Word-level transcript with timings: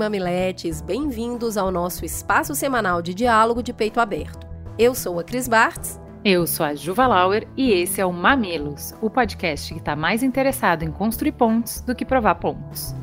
mamiletes, 0.00 0.80
bem-vindos 0.80 1.58
ao 1.58 1.70
nosso 1.70 2.06
espaço 2.06 2.54
semanal 2.54 3.02
de 3.02 3.12
diálogo 3.12 3.62
de 3.62 3.70
peito 3.70 4.00
aberto. 4.00 4.46
Eu 4.78 4.94
sou 4.94 5.20
a 5.20 5.22
Cris 5.22 5.46
Bartz. 5.46 6.00
Eu 6.24 6.46
sou 6.46 6.64
a 6.64 6.74
Juva 6.74 7.06
Lauer 7.06 7.46
e 7.54 7.70
esse 7.70 8.00
é 8.00 8.06
o 8.06 8.10
Mamilos, 8.10 8.94
o 9.02 9.10
podcast 9.10 9.74
que 9.74 9.78
está 9.78 9.94
mais 9.94 10.22
interessado 10.22 10.84
em 10.84 10.90
construir 10.90 11.32
pontos 11.32 11.82
do 11.82 11.94
que 11.94 12.06
provar 12.06 12.36
pontos. 12.36 12.94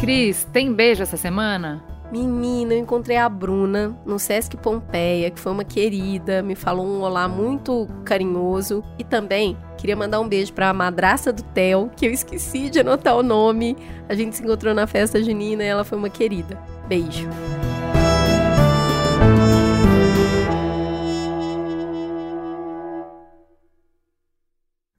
Cris, 0.00 0.42
tem 0.52 0.74
beijo 0.74 1.04
essa 1.04 1.16
semana? 1.16 1.80
Menina, 2.10 2.74
eu 2.74 2.78
encontrei 2.78 3.16
a 3.16 3.26
Bruna 3.26 3.96
no 4.04 4.18
Sesc 4.18 4.56
Pompeia, 4.56 5.30
que 5.30 5.40
foi 5.40 5.52
uma 5.52 5.64
querida, 5.64 6.42
me 6.42 6.54
falou 6.54 6.84
um 6.84 7.00
olá 7.00 7.26
muito 7.26 7.88
carinhoso. 8.04 8.84
E 8.98 9.04
também 9.04 9.56
queria 9.82 9.96
mandar 9.96 10.20
um 10.20 10.28
beijo 10.28 10.52
para 10.52 10.68
a 10.68 10.72
madrasta 10.72 11.32
do 11.32 11.42
Theo, 11.42 11.90
que 11.96 12.06
eu 12.06 12.12
esqueci 12.12 12.70
de 12.70 12.78
anotar 12.78 13.16
o 13.16 13.22
nome. 13.22 13.76
A 14.08 14.14
gente 14.14 14.36
se 14.36 14.42
encontrou 14.44 14.72
na 14.72 14.86
festa 14.86 15.20
junina 15.20 15.64
e 15.64 15.66
ela 15.66 15.84
foi 15.84 15.98
uma 15.98 16.08
querida. 16.08 16.56
Beijo. 16.86 17.28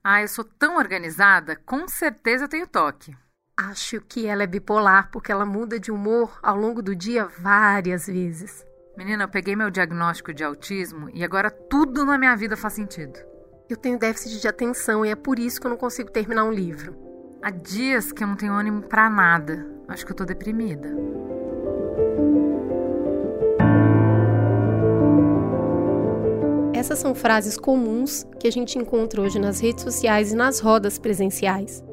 Ah, 0.03 0.21
eu 0.21 0.27
sou 0.27 0.43
tão 0.43 0.77
organizada, 0.77 1.55
com 1.55 1.87
certeza 1.87 2.43
eu 2.43 2.49
tenho 2.49 2.67
toque. 2.67 3.15
Acho 3.55 4.01
que 4.01 4.27
ela 4.27 4.43
é 4.43 4.47
bipolar 4.47 5.09
porque 5.11 5.31
ela 5.31 5.45
muda 5.45 5.79
de 5.79 5.91
humor 5.91 6.37
ao 6.43 6.57
longo 6.57 6.81
do 6.81 6.93
dia 6.93 7.25
várias 7.39 8.07
vezes. 8.07 8.65
Menina, 8.97 9.23
eu 9.23 9.29
peguei 9.29 9.55
meu 9.55 9.71
diagnóstico 9.71 10.33
de 10.33 10.43
autismo 10.43 11.09
e 11.13 11.23
agora 11.23 11.49
tudo 11.49 12.03
na 12.03 12.17
minha 12.17 12.35
vida 12.35 12.57
faz 12.57 12.73
sentido. 12.73 13.32
Eu 13.73 13.77
tenho 13.77 13.97
déficit 13.97 14.39
de 14.39 14.47
atenção 14.47 15.03
e 15.03 15.09
é 15.09 15.15
por 15.15 15.39
isso 15.39 15.59
que 15.59 15.65
eu 15.65 15.71
não 15.71 15.77
consigo 15.77 16.11
terminar 16.11 16.43
um 16.43 16.51
livro. 16.51 16.95
Há 17.41 17.49
dias 17.49 18.11
que 18.11 18.23
eu 18.23 18.27
não 18.27 18.35
tenho 18.35 18.53
ânimo 18.53 18.83
para 18.83 19.09
nada. 19.09 19.65
Acho 19.87 20.05
que 20.05 20.11
eu 20.11 20.15
tô 20.15 20.25
deprimida. 20.25 20.95
Essas 26.71 26.99
são 26.99 27.15
frases 27.15 27.57
comuns 27.57 28.27
que 28.39 28.47
a 28.47 28.51
gente 28.51 28.77
encontra 28.77 29.19
hoje 29.19 29.39
nas 29.39 29.59
redes 29.59 29.83
sociais 29.83 30.31
e 30.31 30.35
nas 30.35 30.59
rodas 30.59 30.99
presenciais. 30.99 31.83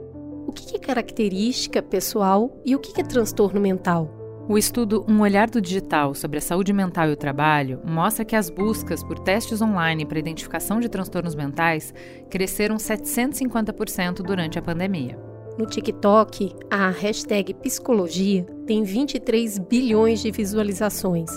O 0.46 0.52
que 0.52 0.76
é 0.76 0.78
característica 0.78 1.82
pessoal 1.82 2.60
e 2.62 2.76
o 2.76 2.78
que 2.78 3.00
é 3.00 3.04
transtorno 3.04 3.58
mental? 3.58 4.19
O 4.48 4.58
estudo 4.58 5.04
Um 5.08 5.20
Olhar 5.20 5.48
do 5.48 5.60
Digital 5.60 6.14
sobre 6.14 6.38
a 6.38 6.40
Saúde 6.40 6.72
Mental 6.72 7.08
e 7.08 7.12
o 7.12 7.16
Trabalho 7.16 7.80
mostra 7.84 8.24
que 8.24 8.34
as 8.34 8.50
buscas 8.50 9.02
por 9.02 9.18
testes 9.18 9.62
online 9.62 10.04
para 10.04 10.18
identificação 10.18 10.80
de 10.80 10.88
transtornos 10.88 11.34
mentais 11.34 11.94
cresceram 12.28 12.76
750% 12.76 14.22
durante 14.22 14.58
a 14.58 14.62
pandemia. 14.62 15.18
No 15.56 15.66
TikTok, 15.66 16.54
a 16.70 16.90
hashtag 16.90 17.54
psicologia 17.54 18.44
tem 18.66 18.82
23 18.82 19.58
bilhões 19.58 20.20
de 20.20 20.30
visualizações. 20.30 21.30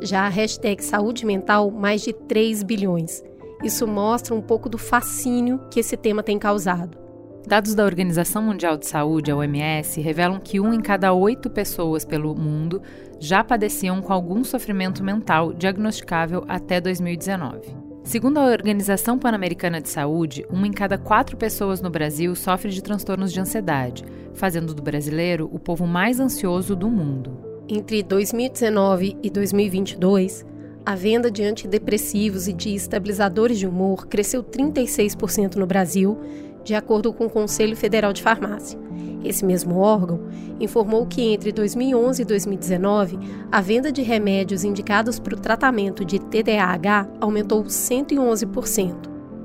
Já 0.00 0.22
a 0.22 0.28
hashtag 0.28 0.82
saúde 0.82 1.26
mental, 1.26 1.70
mais 1.70 2.02
de 2.02 2.12
3 2.12 2.62
bilhões. 2.62 3.22
Isso 3.62 3.86
mostra 3.86 4.34
um 4.34 4.42
pouco 4.42 4.68
do 4.68 4.78
fascínio 4.78 5.60
que 5.70 5.80
esse 5.80 5.96
tema 5.96 6.22
tem 6.22 6.38
causado. 6.38 7.05
Dados 7.46 7.76
da 7.76 7.84
Organização 7.84 8.42
Mundial 8.42 8.76
de 8.76 8.88
Saúde, 8.88 9.30
a 9.30 9.36
OMS, 9.36 10.00
revelam 10.00 10.40
que 10.40 10.58
um 10.58 10.74
em 10.74 10.80
cada 10.80 11.12
oito 11.12 11.48
pessoas 11.48 12.04
pelo 12.04 12.34
mundo 12.34 12.82
já 13.20 13.44
padeciam 13.44 14.02
com 14.02 14.12
algum 14.12 14.42
sofrimento 14.42 15.04
mental 15.04 15.52
diagnosticável 15.52 16.44
até 16.48 16.80
2019. 16.80 17.60
Segundo 18.02 18.38
a 18.38 18.46
Organização 18.46 19.16
Pan-Americana 19.16 19.80
de 19.80 19.88
Saúde, 19.88 20.44
uma 20.50 20.66
em 20.66 20.72
cada 20.72 20.98
quatro 20.98 21.36
pessoas 21.36 21.80
no 21.80 21.88
Brasil 21.88 22.34
sofre 22.34 22.72
de 22.72 22.82
transtornos 22.82 23.32
de 23.32 23.38
ansiedade, 23.38 24.04
fazendo 24.34 24.74
do 24.74 24.82
brasileiro 24.82 25.48
o 25.52 25.60
povo 25.60 25.86
mais 25.86 26.18
ansioso 26.18 26.74
do 26.74 26.90
mundo. 26.90 27.38
Entre 27.68 28.02
2019 28.02 29.18
e 29.22 29.30
2022, 29.30 30.44
a 30.84 30.94
venda 30.94 31.28
de 31.32 31.42
antidepressivos 31.42 32.46
e 32.46 32.52
de 32.52 32.72
estabilizadores 32.72 33.58
de 33.58 33.66
humor 33.66 34.06
cresceu 34.06 34.44
36% 34.44 35.56
no 35.56 35.66
Brasil 35.66 36.16
de 36.66 36.74
acordo 36.74 37.12
com 37.12 37.26
o 37.26 37.30
Conselho 37.30 37.76
Federal 37.76 38.12
de 38.12 38.22
Farmácia. 38.22 38.78
Esse 39.24 39.44
mesmo 39.44 39.78
órgão 39.78 40.20
informou 40.58 41.06
que 41.06 41.22
entre 41.32 41.52
2011 41.52 42.22
e 42.22 42.24
2019, 42.24 43.18
a 43.50 43.60
venda 43.60 43.92
de 43.92 44.02
remédios 44.02 44.64
indicados 44.64 45.18
para 45.18 45.34
o 45.34 45.40
tratamento 45.40 46.04
de 46.04 46.18
TDAH 46.18 47.08
aumentou 47.20 47.62
111%. 47.64 48.94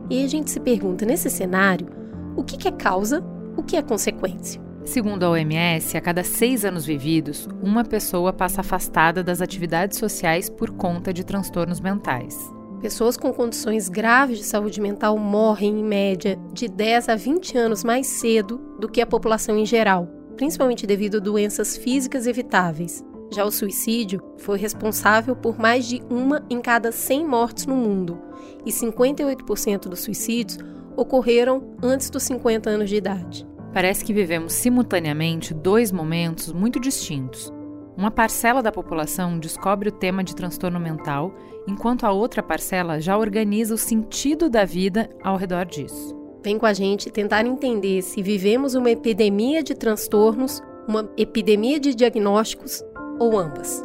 E 0.09 0.23
a 0.23 0.27
gente 0.27 0.49
se 0.49 0.59
pergunta, 0.59 1.05
nesse 1.05 1.29
cenário, 1.29 1.87
o 2.35 2.43
que 2.43 2.67
é 2.67 2.71
causa, 2.71 3.23
o 3.55 3.61
que 3.61 3.77
é 3.77 3.81
consequência? 3.81 4.59
Segundo 4.83 5.23
a 5.23 5.29
OMS, 5.29 5.95
a 5.95 6.01
cada 6.01 6.23
seis 6.23 6.65
anos 6.65 6.85
vividos, 6.85 7.47
uma 7.61 7.83
pessoa 7.83 8.33
passa 8.33 8.61
afastada 8.61 9.23
das 9.23 9.41
atividades 9.41 9.99
sociais 9.99 10.49
por 10.49 10.71
conta 10.71 11.13
de 11.13 11.23
transtornos 11.23 11.79
mentais. 11.79 12.51
Pessoas 12.81 13.15
com 13.15 13.31
condições 13.31 13.87
graves 13.87 14.39
de 14.39 14.43
saúde 14.43 14.81
mental 14.81 15.15
morrem, 15.15 15.79
em 15.79 15.83
média, 15.83 16.39
de 16.51 16.67
10 16.67 17.09
a 17.09 17.15
20 17.15 17.55
anos 17.55 17.83
mais 17.83 18.07
cedo 18.07 18.57
do 18.79 18.89
que 18.89 18.99
a 18.99 19.05
população 19.05 19.55
em 19.55 19.67
geral, 19.67 20.07
principalmente 20.35 20.87
devido 20.87 21.17
a 21.17 21.19
doenças 21.19 21.77
físicas 21.77 22.25
evitáveis. 22.25 23.05
Já 23.31 23.45
o 23.45 23.51
suicídio 23.51 24.19
foi 24.39 24.57
responsável 24.57 25.35
por 25.35 25.59
mais 25.59 25.85
de 25.85 26.01
uma 26.09 26.43
em 26.49 26.59
cada 26.59 26.91
100 26.91 27.27
mortes 27.27 27.67
no 27.67 27.75
mundo, 27.75 28.19
e 28.65 28.71
58% 28.71 29.81
dos 29.81 29.99
suicídios 29.99 30.57
ocorreram 30.97 31.75
antes 31.83 32.09
dos 32.09 32.23
50 32.23 32.67
anos 32.67 32.89
de 32.89 32.95
idade. 32.95 33.47
Parece 33.71 34.03
que 34.03 34.11
vivemos 34.11 34.53
simultaneamente 34.53 35.53
dois 35.53 35.91
momentos 35.91 36.51
muito 36.51 36.79
distintos 36.79 37.53
uma 37.95 38.09
parcela 38.09 38.61
da 38.61 38.71
população 38.71 39.37
descobre 39.37 39.89
o 39.89 39.91
tema 39.91 40.23
de 40.23 40.35
transtorno 40.35 40.79
mental, 40.79 41.33
enquanto 41.67 42.05
a 42.05 42.11
outra 42.11 42.41
parcela 42.41 43.01
já 43.01 43.17
organiza 43.17 43.75
o 43.75 43.77
sentido 43.77 44.49
da 44.49 44.63
vida 44.63 45.09
ao 45.21 45.35
redor 45.35 45.65
disso. 45.65 46.15
Vem 46.43 46.57
com 46.57 46.65
a 46.65 46.73
gente 46.73 47.11
tentar 47.11 47.45
entender 47.45 48.01
se 48.01 48.21
vivemos 48.21 48.73
uma 48.73 48.89
epidemia 48.89 49.61
de 49.61 49.75
transtornos, 49.75 50.61
uma 50.87 51.09
epidemia 51.17 51.79
de 51.79 51.93
diagnósticos 51.93 52.83
ou 53.19 53.37
ambas. 53.37 53.83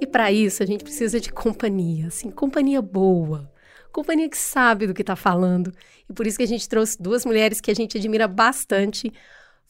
E 0.00 0.06
para 0.06 0.30
isso 0.30 0.62
a 0.62 0.66
gente 0.66 0.84
precisa 0.84 1.20
de 1.20 1.30
companhia, 1.32 2.06
assim, 2.06 2.30
companhia 2.30 2.80
boa 2.80 3.50
companhia 3.96 4.28
que 4.28 4.36
sabe 4.36 4.86
do 4.86 4.92
que 4.92 5.00
está 5.00 5.16
falando. 5.16 5.72
E 6.08 6.12
por 6.12 6.26
isso 6.26 6.36
que 6.36 6.44
a 6.44 6.48
gente 6.48 6.68
trouxe 6.68 7.00
duas 7.00 7.24
mulheres 7.24 7.62
que 7.62 7.70
a 7.70 7.74
gente 7.74 7.96
admira 7.96 8.28
bastante. 8.28 9.10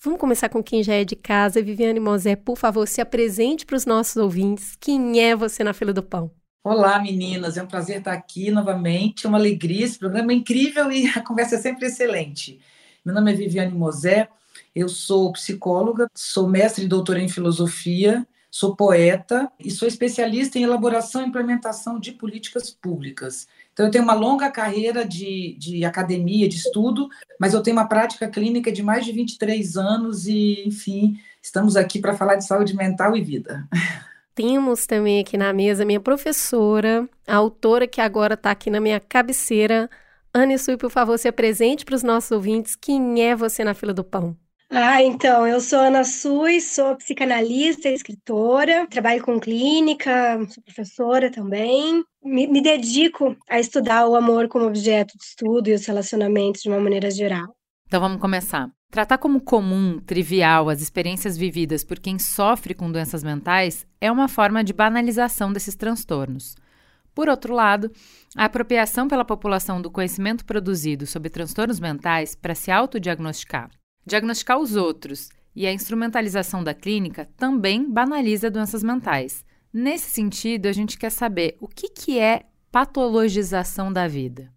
Vamos 0.02 0.18
começar 0.18 0.48
com 0.48 0.62
quem 0.62 0.82
já 0.82 0.94
é 0.94 1.04
de 1.04 1.14
casa. 1.14 1.62
Viviane 1.62 2.00
Mosé, 2.00 2.34
por 2.34 2.58
favor, 2.58 2.88
se 2.88 3.00
apresente 3.00 3.64
para 3.64 3.76
os 3.76 3.86
nossos 3.86 4.16
ouvintes. 4.16 4.76
Quem 4.80 5.20
é 5.20 5.36
você 5.36 5.62
na 5.62 5.72
fila 5.72 5.92
do 5.92 6.02
pão? 6.02 6.32
Olá, 6.64 6.98
meninas. 6.98 7.56
É 7.56 7.62
um 7.62 7.68
prazer 7.68 7.98
estar 7.98 8.12
aqui 8.12 8.50
novamente. 8.50 9.28
Uma 9.28 9.38
alegria. 9.38 9.84
Esse 9.84 9.98
programa 9.98 10.32
é 10.32 10.34
incrível 10.34 10.90
e 10.90 11.06
a 11.14 11.22
conversa 11.22 11.54
é 11.54 11.58
sempre 11.58 11.86
excelente. 11.86 12.60
Meu 13.04 13.14
nome 13.14 13.32
é 13.32 13.36
Viviane 13.36 13.72
Mosé. 13.72 14.28
Eu 14.74 14.88
sou 14.88 15.32
psicóloga, 15.32 16.08
sou 16.14 16.48
mestre 16.48 16.84
e 16.84 16.88
doutora 16.88 17.20
em 17.20 17.28
filosofia, 17.28 18.26
sou 18.50 18.74
poeta 18.74 19.50
e 19.58 19.70
sou 19.70 19.86
especialista 19.86 20.58
em 20.58 20.62
elaboração 20.62 21.22
e 21.22 21.28
implementação 21.28 22.00
de 22.00 22.12
políticas 22.12 22.70
públicas. 22.70 23.46
Então, 23.76 23.84
eu 23.84 23.92
tenho 23.92 24.04
uma 24.04 24.14
longa 24.14 24.50
carreira 24.50 25.04
de, 25.04 25.54
de 25.58 25.84
academia, 25.84 26.48
de 26.48 26.56
estudo, 26.56 27.10
mas 27.38 27.52
eu 27.52 27.62
tenho 27.62 27.76
uma 27.76 27.86
prática 27.86 28.26
clínica 28.26 28.72
de 28.72 28.82
mais 28.82 29.04
de 29.04 29.12
23 29.12 29.76
anos 29.76 30.26
e, 30.26 30.66
enfim, 30.66 31.20
estamos 31.42 31.76
aqui 31.76 31.98
para 31.98 32.16
falar 32.16 32.36
de 32.36 32.46
saúde 32.46 32.74
mental 32.74 33.14
e 33.14 33.20
vida. 33.20 33.68
Temos 34.34 34.86
também 34.86 35.20
aqui 35.20 35.36
na 35.36 35.52
mesa 35.52 35.84
minha 35.84 36.00
professora, 36.00 37.06
a 37.26 37.36
autora 37.36 37.86
que 37.86 38.00
agora 38.00 38.32
está 38.32 38.50
aqui 38.50 38.70
na 38.70 38.80
minha 38.80 38.98
cabeceira. 38.98 39.90
Anne 40.32 40.58
Sui, 40.58 40.78
por 40.78 40.90
favor, 40.90 41.18
se 41.18 41.28
apresente 41.28 41.84
para 41.84 41.96
os 41.96 42.02
nossos 42.02 42.30
ouvintes. 42.30 42.74
Quem 42.76 43.22
é 43.22 43.36
você 43.36 43.62
na 43.62 43.74
fila 43.74 43.92
do 43.92 44.02
pão? 44.02 44.34
Ah, 44.68 45.00
então, 45.00 45.46
eu 45.46 45.60
sou 45.60 45.78
Ana 45.78 46.02
Sui, 46.02 46.60
sou 46.60 46.96
psicanalista, 46.96 47.88
escritora, 47.88 48.86
trabalho 48.88 49.22
com 49.22 49.38
clínica, 49.38 50.38
sou 50.48 50.62
professora 50.62 51.30
também. 51.30 52.04
Me, 52.22 52.48
me, 52.48 52.60
dedico 52.60 53.36
a 53.48 53.60
estudar 53.60 54.08
o 54.08 54.16
amor 54.16 54.48
como 54.48 54.66
objeto 54.66 55.16
de 55.16 55.24
estudo 55.24 55.68
e 55.68 55.74
os 55.74 55.86
relacionamentos 55.86 56.62
de 56.62 56.68
uma 56.68 56.80
maneira 56.80 57.10
geral. 57.10 57.54
Então 57.86 58.00
vamos 58.00 58.20
começar. 58.20 58.68
Tratar 58.90 59.18
como 59.18 59.40
comum, 59.40 60.00
trivial 60.00 60.68
as 60.68 60.80
experiências 60.80 61.36
vividas 61.36 61.84
por 61.84 62.00
quem 62.00 62.18
sofre 62.18 62.74
com 62.74 62.90
doenças 62.90 63.22
mentais 63.22 63.86
é 64.00 64.10
uma 64.10 64.26
forma 64.26 64.64
de 64.64 64.72
banalização 64.72 65.52
desses 65.52 65.76
transtornos. 65.76 66.56
Por 67.14 67.28
outro 67.28 67.54
lado, 67.54 67.90
a 68.36 68.44
apropriação 68.44 69.06
pela 69.06 69.24
população 69.24 69.80
do 69.80 69.90
conhecimento 69.90 70.44
produzido 70.44 71.06
sobre 71.06 71.30
transtornos 71.30 71.78
mentais 71.78 72.34
para 72.34 72.54
se 72.54 72.70
autodiagnosticar, 72.70 73.70
diagnosticar 74.06 74.58
os 74.58 74.76
outros 74.76 75.28
e 75.54 75.66
a 75.66 75.72
instrumentalização 75.72 76.62
da 76.62 76.72
clínica 76.72 77.28
também 77.36 77.90
banaliza 77.90 78.50
doenças 78.50 78.82
mentais. 78.82 79.44
Nesse 79.72 80.10
sentido, 80.10 80.66
a 80.66 80.72
gente 80.72 80.96
quer 80.96 81.10
saber 81.10 81.56
o 81.60 81.66
que, 81.66 81.88
que 81.88 82.18
é 82.18 82.44
patologização 82.70 83.92
da 83.92 84.06
vida. 84.06 84.52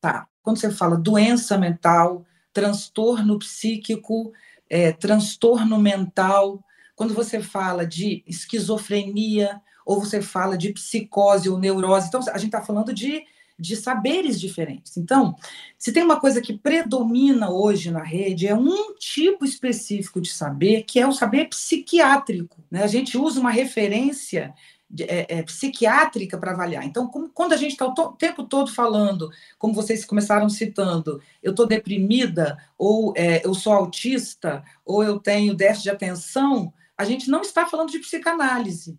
Tá. 0.00 0.26
Quando 0.42 0.58
você 0.58 0.70
fala 0.70 0.96
doença 0.96 1.56
mental, 1.56 2.24
transtorno 2.52 3.38
psíquico, 3.38 4.32
é, 4.68 4.92
transtorno 4.92 5.78
mental, 5.78 6.62
quando 6.94 7.14
você 7.14 7.40
fala 7.40 7.86
de 7.86 8.22
esquizofrenia, 8.26 9.60
ou 9.84 9.98
você 9.98 10.22
fala 10.22 10.56
de 10.56 10.72
psicose 10.72 11.48
ou 11.48 11.58
neurose. 11.58 12.08
Então, 12.08 12.20
a 12.20 12.38
gente 12.38 12.46
está 12.46 12.62
falando 12.62 12.92
de, 12.92 13.24
de 13.60 13.76
saberes 13.76 14.40
diferentes. 14.40 14.96
Então, 14.96 15.36
se 15.78 15.92
tem 15.92 16.02
uma 16.02 16.18
coisa 16.18 16.40
que 16.40 16.56
predomina 16.56 17.50
hoje 17.50 17.90
na 17.90 18.02
rede, 18.02 18.48
é 18.48 18.54
um 18.54 18.94
tipo 18.94 19.44
específico 19.44 20.20
de 20.20 20.32
saber, 20.32 20.84
que 20.84 20.98
é 20.98 21.06
o 21.06 21.12
saber 21.12 21.48
psiquiátrico. 21.48 22.64
Né? 22.70 22.82
A 22.82 22.86
gente 22.86 23.18
usa 23.18 23.38
uma 23.38 23.50
referência 23.50 24.54
é, 25.00 25.38
é, 25.38 25.42
psiquiátrica 25.42 26.38
para 26.38 26.52
avaliar. 26.52 26.84
Então, 26.84 27.06
como, 27.06 27.28
quando 27.28 27.52
a 27.52 27.56
gente 27.56 27.72
está 27.72 27.86
o 27.86 27.94
to 27.94 28.12
tempo 28.18 28.44
todo 28.44 28.72
falando, 28.72 29.30
como 29.58 29.74
vocês 29.74 30.04
começaram 30.04 30.48
citando, 30.48 31.20
eu 31.42 31.50
estou 31.50 31.66
deprimida, 31.66 32.56
ou 32.76 33.12
é, 33.16 33.44
eu 33.46 33.54
sou 33.54 33.72
autista, 33.72 34.64
ou 34.84 35.04
eu 35.04 35.18
tenho 35.20 35.54
déficit 35.54 35.84
de 35.84 35.90
atenção, 35.90 36.72
a 36.96 37.04
gente 37.04 37.30
não 37.30 37.42
está 37.42 37.66
falando 37.66 37.90
de 37.90 37.98
psicanálise 37.98 38.98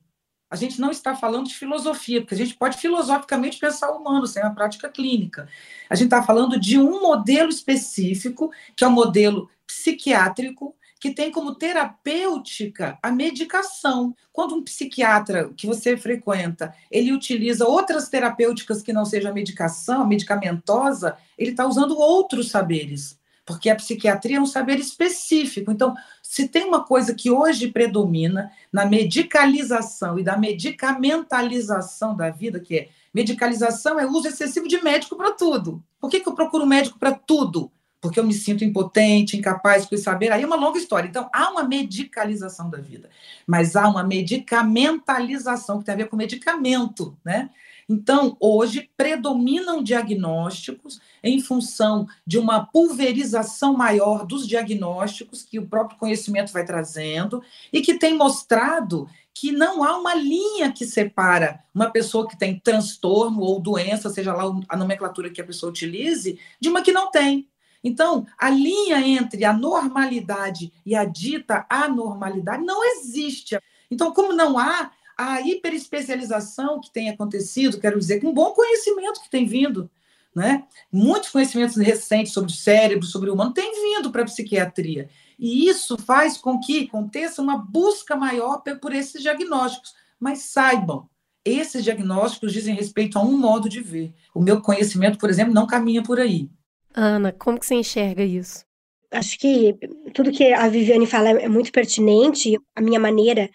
a 0.51 0.57
gente 0.57 0.81
não 0.81 0.91
está 0.91 1.15
falando 1.15 1.47
de 1.47 1.55
filosofia, 1.55 2.19
porque 2.19 2.35
a 2.35 2.37
gente 2.37 2.55
pode 2.55 2.77
filosoficamente 2.77 3.57
pensar 3.57 3.89
o 3.89 3.99
humano 3.99 4.27
sem 4.27 4.43
a 4.43 4.49
prática 4.49 4.89
clínica. 4.89 5.47
A 5.89 5.95
gente 5.95 6.07
está 6.07 6.21
falando 6.21 6.59
de 6.59 6.77
um 6.77 7.01
modelo 7.01 7.49
específico, 7.49 8.51
que 8.75 8.83
é 8.83 8.87
o 8.87 8.89
um 8.89 8.93
modelo 8.93 9.49
psiquiátrico, 9.65 10.75
que 10.99 11.11
tem 11.11 11.31
como 11.31 11.55
terapêutica 11.55 12.99
a 13.01 13.09
medicação. 13.09 14.13
Quando 14.33 14.53
um 14.53 14.61
psiquiatra 14.61 15.53
que 15.55 15.65
você 15.65 15.95
frequenta, 15.95 16.75
ele 16.91 17.13
utiliza 17.13 17.65
outras 17.65 18.09
terapêuticas 18.09 18.83
que 18.83 18.91
não 18.91 19.05
seja 19.05 19.29
a 19.29 19.33
medicação, 19.33 20.05
medicamentosa, 20.05 21.15
ele 21.37 21.51
está 21.51 21.65
usando 21.65 21.97
outros 21.97 22.51
saberes 22.51 23.19
porque 23.45 23.69
a 23.69 23.75
psiquiatria 23.75 24.37
é 24.37 24.41
um 24.41 24.45
saber 24.45 24.79
específico. 24.79 25.71
Então, 25.71 25.93
se 26.31 26.47
tem 26.47 26.63
uma 26.63 26.81
coisa 26.81 27.13
que 27.13 27.29
hoje 27.29 27.67
predomina 27.67 28.53
na 28.71 28.85
medicalização 28.85 30.17
e 30.17 30.23
da 30.23 30.37
medicamentalização 30.37 32.15
da 32.15 32.29
vida, 32.29 32.57
que 32.57 32.77
é 32.77 32.89
medicalização 33.13 33.99
é 33.99 34.05
uso 34.05 34.29
excessivo 34.29 34.65
de 34.65 34.81
médico 34.81 35.17
para 35.17 35.31
tudo. 35.33 35.83
Por 35.99 36.09
que, 36.09 36.21
que 36.21 36.29
eu 36.29 36.33
procuro 36.33 36.65
médico 36.65 36.97
para 36.97 37.11
tudo? 37.11 37.69
Porque 37.99 38.17
eu 38.17 38.23
me 38.23 38.33
sinto 38.33 38.63
impotente, 38.63 39.35
incapaz 39.35 39.85
de 39.85 39.97
saber. 39.97 40.31
Aí 40.31 40.43
é 40.43 40.47
uma 40.47 40.55
longa 40.55 40.77
história. 40.77 41.05
Então, 41.05 41.29
há 41.33 41.51
uma 41.51 41.65
medicalização 41.65 42.69
da 42.69 42.77
vida, 42.77 43.09
mas 43.45 43.75
há 43.75 43.89
uma 43.89 44.01
medicamentalização 44.01 45.79
que 45.79 45.85
tem 45.85 45.95
a 45.95 45.97
ver 45.97 46.07
com 46.07 46.15
medicamento, 46.15 47.13
né? 47.25 47.49
Então, 47.91 48.37
hoje, 48.39 48.89
predominam 48.95 49.83
diagnósticos 49.83 51.01
em 51.21 51.41
função 51.41 52.07
de 52.25 52.39
uma 52.39 52.65
pulverização 52.65 53.73
maior 53.73 54.25
dos 54.25 54.47
diagnósticos 54.47 55.43
que 55.43 55.59
o 55.59 55.67
próprio 55.67 55.99
conhecimento 55.99 56.53
vai 56.53 56.63
trazendo 56.63 57.43
e 57.71 57.81
que 57.81 57.95
tem 57.95 58.15
mostrado 58.15 59.09
que 59.33 59.51
não 59.51 59.83
há 59.83 59.97
uma 59.97 60.15
linha 60.15 60.71
que 60.71 60.85
separa 60.85 61.65
uma 61.75 61.89
pessoa 61.89 62.29
que 62.29 62.39
tem 62.39 62.57
transtorno 62.57 63.41
ou 63.41 63.59
doença, 63.59 64.09
seja 64.09 64.31
lá 64.31 64.43
a 64.69 64.77
nomenclatura 64.77 65.29
que 65.29 65.41
a 65.41 65.45
pessoa 65.45 65.69
utilize, 65.69 66.39
de 66.61 66.69
uma 66.69 66.81
que 66.81 66.93
não 66.93 67.11
tem. 67.11 67.45
Então, 67.83 68.25
a 68.37 68.49
linha 68.49 69.05
entre 69.05 69.43
a 69.43 69.51
normalidade 69.51 70.71
e 70.85 70.95
a 70.95 71.03
dita 71.03 71.65
anormalidade 71.69 72.63
não 72.63 72.85
existe. 72.85 73.59
Então, 73.89 74.13
como 74.13 74.31
não 74.31 74.57
há, 74.57 74.91
a 75.21 75.41
hiperespecialização 75.41 76.81
que 76.81 76.91
tem 76.91 77.09
acontecido, 77.09 77.79
quero 77.79 77.99
dizer, 77.99 78.19
com 78.19 78.33
bom 78.33 78.51
conhecimento 78.51 79.21
que 79.21 79.29
tem 79.29 79.45
vindo, 79.45 79.89
né? 80.35 80.63
Muitos 80.91 81.29
conhecimentos 81.29 81.75
recentes 81.75 82.33
sobre 82.33 82.51
o 82.51 82.55
cérebro, 82.55 83.05
sobre 83.05 83.29
o 83.29 83.33
humano, 83.33 83.53
têm 83.53 83.71
vindo 83.71 84.11
para 84.11 84.23
a 84.23 84.25
psiquiatria. 84.25 85.09
E 85.37 85.67
isso 85.67 85.97
faz 85.97 86.37
com 86.37 86.59
que 86.59 86.85
aconteça 86.85 87.41
uma 87.41 87.57
busca 87.57 88.15
maior 88.15 88.63
por 88.81 88.93
esses 88.93 89.21
diagnósticos. 89.21 89.93
Mas 90.19 90.39
saibam, 90.39 91.09
esses 91.43 91.83
diagnósticos 91.83 92.53
dizem 92.53 92.75
respeito 92.75 93.17
a 93.17 93.23
um 93.23 93.37
modo 93.37 93.67
de 93.67 93.81
ver. 93.81 94.13
O 94.33 94.41
meu 94.41 94.61
conhecimento, 94.61 95.17
por 95.17 95.29
exemplo, 95.29 95.53
não 95.53 95.67
caminha 95.67 96.01
por 96.01 96.19
aí. 96.19 96.49
Ana, 96.93 97.31
como 97.31 97.59
que 97.59 97.65
você 97.65 97.75
enxerga 97.75 98.23
isso? 98.23 98.63
Acho 99.11 99.37
que 99.37 99.75
tudo 100.13 100.31
que 100.31 100.53
a 100.53 100.67
Viviane 100.69 101.05
fala 101.05 101.29
é 101.29 101.49
muito 101.49 101.71
pertinente. 101.71 102.57
A 102.75 102.81
minha 102.81 102.99
maneira 102.99 103.49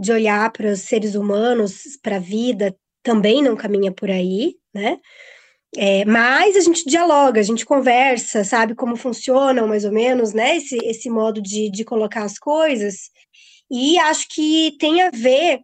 de 0.00 0.12
olhar 0.12 0.50
para 0.52 0.72
os 0.72 0.80
seres 0.80 1.14
humanos, 1.14 1.98
para 2.02 2.16
a 2.16 2.20
vida, 2.20 2.74
também 3.02 3.42
não 3.42 3.56
caminha 3.56 3.92
por 3.92 4.10
aí, 4.10 4.54
né? 4.74 4.98
É, 5.76 6.04
mas 6.04 6.56
a 6.56 6.60
gente 6.60 6.84
dialoga, 6.84 7.40
a 7.40 7.44
gente 7.44 7.64
conversa, 7.64 8.42
sabe 8.42 8.74
como 8.74 8.96
funcionam 8.96 9.68
mais 9.68 9.84
ou 9.84 9.92
menos, 9.92 10.32
né? 10.32 10.56
Esse, 10.56 10.76
esse 10.84 11.08
modo 11.08 11.40
de, 11.40 11.70
de 11.70 11.84
colocar 11.84 12.24
as 12.24 12.38
coisas. 12.38 13.10
E 13.70 13.98
acho 13.98 14.26
que 14.28 14.76
tem 14.80 15.02
a 15.02 15.10
ver 15.10 15.60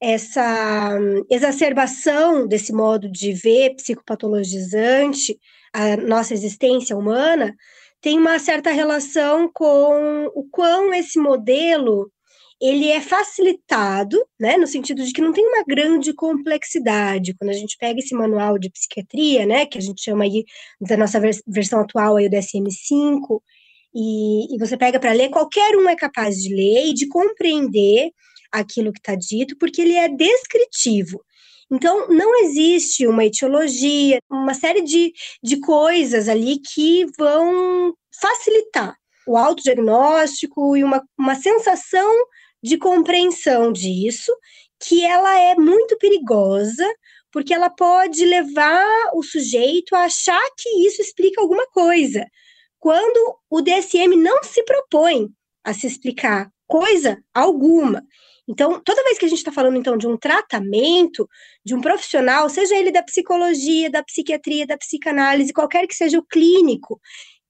essa 0.00 0.98
exacerbação 1.30 2.46
desse 2.48 2.72
modo 2.72 3.10
de 3.10 3.32
ver 3.32 3.76
psicopatologizante 3.76 5.38
a 5.72 5.96
nossa 5.96 6.32
existência 6.32 6.96
humana 6.96 7.54
tem 8.00 8.18
uma 8.18 8.38
certa 8.38 8.70
relação 8.70 9.50
com 9.52 10.26
o 10.34 10.46
quão 10.50 10.94
esse 10.94 11.18
modelo 11.18 12.12
ele 12.64 12.88
é 12.88 12.98
facilitado, 12.98 14.18
né, 14.40 14.56
no 14.56 14.66
sentido 14.66 15.04
de 15.04 15.12
que 15.12 15.20
não 15.20 15.34
tem 15.34 15.46
uma 15.46 15.62
grande 15.68 16.14
complexidade. 16.14 17.34
Quando 17.38 17.50
a 17.50 17.54
gente 17.54 17.76
pega 17.78 18.00
esse 18.00 18.14
manual 18.14 18.58
de 18.58 18.70
psiquiatria, 18.70 19.44
né, 19.44 19.66
que 19.66 19.76
a 19.76 19.82
gente 19.82 20.02
chama 20.02 20.24
aí 20.24 20.44
da 20.80 20.96
nossa 20.96 21.20
vers 21.20 21.42
versão 21.46 21.80
atual 21.80 22.16
aí 22.16 22.26
o 22.26 22.30
DSM-5, 22.30 23.42
e, 23.94 24.54
e 24.54 24.58
você 24.58 24.78
pega 24.78 24.98
para 24.98 25.12
ler, 25.12 25.28
qualquer 25.28 25.76
um 25.76 25.86
é 25.90 25.94
capaz 25.94 26.36
de 26.36 26.54
ler 26.54 26.86
e 26.86 26.94
de 26.94 27.06
compreender 27.06 28.10
aquilo 28.50 28.92
que 28.92 28.98
está 28.98 29.14
dito, 29.14 29.58
porque 29.58 29.82
ele 29.82 29.96
é 29.96 30.08
descritivo. 30.08 31.22
Então, 31.70 32.08
não 32.08 32.34
existe 32.44 33.06
uma 33.06 33.26
etiologia, 33.26 34.18
uma 34.30 34.54
série 34.54 34.80
de, 34.80 35.12
de 35.42 35.60
coisas 35.60 36.30
ali 36.30 36.60
que 36.60 37.04
vão 37.18 37.92
facilitar 38.20 38.96
o 39.26 39.36
autodiagnóstico 39.36 40.76
e 40.76 40.84
uma, 40.84 41.02
uma 41.18 41.34
sensação 41.34 42.10
de 42.64 42.78
compreensão 42.78 43.70
disso, 43.70 44.34
que 44.80 45.04
ela 45.04 45.38
é 45.38 45.54
muito 45.54 45.98
perigosa, 45.98 46.86
porque 47.30 47.52
ela 47.52 47.68
pode 47.68 48.24
levar 48.24 49.10
o 49.12 49.22
sujeito 49.22 49.94
a 49.94 50.04
achar 50.04 50.42
que 50.56 50.86
isso 50.86 51.02
explica 51.02 51.42
alguma 51.42 51.66
coisa, 51.66 52.26
quando 52.80 53.36
o 53.50 53.60
DSM 53.60 54.16
não 54.16 54.42
se 54.42 54.64
propõe 54.64 55.28
a 55.62 55.74
se 55.74 55.86
explicar 55.86 56.50
coisa 56.66 57.22
alguma. 57.34 58.02
Então, 58.48 58.80
toda 58.82 59.04
vez 59.04 59.18
que 59.18 59.26
a 59.26 59.28
gente 59.28 59.38
está 59.38 59.52
falando 59.52 59.76
então 59.76 59.98
de 59.98 60.06
um 60.06 60.16
tratamento 60.16 61.28
de 61.62 61.74
um 61.74 61.82
profissional, 61.82 62.48
seja 62.48 62.74
ele 62.74 62.90
da 62.90 63.02
psicologia, 63.02 63.90
da 63.90 64.02
psiquiatria, 64.02 64.66
da 64.66 64.78
psicanálise, 64.78 65.52
qualquer 65.52 65.86
que 65.86 65.94
seja 65.94 66.18
o 66.18 66.26
clínico 66.26 66.98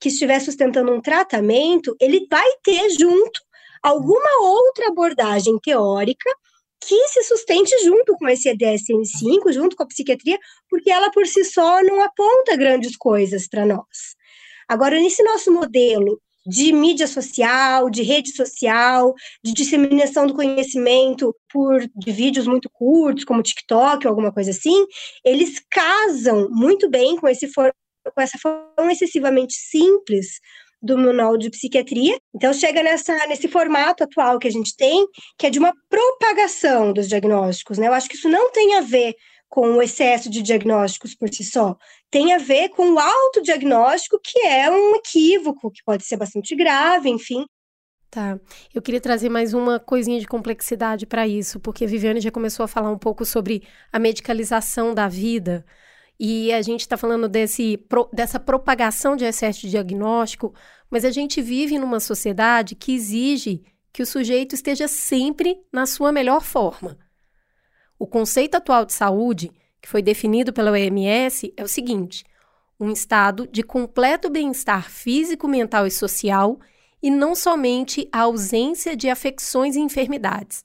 que 0.00 0.08
estiver 0.08 0.40
sustentando 0.40 0.92
um 0.92 1.00
tratamento, 1.00 1.96
ele 2.00 2.26
vai 2.28 2.48
ter 2.64 2.90
junto 2.90 3.40
alguma 3.84 4.40
outra 4.40 4.88
abordagem 4.88 5.58
teórica 5.58 6.30
que 6.80 7.08
se 7.08 7.22
sustente 7.24 7.70
junto 7.84 8.14
com 8.16 8.26
esse 8.28 8.50
DSM-5, 8.50 9.52
junto 9.52 9.76
com 9.76 9.82
a 9.82 9.86
psiquiatria, 9.86 10.38
porque 10.68 10.90
ela 10.90 11.10
por 11.10 11.26
si 11.26 11.44
só 11.44 11.82
não 11.82 12.00
aponta 12.00 12.56
grandes 12.56 12.96
coisas 12.96 13.46
para 13.46 13.66
nós. 13.66 14.16
Agora, 14.66 14.98
nesse 14.98 15.22
nosso 15.22 15.52
modelo 15.52 16.18
de 16.46 16.72
mídia 16.72 17.06
social, 17.06 17.88
de 17.88 18.02
rede 18.02 18.34
social, 18.34 19.14
de 19.42 19.52
disseminação 19.52 20.26
do 20.26 20.34
conhecimento 20.34 21.34
por 21.50 21.80
de 21.94 22.12
vídeos 22.12 22.46
muito 22.46 22.68
curtos, 22.70 23.24
como 23.24 23.42
TikTok 23.42 24.06
ou 24.06 24.10
alguma 24.10 24.32
coisa 24.32 24.50
assim, 24.50 24.84
eles 25.24 25.62
casam 25.70 26.48
muito 26.50 26.88
bem 26.90 27.16
com 27.16 27.28
esse 27.28 27.48
for, 27.48 27.72
com 28.14 28.20
essa 28.20 28.38
forma 28.38 28.92
excessivamente 28.92 29.54
simples 29.54 30.38
do 30.84 30.98
Manual 30.98 31.36
de 31.38 31.50
Psiquiatria. 31.50 32.18
Então, 32.34 32.52
chega 32.52 32.82
nessa, 32.82 33.26
nesse 33.26 33.48
formato 33.48 34.04
atual 34.04 34.38
que 34.38 34.46
a 34.46 34.50
gente 34.50 34.76
tem, 34.76 35.06
que 35.38 35.46
é 35.46 35.50
de 35.50 35.58
uma 35.58 35.72
propagação 35.88 36.92
dos 36.92 37.08
diagnósticos. 37.08 37.78
Né? 37.78 37.88
Eu 37.88 37.94
acho 37.94 38.08
que 38.08 38.16
isso 38.16 38.28
não 38.28 38.52
tem 38.52 38.74
a 38.74 38.80
ver 38.82 39.14
com 39.48 39.76
o 39.76 39.82
excesso 39.82 40.28
de 40.28 40.42
diagnósticos 40.42 41.14
por 41.14 41.32
si 41.32 41.44
só. 41.44 41.76
Tem 42.10 42.34
a 42.34 42.38
ver 42.38 42.70
com 42.70 42.92
o 42.92 42.98
autodiagnóstico, 42.98 44.18
que 44.22 44.40
é 44.40 44.70
um 44.70 44.96
equívoco, 44.96 45.70
que 45.70 45.82
pode 45.84 46.04
ser 46.04 46.16
bastante 46.16 46.54
grave, 46.56 47.08
enfim. 47.08 47.46
Tá. 48.10 48.38
Eu 48.72 48.82
queria 48.82 49.00
trazer 49.00 49.28
mais 49.28 49.54
uma 49.54 49.80
coisinha 49.80 50.20
de 50.20 50.26
complexidade 50.26 51.06
para 51.06 51.26
isso, 51.26 51.58
porque 51.58 51.84
a 51.84 51.88
Viviane 51.88 52.20
já 52.20 52.30
começou 52.30 52.64
a 52.64 52.68
falar 52.68 52.90
um 52.90 52.98
pouco 52.98 53.24
sobre 53.24 53.62
a 53.92 53.98
medicalização 53.98 54.94
da 54.94 55.08
vida. 55.08 55.64
E 56.18 56.52
a 56.52 56.62
gente 56.62 56.80
está 56.80 56.96
falando 56.96 57.28
desse, 57.28 57.78
dessa 58.12 58.38
propagação 58.38 59.16
de 59.16 59.24
excesso 59.24 59.62
de 59.62 59.70
diagnóstico, 59.70 60.54
mas 60.90 61.04
a 61.04 61.10
gente 61.10 61.42
vive 61.42 61.78
numa 61.78 61.98
sociedade 61.98 62.74
que 62.74 62.94
exige 62.94 63.62
que 63.92 64.02
o 64.02 64.06
sujeito 64.06 64.54
esteja 64.54 64.88
sempre 64.88 65.58
na 65.72 65.86
sua 65.86 66.12
melhor 66.12 66.42
forma. 66.42 66.98
O 67.98 68.06
conceito 68.06 68.56
atual 68.56 68.84
de 68.84 68.92
saúde, 68.92 69.52
que 69.80 69.88
foi 69.88 70.02
definido 70.02 70.52
pela 70.52 70.72
OMS, 70.72 71.52
é 71.56 71.62
o 71.62 71.68
seguinte: 71.68 72.24
um 72.78 72.90
estado 72.90 73.46
de 73.46 73.62
completo 73.62 74.30
bem-estar 74.30 74.90
físico, 74.90 75.46
mental 75.46 75.86
e 75.86 75.90
social, 75.90 76.58
e 77.02 77.10
não 77.10 77.34
somente 77.34 78.08
a 78.10 78.22
ausência 78.22 78.96
de 78.96 79.08
afecções 79.08 79.76
e 79.76 79.80
enfermidades. 79.80 80.62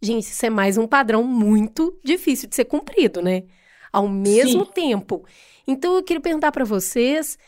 Gente, 0.00 0.24
isso 0.24 0.46
é 0.46 0.50
mais 0.50 0.78
um 0.78 0.86
padrão 0.86 1.24
muito 1.24 1.98
difícil 2.04 2.48
de 2.48 2.54
ser 2.54 2.66
cumprido, 2.66 3.20
né? 3.22 3.44
Ao 3.96 4.06
mesmo 4.06 4.66
Sim. 4.66 4.72
tempo. 4.72 5.24
Então, 5.66 5.96
eu 5.96 6.02
queria 6.02 6.20
perguntar 6.20 6.52
para 6.52 6.64
vocês 6.66 7.38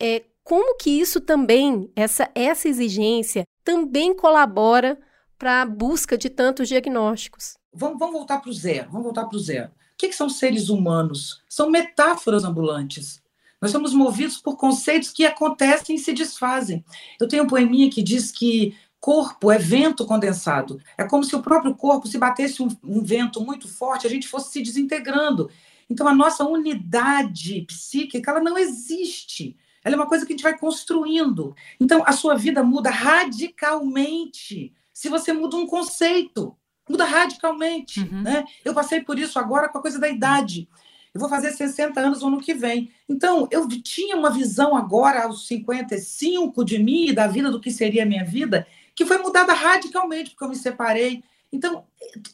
é, 0.00 0.24
como 0.42 0.78
que 0.78 0.88
isso 0.88 1.20
também, 1.20 1.90
essa, 1.94 2.30
essa 2.34 2.66
exigência, 2.66 3.44
também 3.62 4.14
colabora 4.16 4.98
para 5.38 5.60
a 5.60 5.66
busca 5.66 6.16
de 6.16 6.30
tantos 6.30 6.68
diagnósticos. 6.68 7.58
Vamos, 7.72 7.98
vamos 7.98 8.14
voltar 8.14 8.40
para 8.40 8.48
o 8.48 8.52
zero. 8.54 8.88
Vamos 8.90 9.04
voltar 9.04 9.26
para 9.26 9.36
o 9.36 9.38
zero. 9.38 9.68
O 9.68 9.70
que, 9.98 10.08
que 10.08 10.14
são 10.14 10.30
seres 10.30 10.70
humanos? 10.70 11.42
São 11.46 11.68
metáforas 11.68 12.44
ambulantes. 12.44 13.20
Nós 13.60 13.70
somos 13.70 13.92
movidos 13.92 14.38
por 14.38 14.56
conceitos 14.56 15.10
que 15.10 15.26
acontecem 15.26 15.96
e 15.96 15.98
se 15.98 16.14
desfazem. 16.14 16.82
Eu 17.20 17.28
tenho 17.28 17.44
um 17.44 17.46
poeminha 17.46 17.90
que 17.90 18.02
diz 18.02 18.30
que 18.30 18.74
corpo 19.00 19.50
é 19.50 19.58
vento 19.58 20.06
condensado. 20.06 20.80
É 20.96 21.04
como 21.04 21.24
se 21.24 21.34
o 21.34 21.42
próprio 21.42 21.74
corpo, 21.74 22.08
se 22.08 22.18
batesse 22.18 22.62
um, 22.62 22.68
um, 22.82 23.02
vento 23.02 23.40
muito 23.40 23.68
forte, 23.68 24.06
a 24.06 24.10
gente 24.10 24.28
fosse 24.28 24.52
se 24.52 24.62
desintegrando. 24.62 25.50
Então, 25.88 26.06
a 26.06 26.14
nossa 26.14 26.44
unidade 26.44 27.62
psíquica, 27.62 28.30
ela 28.30 28.40
não 28.40 28.58
existe. 28.58 29.56
Ela 29.84 29.94
é 29.94 29.98
uma 29.98 30.08
coisa 30.08 30.26
que 30.26 30.32
a 30.32 30.36
gente 30.36 30.42
vai 30.42 30.58
construindo. 30.58 31.54
Então, 31.80 32.02
a 32.06 32.12
sua 32.12 32.34
vida 32.34 32.62
muda 32.62 32.90
radicalmente 32.90 34.74
se 34.92 35.08
você 35.08 35.32
muda 35.32 35.56
um 35.56 35.66
conceito 35.66 36.56
muda 36.88 37.04
radicalmente. 37.04 38.00
Uhum. 38.00 38.22
Né? 38.22 38.44
Eu 38.64 38.74
passei 38.74 39.00
por 39.00 39.18
isso 39.18 39.38
agora 39.38 39.68
com 39.68 39.78
a 39.78 39.82
coisa 39.82 39.98
da 39.98 40.08
idade. 40.08 40.68
Eu 41.12 41.20
vou 41.20 41.28
fazer 41.28 41.52
60 41.52 42.00
anos 42.00 42.22
no 42.22 42.28
ano 42.28 42.40
que 42.40 42.54
vem. 42.54 42.90
Então, 43.08 43.48
eu 43.50 43.68
tinha 43.82 44.16
uma 44.16 44.30
visão 44.30 44.76
agora, 44.76 45.24
aos 45.24 45.46
55 45.46 46.64
de 46.64 46.78
mim 46.78 47.08
e 47.08 47.12
da 47.12 47.26
vida, 47.26 47.50
do 47.50 47.60
que 47.60 47.70
seria 47.70 48.02
a 48.02 48.06
minha 48.06 48.24
vida, 48.24 48.66
que 48.94 49.06
foi 49.06 49.18
mudada 49.18 49.52
radicalmente, 49.52 50.30
porque 50.30 50.44
eu 50.44 50.48
me 50.48 50.56
separei. 50.56 51.22
Então, 51.52 51.84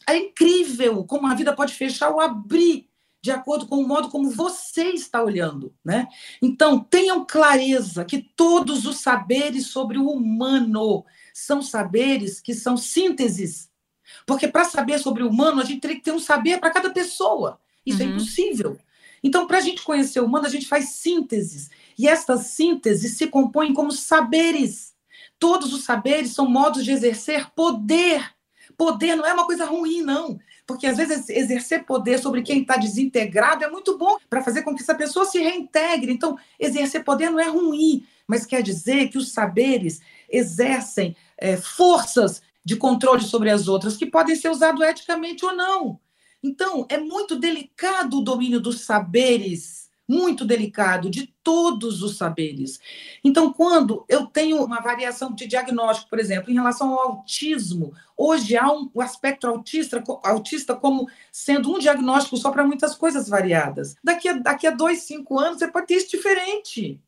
é 0.07 0.17
incrível 0.17 1.03
como 1.05 1.27
a 1.27 1.33
vida 1.33 1.53
pode 1.53 1.73
fechar 1.73 2.09
ou 2.09 2.19
abrir 2.19 2.87
de 3.25 3.31
acordo 3.31 3.67
com 3.67 3.77
o 3.77 3.87
modo 3.87 4.09
como 4.09 4.29
você 4.29 4.89
está 4.89 5.23
olhando, 5.23 5.73
né? 5.83 6.07
Então, 6.41 6.79
tenham 6.79 7.25
clareza 7.25 8.05
que 8.05 8.21
todos 8.21 8.85
os 8.85 8.97
saberes 8.97 9.67
sobre 9.67 9.97
o 9.97 10.09
humano 10.09 11.03
são 11.33 11.61
saberes 11.61 12.39
que 12.39 12.53
são 12.53 12.77
sínteses 12.77 13.69
porque 14.25 14.47
para 14.47 14.63
saber 14.65 14.99
sobre 14.99 15.23
o 15.23 15.29
humano, 15.29 15.61
a 15.61 15.65
gente 15.65 15.81
teria 15.81 15.97
que 15.97 16.03
ter 16.03 16.11
um 16.11 16.19
saber 16.19 16.59
para 16.59 16.71
cada 16.71 16.89
pessoa. 16.89 17.59
Isso 17.85 18.01
é 18.01 18.05
uhum. 18.05 18.11
é 18.11 18.15
impossível. 18.15 18.77
Então, 19.23 19.47
para 19.47 19.57
a 19.57 19.61
gente 19.61 19.81
conhecer 19.81 20.19
o 20.19 20.25
humano, 20.25 20.45
a 20.45 20.49
gente 20.49 20.67
faz 20.67 20.89
sínteses. 20.89 21.69
E 21.97 22.07
estas 22.07 22.47
sínteses 22.47 23.17
se 23.17 23.27
compõem 23.27 23.73
como 23.73 23.91
saberes. 23.91 24.93
Todos 25.39 25.73
os 25.73 25.83
saberes 25.83 26.31
são 26.31 26.49
modos 26.49 26.83
de 26.83 26.91
exercer 26.91 27.49
poder. 27.51 28.33
Poder 28.77 29.15
não 29.15 29.25
é 29.25 29.33
uma 29.33 29.45
coisa 29.45 29.65
ruim, 29.65 30.01
não. 30.01 30.39
Porque 30.67 30.87
às 30.87 30.97
vezes 30.97 31.29
exercer 31.29 31.83
poder 31.85 32.17
sobre 32.17 32.41
quem 32.41 32.61
está 32.61 32.75
desintegrado 32.75 33.63
é 33.63 33.69
muito 33.69 33.97
bom 33.97 34.17
para 34.29 34.43
fazer 34.43 34.63
com 34.63 34.75
que 34.75 34.81
essa 34.81 34.95
pessoa 34.95 35.25
se 35.25 35.39
reintegre. 35.39 36.11
Então, 36.11 36.37
exercer 36.59 37.03
poder 37.03 37.29
não 37.29 37.39
é 37.39 37.47
ruim, 37.47 38.05
mas 38.27 38.45
quer 38.45 38.63
dizer 38.63 39.09
que 39.09 39.17
os 39.17 39.31
saberes 39.31 40.01
exercem 40.29 41.15
é, 41.37 41.55
forças 41.55 42.41
de 42.63 42.75
controle 42.75 43.21
sobre 43.21 43.51
as 43.51 43.67
outras, 43.67 43.95
que 43.95 44.07
podem 44.07 44.35
ser 44.35 44.49
usados 44.49 44.81
eticamente 44.81 45.45
ou 45.45 45.55
não. 45.55 45.99
Então, 46.41 46.85
é 46.89 46.97
muito 46.97 47.35
delicado 47.35 48.17
o 48.17 48.23
domínio 48.23 48.59
dos 48.59 48.81
saberes, 48.81 49.84
muito 50.07 50.45
delicado, 50.45 51.09
de 51.09 51.33
todos 51.43 52.01
os 52.03 52.17
saberes. 52.17 52.79
Então, 53.23 53.51
quando 53.51 54.05
eu 54.07 54.25
tenho 54.27 54.63
uma 54.63 54.79
variação 54.79 55.33
de 55.33 55.47
diagnóstico, 55.47 56.09
por 56.09 56.19
exemplo, 56.19 56.51
em 56.51 56.53
relação 56.53 56.93
ao 56.93 56.99
autismo, 57.09 57.93
hoje 58.15 58.55
há 58.55 58.71
um, 58.71 58.89
o 58.93 59.01
aspecto 59.01 59.47
autista, 59.47 60.03
autista 60.23 60.75
como 60.75 61.07
sendo 61.31 61.73
um 61.73 61.79
diagnóstico 61.79 62.37
só 62.37 62.51
para 62.51 62.65
muitas 62.65 62.95
coisas 62.95 63.27
variadas. 63.27 63.95
Daqui 64.03 64.29
a, 64.29 64.33
daqui 64.33 64.67
a 64.67 64.71
dois, 64.71 64.99
cinco 64.99 65.39
anos, 65.39 65.59
você 65.59 65.67
pode 65.67 65.87
ter 65.87 65.95
isso 65.95 66.11
diferente. 66.11 66.99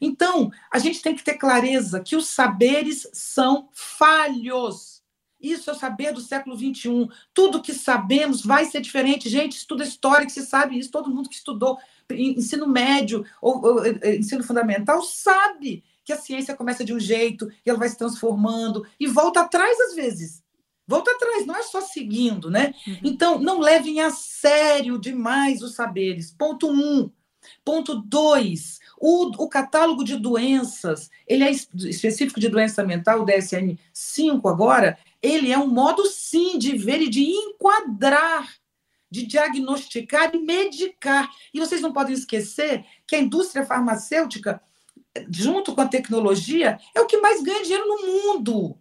Então, 0.00 0.50
a 0.70 0.78
gente 0.78 1.02
tem 1.02 1.14
que 1.14 1.24
ter 1.24 1.34
clareza 1.34 2.00
que 2.00 2.16
os 2.16 2.28
saberes 2.28 3.08
são 3.12 3.68
falhos 3.72 4.96
isso 5.40 5.68
é 5.68 5.72
o 5.72 5.76
saber 5.76 6.12
do 6.12 6.20
século 6.20 6.56
XXI. 6.56 7.08
Tudo 7.34 7.62
que 7.62 7.74
sabemos 7.74 8.42
vai 8.42 8.64
ser 8.64 8.80
diferente. 8.80 9.28
Gente, 9.28 9.56
estuda 9.56 9.84
história, 9.84 10.26
que 10.26 10.32
se 10.32 10.44
sabe 10.44 10.78
isso. 10.78 10.90
Todo 10.90 11.10
mundo 11.10 11.28
que 11.28 11.36
estudou 11.36 11.78
ensino 12.10 12.66
médio 12.66 13.24
ou, 13.40 13.64
ou, 13.64 13.86
ensino 13.86 14.42
fundamental 14.42 15.02
sabe 15.02 15.82
que 16.04 16.12
a 16.12 16.18
ciência 16.18 16.54
começa 16.54 16.84
de 16.84 16.94
um 16.94 17.00
jeito 17.00 17.50
e 17.64 17.70
ela 17.70 17.78
vai 17.78 17.88
se 17.88 17.98
transformando 17.98 18.86
e 18.98 19.06
volta 19.06 19.40
atrás 19.40 19.78
às 19.80 19.94
vezes. 19.94 20.42
Volta 20.86 21.10
atrás, 21.10 21.44
não 21.44 21.56
é 21.56 21.62
só 21.64 21.80
seguindo, 21.80 22.48
né? 22.48 22.72
Uhum. 22.86 22.98
Então, 23.02 23.38
não 23.40 23.58
levem 23.58 24.00
a 24.00 24.10
sério 24.10 24.98
demais 24.98 25.60
os 25.62 25.74
saberes. 25.74 26.30
Ponto 26.30 26.70
um. 26.70 27.10
Ponto 27.64 27.96
dois, 27.96 28.80
o, 28.98 29.44
o, 29.44 29.48
catálogo 29.48 30.02
de 30.02 30.16
doenças, 30.16 31.10
ele 31.28 31.44
é 31.44 31.50
específico 31.50 32.40
de 32.40 32.48
doença 32.48 32.82
mental, 32.84 33.22
o 33.22 33.24
DSM-5 33.24 34.50
agora, 34.50 34.98
ele 35.22 35.52
é 35.52 35.58
um 35.58 35.68
modo, 35.68 36.06
sim, 36.06 36.58
de 36.58 36.76
ver 36.76 37.02
e 37.02 37.08
de 37.08 37.22
enquadrar, 37.22 38.52
de 39.10 39.26
diagnosticar 39.26 40.34
e 40.34 40.38
medicar. 40.38 41.30
E 41.52 41.60
vocês 41.60 41.80
não 41.80 41.92
podem 41.92 42.14
esquecer 42.14 42.84
que 43.06 43.16
a 43.16 43.20
indústria 43.20 43.64
farmacêutica, 43.64 44.60
junto 45.30 45.74
com 45.74 45.80
a 45.80 45.88
tecnologia, 45.88 46.78
é 46.94 47.00
o 47.00 47.06
que 47.06 47.18
mais 47.18 47.42
ganha 47.42 47.62
dinheiro 47.62 47.86
no 47.86 48.06
mundo. 48.06 48.78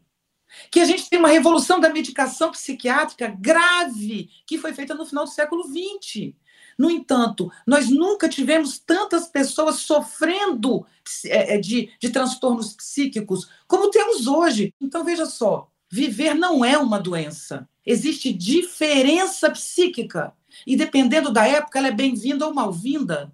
Que 0.72 0.80
a 0.80 0.86
gente 0.86 1.10
tem 1.10 1.20
uma 1.20 1.30
revolução 1.30 1.80
da 1.80 1.90
medicação 1.90 2.52
psiquiátrica 2.52 3.36
grave, 3.40 4.30
que 4.48 4.58
foi 4.58 4.74
feita 4.74 4.94
no 4.94 5.06
final 5.06 5.26
do 5.26 5.32
século 5.32 5.64
XX. 5.64 6.34
No 6.78 6.92
entanto, 6.92 7.50
nós 7.66 7.90
nunca 7.90 8.28
tivemos 8.28 8.80
tantas 8.80 9.28
pessoas 9.28 9.78
sofrendo 9.78 10.86
é, 11.26 11.56
é, 11.56 11.58
de, 11.58 11.92
de 12.00 12.10
transtornos 12.10 12.74
psíquicos 12.74 13.50
como 13.68 13.90
temos 13.90 14.28
hoje. 14.28 14.74
Então, 14.80 15.04
veja 15.04 15.26
só, 15.26 15.72
Viver 15.96 16.34
não 16.34 16.66
é 16.66 16.78
uma 16.78 17.00
doença. 17.00 17.70
Existe 17.86 18.34
diferença 18.34 19.50
psíquica. 19.50 20.34
E 20.68 20.76
dependendo 20.76 21.32
da 21.32 21.48
época, 21.48 21.80
ela 21.80 21.88
é 21.88 21.92
bem-vinda 21.92 22.46
ou 22.46 22.54
mal-vinda. 22.54 23.32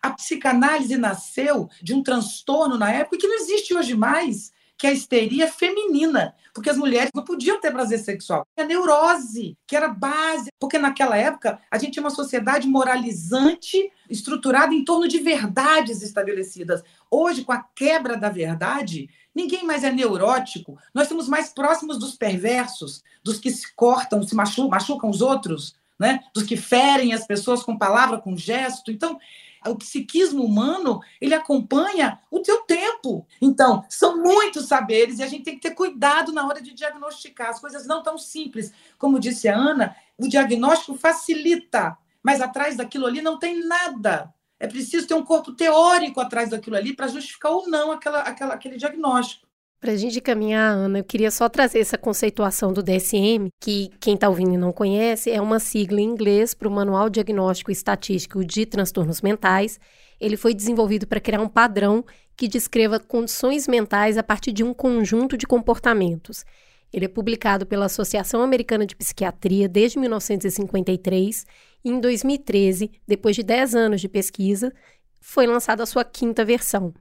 A 0.00 0.08
psicanálise 0.08 0.96
nasceu 0.96 1.68
de 1.82 1.92
um 1.92 2.02
transtorno 2.02 2.78
na 2.78 2.90
época 2.90 3.18
que 3.18 3.26
não 3.26 3.34
existe 3.34 3.74
hoje 3.74 3.94
mais, 3.94 4.50
que 4.80 4.86
é 4.86 4.90
a 4.90 4.94
histeria 4.94 5.46
feminina, 5.46 6.34
porque 6.54 6.70
as 6.70 6.78
mulheres 6.78 7.10
não 7.14 7.22
podiam 7.22 7.60
ter 7.60 7.70
prazer 7.70 7.98
sexual. 7.98 8.46
A 8.56 8.64
neurose, 8.64 9.54
que 9.66 9.76
era 9.76 9.88
base, 9.88 10.48
porque 10.58 10.78
naquela 10.78 11.18
época 11.18 11.60
a 11.70 11.76
gente 11.76 11.92
tinha 11.92 12.02
uma 12.02 12.08
sociedade 12.08 12.66
moralizante, 12.66 13.92
estruturada 14.08 14.72
em 14.72 14.82
torno 14.82 15.06
de 15.06 15.18
verdades 15.18 16.00
estabelecidas. 16.00 16.82
Hoje, 17.10 17.44
com 17.44 17.52
a 17.52 17.62
quebra 17.76 18.16
da 18.16 18.30
verdade, 18.30 19.10
Ninguém 19.32 19.64
mais 19.64 19.84
é 19.84 19.92
neurótico. 19.92 20.76
Nós 20.92 21.04
estamos 21.04 21.28
mais 21.28 21.50
próximos 21.50 21.98
dos 21.98 22.16
perversos, 22.16 23.00
dos 23.22 23.38
que 23.38 23.48
se 23.48 23.72
cortam, 23.76 24.20
se 24.24 24.34
machucam, 24.34 24.68
machucam 24.68 25.08
os 25.08 25.20
outros, 25.20 25.76
né? 25.96 26.18
dos 26.34 26.42
que 26.42 26.56
ferem 26.56 27.12
as 27.12 27.24
pessoas 27.28 27.62
com 27.62 27.78
palavra, 27.78 28.18
com 28.18 28.36
gesto. 28.36 28.90
Então, 28.90 29.20
o 29.68 29.76
psiquismo 29.76 30.44
humano, 30.44 31.00
ele 31.20 31.34
acompanha 31.34 32.20
o 32.30 32.40
teu 32.40 32.62
tempo. 32.62 33.26
Então, 33.40 33.84
são 33.88 34.16
muitos 34.22 34.66
saberes 34.66 35.18
e 35.18 35.22
a 35.22 35.26
gente 35.26 35.44
tem 35.44 35.56
que 35.56 35.68
ter 35.68 35.74
cuidado 35.74 36.32
na 36.32 36.46
hora 36.46 36.62
de 36.62 36.72
diagnosticar. 36.72 37.50
As 37.50 37.60
coisas 37.60 37.86
não 37.86 38.02
tão 38.02 38.16
simples. 38.16 38.72
Como 38.98 39.20
disse 39.20 39.48
a 39.48 39.56
Ana, 39.56 39.94
o 40.16 40.28
diagnóstico 40.28 40.94
facilita, 40.94 41.96
mas 42.22 42.40
atrás 42.40 42.76
daquilo 42.76 43.06
ali 43.06 43.20
não 43.20 43.38
tem 43.38 43.64
nada. 43.66 44.32
É 44.58 44.66
preciso 44.66 45.06
ter 45.06 45.14
um 45.14 45.24
corpo 45.24 45.52
teórico 45.52 46.20
atrás 46.20 46.50
daquilo 46.50 46.76
ali 46.76 46.94
para 46.94 47.08
justificar 47.08 47.52
ou 47.52 47.68
não 47.68 47.90
aquela, 47.90 48.20
aquela, 48.20 48.54
aquele 48.54 48.76
diagnóstico. 48.76 49.49
Para 49.80 49.92
a 49.92 49.96
gente 49.96 50.20
caminhar, 50.20 50.74
Ana, 50.74 50.98
eu 50.98 51.04
queria 51.04 51.30
só 51.30 51.48
trazer 51.48 51.78
essa 51.78 51.96
conceituação 51.96 52.70
do 52.70 52.82
DSM, 52.82 53.48
que 53.58 53.90
quem 53.98 54.12
está 54.12 54.28
ouvindo 54.28 54.52
e 54.52 54.58
não 54.58 54.74
conhece, 54.74 55.30
é 55.30 55.40
uma 55.40 55.58
sigla 55.58 55.98
em 55.98 56.04
inglês 56.04 56.52
para 56.52 56.68
o 56.68 56.70
Manual 56.70 57.08
Diagnóstico 57.08 57.70
e 57.70 57.72
Estatístico 57.72 58.44
de 58.44 58.66
Transtornos 58.66 59.22
Mentais. 59.22 59.80
Ele 60.20 60.36
foi 60.36 60.52
desenvolvido 60.52 61.06
para 61.06 61.18
criar 61.18 61.40
um 61.40 61.48
padrão 61.48 62.04
que 62.36 62.46
descreva 62.46 63.00
condições 63.00 63.66
mentais 63.66 64.18
a 64.18 64.22
partir 64.22 64.52
de 64.52 64.62
um 64.62 64.74
conjunto 64.74 65.34
de 65.34 65.46
comportamentos. 65.46 66.44
Ele 66.92 67.06
é 67.06 67.08
publicado 67.08 67.64
pela 67.64 67.86
Associação 67.86 68.42
Americana 68.42 68.84
de 68.84 68.94
Psiquiatria 68.94 69.66
desde 69.66 69.98
1953 69.98 71.46
e, 71.82 71.90
em 71.90 71.98
2013, 71.98 72.90
depois 73.08 73.34
de 73.34 73.42
10 73.42 73.74
anos 73.74 74.02
de 74.02 74.10
pesquisa, 74.10 74.74
foi 75.22 75.46
lançada 75.46 75.82
a 75.82 75.86
sua 75.86 76.04
quinta 76.04 76.44
versão. 76.44 76.92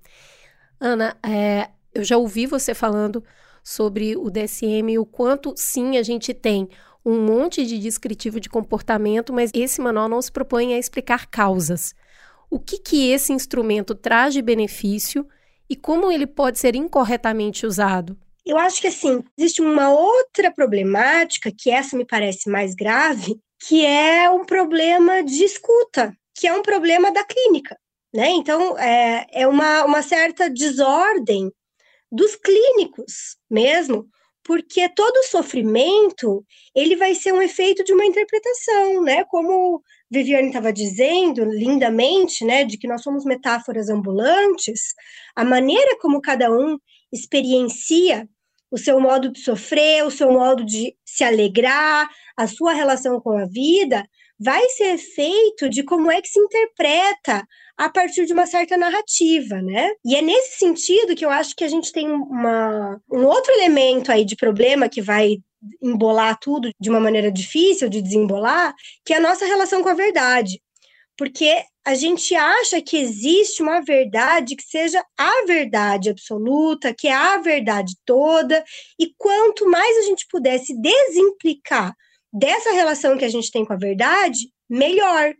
Ana, 0.79 1.17
é, 1.21 1.71
eu 1.93 2.03
já 2.03 2.17
ouvi 2.17 2.45
você 2.45 2.73
falando 2.73 3.23
sobre 3.63 4.15
o 4.15 4.29
DSM 4.29 4.91
e 4.91 4.99
o 4.99 5.05
quanto 5.05 5.53
sim 5.55 5.97
a 5.97 6.03
gente 6.03 6.33
tem 6.33 6.69
um 7.05 7.21
monte 7.21 7.65
de 7.65 7.77
descritivo 7.79 8.39
de 8.39 8.49
comportamento, 8.49 9.33
mas 9.33 9.51
esse 9.53 9.81
manual 9.81 10.09
não 10.09 10.21
se 10.21 10.31
propõe 10.31 10.73
a 10.73 10.77
explicar 10.77 11.27
causas. 11.27 11.93
O 12.49 12.59
que, 12.59 12.77
que 12.77 13.09
esse 13.11 13.31
instrumento 13.31 13.95
traz 13.95 14.33
de 14.33 14.41
benefício 14.41 15.27
e 15.69 15.75
como 15.75 16.11
ele 16.11 16.27
pode 16.27 16.59
ser 16.59 16.75
incorretamente 16.75 17.65
usado? 17.65 18.17
Eu 18.45 18.57
acho 18.57 18.81
que 18.81 18.87
assim, 18.87 19.23
existe 19.37 19.61
uma 19.61 19.91
outra 19.91 20.51
problemática, 20.51 21.51
que 21.55 21.69
essa 21.69 21.95
me 21.95 22.05
parece 22.05 22.49
mais 22.49 22.73
grave, 22.73 23.39
que 23.67 23.85
é 23.85 24.29
um 24.29 24.43
problema 24.43 25.23
de 25.23 25.43
escuta, 25.43 26.15
que 26.33 26.47
é 26.47 26.53
um 26.53 26.61
problema 26.61 27.11
da 27.11 27.23
clínica. 27.23 27.77
Né? 28.13 28.29
Então, 28.29 28.77
é, 28.77 29.27
é 29.31 29.47
uma, 29.47 29.85
uma 29.85 30.01
certa 30.01 30.49
desordem 30.49 31.51
dos 32.11 32.35
clínicos 32.35 33.37
mesmo, 33.49 34.07
porque 34.43 34.89
todo 34.89 35.23
sofrimento 35.25 36.43
ele 36.73 36.95
vai 36.95 37.13
ser 37.13 37.33
um 37.33 37.41
efeito 37.41 37.83
de 37.83 37.93
uma 37.93 38.05
interpretação, 38.05 39.03
né? 39.03 39.23
Como 39.25 39.81
Viviane 40.09 40.47
estava 40.47 40.73
dizendo 40.73 41.43
lindamente, 41.45 42.43
né, 42.43 42.63
de 42.63 42.77
que 42.77 42.87
nós 42.87 43.03
somos 43.03 43.25
metáforas 43.25 43.89
ambulantes, 43.89 44.81
a 45.35 45.43
maneira 45.43 45.97
como 45.99 46.21
cada 46.21 46.51
um 46.51 46.77
experiencia 47.11 48.27
o 48.71 48.77
seu 48.77 48.99
modo 48.99 49.31
de 49.31 49.39
sofrer, 49.39 50.05
o 50.05 50.11
seu 50.11 50.31
modo 50.31 50.63
de 50.63 50.95
se 51.03 51.23
alegrar, 51.23 52.07
a 52.37 52.47
sua 52.47 52.73
relação 52.73 53.19
com 53.19 53.37
a 53.37 53.45
vida, 53.45 54.07
vai 54.39 54.63
ser 54.69 54.97
feito 54.97 55.67
de 55.69 55.83
como 55.83 56.11
é 56.11 56.21
que 56.21 56.29
se 56.29 56.39
interpreta 56.39 57.45
a 57.79 57.87
partir 57.87 58.25
de 58.25 58.33
uma 58.33 58.45
certa 58.45 58.75
narrativa, 58.75 59.61
né? 59.61 59.93
E 60.05 60.13
é 60.13 60.21
nesse 60.21 60.57
sentido 60.57 61.15
que 61.15 61.25
eu 61.25 61.29
acho 61.29 61.55
que 61.55 61.63
a 61.63 61.67
gente 61.69 61.93
tem 61.93 62.11
uma, 62.11 63.01
um 63.09 63.23
outro 63.23 63.53
elemento 63.53 64.11
aí 64.11 64.25
de 64.25 64.35
problema 64.35 64.89
que 64.89 65.01
vai 65.01 65.37
embolar 65.81 66.37
tudo 66.41 66.69
de 66.77 66.89
uma 66.89 66.99
maneira 66.99 67.31
difícil 67.31 67.87
de 67.87 68.01
desembolar, 68.01 68.75
que 69.05 69.13
é 69.13 69.17
a 69.17 69.21
nossa 69.21 69.45
relação 69.45 69.81
com 69.81 69.87
a 69.87 69.93
verdade. 69.93 70.61
Porque 71.17 71.63
a 71.85 71.95
gente 71.95 72.35
acha 72.35 72.81
que 72.81 72.97
existe 72.97 73.63
uma 73.63 73.79
verdade 73.79 74.57
que 74.57 74.63
seja 74.63 75.01
a 75.17 75.45
verdade 75.47 76.09
absoluta, 76.09 76.93
que 76.93 77.07
é 77.07 77.13
a 77.13 77.37
verdade 77.37 77.93
toda, 78.05 78.61
e 78.99 79.13
quanto 79.17 79.69
mais 79.69 79.99
a 79.99 80.01
gente 80.01 80.27
pudesse 80.29 80.75
desimplicar 80.81 81.95
dessa 82.31 82.73
relação 82.73 83.17
que 83.17 83.23
a 83.23 83.29
gente 83.29 83.49
tem 83.49 83.63
com 83.63 83.71
a 83.71 83.77
verdade, 83.77 84.51
melhor. 84.69 85.33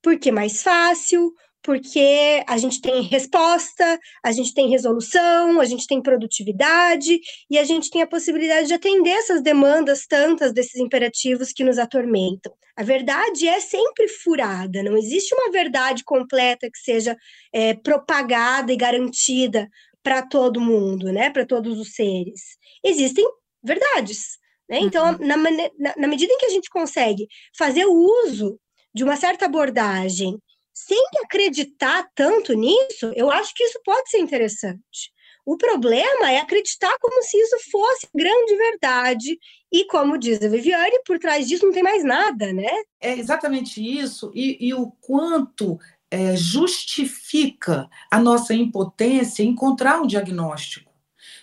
Porque 0.00 0.30
mais 0.30 0.62
fácil, 0.62 1.32
porque 1.62 2.42
a 2.46 2.58
gente 2.58 2.80
tem 2.80 3.02
resposta, 3.02 3.98
a 4.22 4.32
gente 4.32 4.52
tem 4.52 4.68
resolução, 4.68 5.60
a 5.60 5.64
gente 5.64 5.86
tem 5.86 6.02
produtividade 6.02 7.20
e 7.48 7.58
a 7.58 7.64
gente 7.64 7.88
tem 7.88 8.02
a 8.02 8.06
possibilidade 8.06 8.66
de 8.66 8.74
atender 8.74 9.10
essas 9.10 9.42
demandas 9.42 10.06
tantas 10.06 10.52
desses 10.52 10.76
imperativos 10.76 11.52
que 11.52 11.62
nos 11.62 11.78
atormentam. 11.78 12.52
A 12.76 12.82
verdade 12.82 13.46
é 13.46 13.60
sempre 13.60 14.08
furada, 14.08 14.82
não 14.82 14.96
existe 14.96 15.34
uma 15.34 15.52
verdade 15.52 16.02
completa 16.04 16.68
que 16.70 16.78
seja 16.78 17.16
é, 17.52 17.74
propagada 17.74 18.72
e 18.72 18.76
garantida 18.76 19.68
para 20.02 20.22
todo 20.22 20.60
mundo, 20.60 21.12
né? 21.12 21.30
Para 21.30 21.46
todos 21.46 21.78
os 21.78 21.94
seres. 21.94 22.40
Existem 22.84 23.24
verdades. 23.62 24.38
Né? 24.68 24.80
Então, 24.80 25.12
uhum. 25.12 25.26
na, 25.26 25.36
na, 25.36 25.94
na 25.96 26.08
medida 26.08 26.32
em 26.32 26.38
que 26.38 26.46
a 26.46 26.50
gente 26.50 26.68
consegue 26.70 27.28
fazer 27.56 27.84
o 27.84 27.94
uso 28.24 28.58
de 28.94 29.04
uma 29.04 29.16
certa 29.16 29.46
abordagem 29.46 30.36
sem 30.72 31.02
acreditar 31.24 32.08
tanto 32.14 32.54
nisso, 32.54 33.12
eu 33.14 33.30
acho 33.30 33.54
que 33.54 33.64
isso 33.64 33.80
pode 33.84 34.10
ser 34.10 34.18
interessante. 34.18 35.12
O 35.44 35.56
problema 35.56 36.30
é 36.30 36.38
acreditar 36.38 36.96
como 37.00 37.20
se 37.22 37.36
isso 37.36 37.56
fosse 37.70 38.06
grande 38.14 38.56
verdade. 38.56 39.38
E 39.72 39.84
como 39.86 40.16
diz 40.16 40.40
a 40.40 40.48
Viviane, 40.48 41.02
por 41.04 41.18
trás 41.18 41.48
disso 41.48 41.66
não 41.66 41.72
tem 41.72 41.82
mais 41.82 42.04
nada, 42.04 42.52
né? 42.52 42.70
É 43.00 43.18
exatamente 43.18 43.82
isso. 43.82 44.30
E, 44.34 44.68
e 44.68 44.72
o 44.72 44.92
quanto 45.00 45.78
é, 46.10 46.36
justifica 46.36 47.88
a 48.10 48.20
nossa 48.20 48.54
impotência 48.54 49.42
encontrar 49.42 50.00
um 50.00 50.06
diagnóstico. 50.06 50.92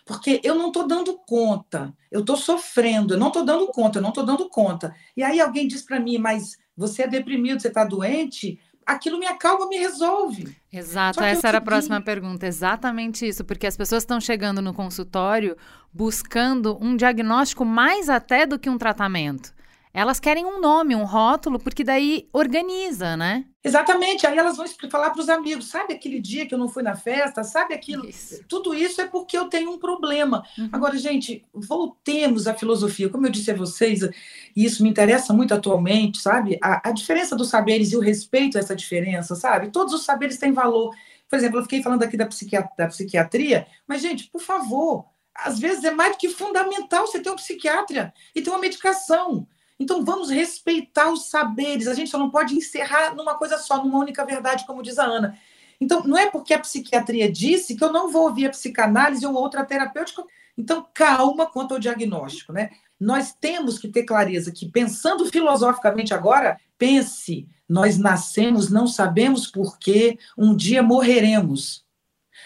Porque 0.06 0.40
eu 0.44 0.56
não 0.56 0.68
estou 0.68 0.88
dando 0.88 1.18
conta, 1.20 1.94
eu 2.10 2.22
estou 2.22 2.38
sofrendo, 2.38 3.14
eu 3.14 3.20
não 3.20 3.28
estou 3.28 3.44
dando 3.44 3.68
conta, 3.68 4.00
eu 4.00 4.02
não 4.02 4.10
estou 4.10 4.26
dando 4.26 4.50
conta. 4.50 4.96
E 5.16 5.24
aí 5.24 5.40
alguém 5.42 5.68
diz 5.68 5.82
para 5.82 6.00
mim, 6.00 6.18
mas 6.18 6.58
você 6.76 7.04
é 7.04 7.08
deprimido, 7.08 7.62
você 7.62 7.68
está 7.68 7.84
doente? 7.84 8.60
Aquilo 8.92 9.20
me 9.20 9.28
acalma, 9.28 9.68
me 9.68 9.78
resolve. 9.78 10.56
Exato, 10.72 11.22
essa 11.24 11.48
era 11.48 11.58
a 11.58 11.62
próxima 11.62 12.02
pergunta, 12.02 12.46
exatamente 12.46 13.28
isso, 13.28 13.44
porque 13.44 13.68
as 13.68 13.78
pessoas 13.78 14.04
estão 14.04 14.20
chegando 14.20 14.62
no 14.62 14.74
consultório 14.74 15.56
buscando 15.94 16.78
um 16.82 16.96
diagnóstico 16.96 17.66
mais 17.66 18.10
até 18.10 18.46
do 18.46 18.60
que 18.60 18.70
um 18.70 18.78
tratamento. 18.78 19.54
Elas 19.92 20.20
querem 20.20 20.46
um 20.46 20.62
nome, 20.62 20.96
um 20.96 21.04
rótulo, 21.04 21.60
porque 21.60 21.84
daí 21.84 22.30
organiza, 22.32 23.18
né? 23.18 23.46
Exatamente. 23.64 24.26
Aí 24.28 24.38
elas 24.38 24.56
vão 24.56 24.66
falar 24.90 25.10
para 25.10 25.22
os 25.22 25.30
amigos: 25.30 25.68
sabe 25.70 25.94
aquele 25.94 26.20
dia 26.20 26.46
que 26.46 26.54
eu 26.54 26.60
não 26.60 26.70
fui 26.70 26.84
na 26.84 26.96
festa? 26.96 27.44
Sabe 27.44 27.74
aquilo? 27.74 28.08
Isso. 28.08 28.44
Tudo 28.48 28.74
isso 28.74 29.02
é 29.02 29.08
porque 29.08 29.36
eu 29.38 29.50
tenho 29.50 29.72
um 29.72 29.80
problema. 29.80 30.44
Uhum. 30.58 30.70
Agora, 30.72 30.96
gente, 30.98 31.44
voltemos 31.54 32.48
à 32.48 32.54
filosofia. 32.54 33.10
Como 33.10 33.26
eu 33.26 33.32
disse 33.32 33.50
a 33.50 33.56
vocês, 33.56 34.02
e 34.04 34.12
isso 34.56 34.84
me 34.84 34.90
interessa 34.90 35.34
muito 35.34 35.54
atualmente, 35.54 36.20
sabe? 36.20 36.60
A, 36.62 36.90
a 36.90 36.92
diferença 36.92 37.36
dos 37.36 37.50
saberes 37.50 37.92
e 37.92 37.98
o 37.98 38.02
respeito 38.02 38.58
a 38.58 38.62
essa 38.62 38.76
diferença, 38.76 39.36
sabe? 39.36 39.72
Todos 39.72 39.94
os 39.94 40.06
saberes 40.06 40.38
têm 40.38 40.54
valor. 40.54 40.94
Por 41.28 41.36
exemplo, 41.36 41.60
eu 41.60 41.64
fiquei 41.64 41.84
falando 41.84 42.04
aqui 42.04 42.18
da, 42.18 42.26
psiquiatria, 42.26 42.74
da 42.76 42.88
psiquiatria 42.88 43.68
mas, 43.88 44.02
gente, 44.02 44.30
por 44.30 44.42
favor, 44.42 45.06
às 45.34 45.60
vezes 45.60 45.84
é 45.84 45.92
mais 45.92 46.14
do 46.14 46.18
que 46.18 46.30
fundamental 46.30 47.06
você 47.06 47.20
ter 47.20 47.30
um 47.30 47.36
psiquiatra 47.36 48.14
e 48.36 48.42
ter 48.42 48.50
uma 48.50 48.60
medicação. 48.60 49.48
Então 49.80 50.04
vamos 50.04 50.30
respeitar 50.30 51.10
os 51.12 51.30
saberes. 51.30 51.88
A 51.88 51.94
gente 51.94 52.10
só 52.10 52.18
não 52.18 52.30
pode 52.30 52.56
encerrar 52.56 53.16
numa 53.16 53.36
coisa 53.36 53.58
só, 53.58 53.84
numa 53.84 54.00
única 54.00 54.26
verdade, 54.26 54.66
como 54.66 54.84
diz 54.84 55.00
a 55.00 55.06
Ana. 55.06 55.38
Então 55.80 56.04
não 56.04 56.18
é 56.18 56.30
porque 56.30 56.54
a 56.54 56.60
psiquiatria 56.60 57.32
disse 57.32 57.76
que 57.76 57.84
eu 57.84 57.92
não 57.92 58.12
vou 58.12 58.24
ouvir 58.24 58.48
a 58.48 58.50
psicanálise 58.50 59.26
ou 59.26 59.34
outra 59.34 59.64
terapêutica. 59.64 60.24
Então 60.58 60.86
calma 60.94 61.46
quanto 61.46 61.74
ao 61.74 61.80
diagnóstico, 61.80 62.52
né? 62.52 62.72
Nós 63.00 63.34
temos 63.34 63.80
que 63.80 63.88
ter 63.88 64.04
clareza 64.04 64.52
que 64.52 64.70
pensando 64.70 65.26
filosoficamente 65.26 66.14
agora, 66.14 66.60
pense, 66.78 67.48
nós 67.68 67.98
nascemos, 67.98 68.70
não 68.70 68.86
sabemos 68.86 69.48
por 69.48 69.80
que 69.80 70.20
um 70.38 70.54
dia 70.54 70.84
morreremos. 70.84 71.86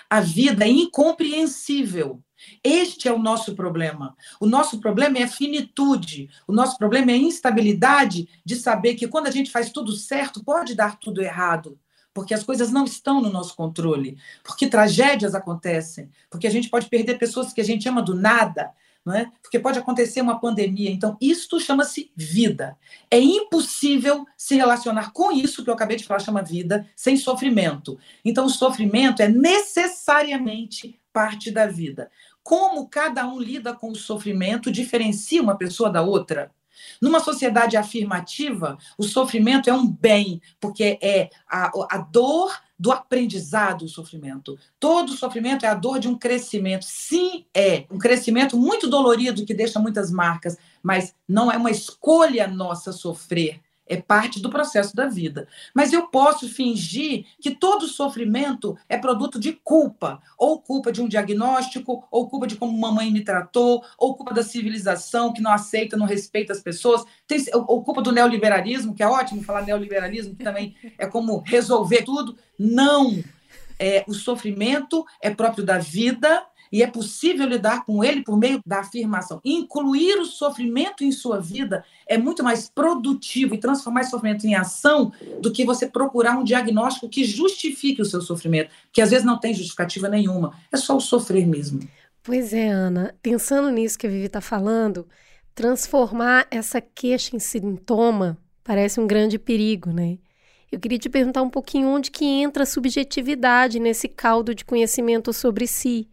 A 0.08 0.22
vida 0.22 0.65
é 0.65 0.69
incompreensível. 0.69 2.22
Este 2.63 3.08
é 3.08 3.13
o 3.13 3.19
nosso 3.19 3.56
problema. 3.56 4.15
O 4.39 4.45
nosso 4.45 4.79
problema 4.79 5.17
é 5.17 5.23
a 5.23 5.27
finitude. 5.27 6.29
O 6.47 6.53
nosso 6.53 6.77
problema 6.77 7.12
é 7.12 7.15
a 7.15 7.17
instabilidade 7.17 8.29
de 8.45 8.56
saber 8.56 8.95
que 8.95 9.08
quando 9.08 9.27
a 9.27 9.32
gente 9.32 9.51
faz 9.51 9.71
tudo 9.71 9.91
certo, 9.93 10.43
pode 10.43 10.75
dar 10.75 10.97
tudo 10.97 11.21
errado. 11.21 11.77
Porque 12.13 12.34
as 12.34 12.43
coisas 12.43 12.71
não 12.71 12.86
estão 12.86 13.21
no 13.21 13.32
nosso 13.32 13.56
controle. 13.56 14.17
Porque 14.43 14.67
tragédias 14.67 15.34
acontecem. 15.34 16.10
Porque 16.29 16.47
a 16.47 16.51
gente 16.51 16.69
pode 16.69 16.88
perder 16.88 17.17
pessoas 17.17 17.51
que 17.51 17.62
a 17.62 17.65
gente 17.65 17.89
ama 17.89 18.01
do 18.01 18.13
nada. 18.13 18.71
É? 19.06 19.25
Porque 19.41 19.60
pode 19.60 19.77
acontecer 19.77 20.21
uma 20.21 20.39
pandemia. 20.39 20.89
Então, 20.89 21.17
isto 21.19 21.60
chama-se 21.60 22.10
vida. 22.15 22.77
É 23.12 23.19
impossível 23.19 24.25
se 24.38 24.56
relacionar 24.56 25.12
com 25.12 25.29
isso 25.29 25.62
que 25.62 25.69
eu 25.69 25.73
acabei 25.73 25.97
de 25.97 26.06
falar, 26.06 26.21
chama 26.21 26.41
vida, 26.41 26.88
sem 26.95 27.17
sofrimento. 27.17 27.99
Então, 28.23 28.45
o 28.45 28.49
sofrimento 28.49 29.21
é 29.21 29.27
necessariamente 29.27 31.01
parte 31.12 31.51
da 31.51 31.67
vida 31.67 32.10
como 32.43 32.88
cada 32.88 33.25
um 33.25 33.39
lida 33.39 33.73
com 33.73 33.89
o 33.89 33.95
sofrimento 33.95 34.71
diferencia 34.71 35.41
uma 35.41 35.58
pessoa 35.58 35.89
da 35.89 36.01
outra. 36.01 36.51
Numa 37.01 37.19
sociedade 37.19 37.77
afirmativa, 37.77 38.77
o 38.97 39.03
sofrimento 39.03 39.69
é 39.69 39.73
um 39.73 39.88
bem, 39.88 40.41
porque 40.60 40.97
é 41.01 41.29
a, 41.49 41.71
a 41.89 41.97
dor 41.97 42.53
do 42.77 42.91
aprendizado, 42.91 43.84
o 43.84 43.89
sofrimento. 43.89 44.58
Todo 44.79 45.13
sofrimento 45.13 45.65
é 45.65 45.69
a 45.69 45.73
dor 45.73 45.99
de 45.99 46.08
um 46.08 46.17
crescimento. 46.17 46.84
Sim, 46.86 47.45
é 47.53 47.86
um 47.89 47.97
crescimento 47.97 48.58
muito 48.58 48.89
dolorido 48.89 49.45
que 49.45 49.53
deixa 49.53 49.79
muitas 49.79 50.12
marcas, 50.12 50.58
mas 50.82 51.15
não 51.27 51.51
é 51.51 51.58
uma 51.58 51.71
escolha 51.71 52.47
nossa 52.47 52.91
sofrer. 52.91 53.62
É 53.88 53.98
parte 53.98 54.41
do 54.41 54.50
processo 54.50 54.96
da 54.96 55.08
vida. 55.08 55.48
Mas 55.74 55.91
eu 55.91 56.08
posso 56.08 56.48
fingir 56.48 57.26
que 57.41 57.52
todo 57.52 57.88
sofrimento 57.88 58.78
é 58.88 58.98
produto 58.98 59.39
de 59.39 59.54
culpa, 59.54 60.22
ou 60.38 60.60
culpa 60.60 60.91
de 60.91 61.02
um 61.02 61.08
diagnóstico, 61.08 62.08
ou 62.10 62.28
culpa 62.28 62.48
de 62.48 62.56
como 62.56 62.78
mamãe 62.78 63.12
me 63.12 63.24
tratou, 63.24 63.84
ou 63.98 64.15
culpa 64.15 64.34
da 64.34 64.43
civilização 64.43 65.34
que 65.34 65.41
não 65.41 65.52
aceita, 65.52 65.98
não 65.98 66.06
respeita 66.06 66.54
as 66.54 66.62
pessoas, 66.62 67.04
Tem, 67.28 67.43
ou 67.54 67.84
culpa 67.84 68.02
do 68.02 68.12
neoliberalismo, 68.12 68.93
que 68.93 69.04
é 69.04 69.08
ótimo 69.08 69.43
falar 69.43 69.63
neoliberalismo, 69.63 70.36
que 70.36 70.43
também 70.43 70.76
é 70.98 71.06
como 71.06 71.43
resolver 71.46 72.04
tudo. 72.04 72.38
Não! 72.58 73.24
É, 73.80 74.06
o 74.08 74.13
sofrimento 74.13 75.06
é 75.22 75.30
próprio 75.32 75.65
da 75.65 75.78
vida 75.78 76.46
e 76.74 76.82
é 76.82 76.88
possível 76.88 77.46
lidar 77.46 77.86
com 77.86 78.04
ele 78.04 78.24
por 78.24 78.36
meio 78.36 78.60
da 78.66 78.80
afirmação. 78.80 79.40
Incluir 79.46 80.18
o 80.20 80.26
sofrimento 80.26 81.04
em 81.04 81.12
sua 81.12 81.40
vida 81.40 81.86
é 82.08 82.18
muito 82.18 82.44
mais 82.44 82.68
produtivo 82.68 83.54
e 83.54 83.60
transformar 83.60 84.02
esse 84.02 84.10
sofrimento 84.10 84.48
em 84.48 84.56
ação 84.56 85.14
do 85.40 85.52
que 85.52 85.64
você 85.64 85.88
procurar 85.88 86.36
um 86.36 86.44
diagnóstico 86.44 87.08
que 87.08 87.24
justifique 87.24 88.02
o 88.02 88.06
seu 88.06 88.22
sofrimento, 88.22 88.72
que 88.92 89.04
às 89.04 89.12
vezes 89.12 89.24
não 89.24 89.40
tem 89.40 89.54
justificativa 89.54 90.10
nenhuma, 90.10 90.58
é 90.72 90.76
só 90.76 90.98
o 90.98 91.00
sofrer 91.00 91.46
mesmo. 91.46 91.88
Pois 92.24 92.52
é, 92.54 92.70
Ana, 92.70 93.14
pensando 93.22 93.70
nisso 93.70 94.00
que 94.00 94.08
a 94.08 94.10
Vivi 94.10 94.26
está 94.26 94.42
falando, 94.42 95.08
transformar 95.54 96.48
essa 96.50 96.82
queixa 96.82 97.36
em 97.36 97.40
sintoma 97.40 98.36
parece 98.64 99.00
um 99.00 99.06
grande 99.06 99.38
perigo, 99.38 99.92
né? 99.92 100.18
Eu 100.72 100.80
queria 100.80 100.98
te 100.98 101.08
perguntar 101.08 101.44
um 101.44 101.52
pouquinho 101.52 101.90
onde 101.90 102.10
que 102.10 102.26
entra 102.26 102.64
a 102.64 102.66
subjetividade 102.66 103.80
nesse 103.80 104.08
caldo 104.08 104.56
de 104.56 104.66
conhecimento 104.66 105.32
sobre 105.32 105.68
si 105.68 106.10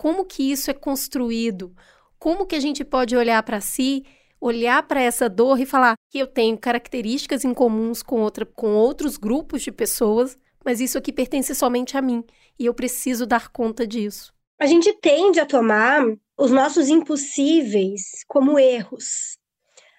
como 0.00 0.24
que 0.24 0.50
isso 0.50 0.70
é 0.70 0.72
construído, 0.72 1.76
como 2.18 2.46
que 2.46 2.56
a 2.56 2.58
gente 2.58 2.82
pode 2.82 3.14
olhar 3.14 3.42
para 3.42 3.60
si, 3.60 4.02
olhar 4.40 4.82
para 4.84 5.02
essa 5.02 5.28
dor 5.28 5.60
e 5.60 5.66
falar 5.66 5.92
que 6.08 6.18
eu 6.18 6.26
tenho 6.26 6.56
características 6.56 7.44
em 7.44 7.52
comuns 7.52 8.02
com, 8.02 8.22
outra, 8.22 8.46
com 8.46 8.72
outros 8.72 9.18
grupos 9.18 9.60
de 9.60 9.70
pessoas, 9.70 10.38
mas 10.64 10.80
isso 10.80 10.96
aqui 10.96 11.12
pertence 11.12 11.54
somente 11.54 11.98
a 11.98 12.00
mim 12.00 12.24
e 12.58 12.64
eu 12.64 12.72
preciso 12.72 13.26
dar 13.26 13.50
conta 13.50 13.86
disso. 13.86 14.32
A 14.58 14.64
gente 14.64 14.90
tende 15.02 15.38
a 15.38 15.44
tomar 15.44 16.02
os 16.38 16.50
nossos 16.50 16.88
impossíveis 16.88 18.24
como 18.26 18.58
erros, 18.58 19.36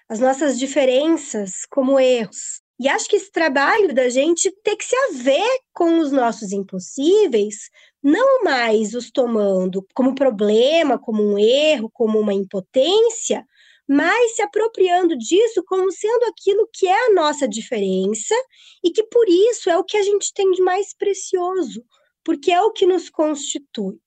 as 0.08 0.18
nossas 0.18 0.58
diferenças 0.58 1.64
como 1.70 2.00
erros. 2.00 2.60
E 2.80 2.88
acho 2.88 3.08
que 3.08 3.16
esse 3.16 3.30
trabalho 3.30 3.94
da 3.94 4.08
gente 4.08 4.50
tem 4.64 4.76
que 4.76 4.84
se 4.84 4.96
haver 4.96 5.60
com 5.72 5.98
os 5.98 6.10
nossos 6.10 6.52
impossíveis 6.52 7.70
não 8.02 8.42
mais 8.42 8.94
os 8.94 9.10
tomando 9.10 9.86
como 9.94 10.14
problema, 10.14 10.98
como 10.98 11.22
um 11.22 11.38
erro, 11.38 11.88
como 11.92 12.18
uma 12.18 12.34
impotência, 12.34 13.46
mas 13.88 14.34
se 14.34 14.42
apropriando 14.42 15.16
disso 15.16 15.62
como 15.66 15.90
sendo 15.92 16.24
aquilo 16.24 16.68
que 16.72 16.86
é 16.86 17.06
a 17.06 17.12
nossa 17.12 17.46
diferença 17.46 18.34
e 18.82 18.90
que 18.90 19.04
por 19.04 19.28
isso 19.28 19.70
é 19.70 19.78
o 19.78 19.84
que 19.84 19.96
a 19.96 20.02
gente 20.02 20.32
tem 20.34 20.50
de 20.50 20.62
mais 20.62 20.94
precioso, 20.96 21.84
porque 22.24 22.50
é 22.50 22.60
o 22.60 22.72
que 22.72 22.86
nos 22.86 23.08
constitui, 23.08 23.98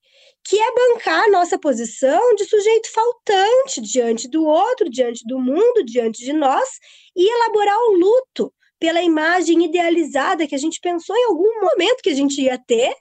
que 0.45 0.59
é 0.59 0.73
bancar 0.73 1.23
a 1.23 1.31
nossa 1.31 1.57
posição 1.57 2.35
de 2.35 2.45
sujeito 2.45 2.91
faltante 2.91 3.81
diante 3.81 4.29
do 4.29 4.45
outro, 4.45 4.87
diante 4.87 5.25
do 5.25 5.39
mundo, 5.39 5.83
diante 5.83 6.23
de 6.23 6.31
nós 6.31 6.69
e 7.15 7.27
elaborar 7.27 7.77
o 7.89 7.97
luto 7.97 8.53
pela 8.79 9.01
imagem 9.01 9.65
idealizada 9.65 10.45
que 10.45 10.53
a 10.53 10.59
gente 10.59 10.79
pensou 10.79 11.15
em 11.15 11.25
algum 11.25 11.61
momento 11.61 12.03
que 12.03 12.11
a 12.11 12.15
gente 12.15 12.39
ia 12.39 12.59
ter 12.59 12.93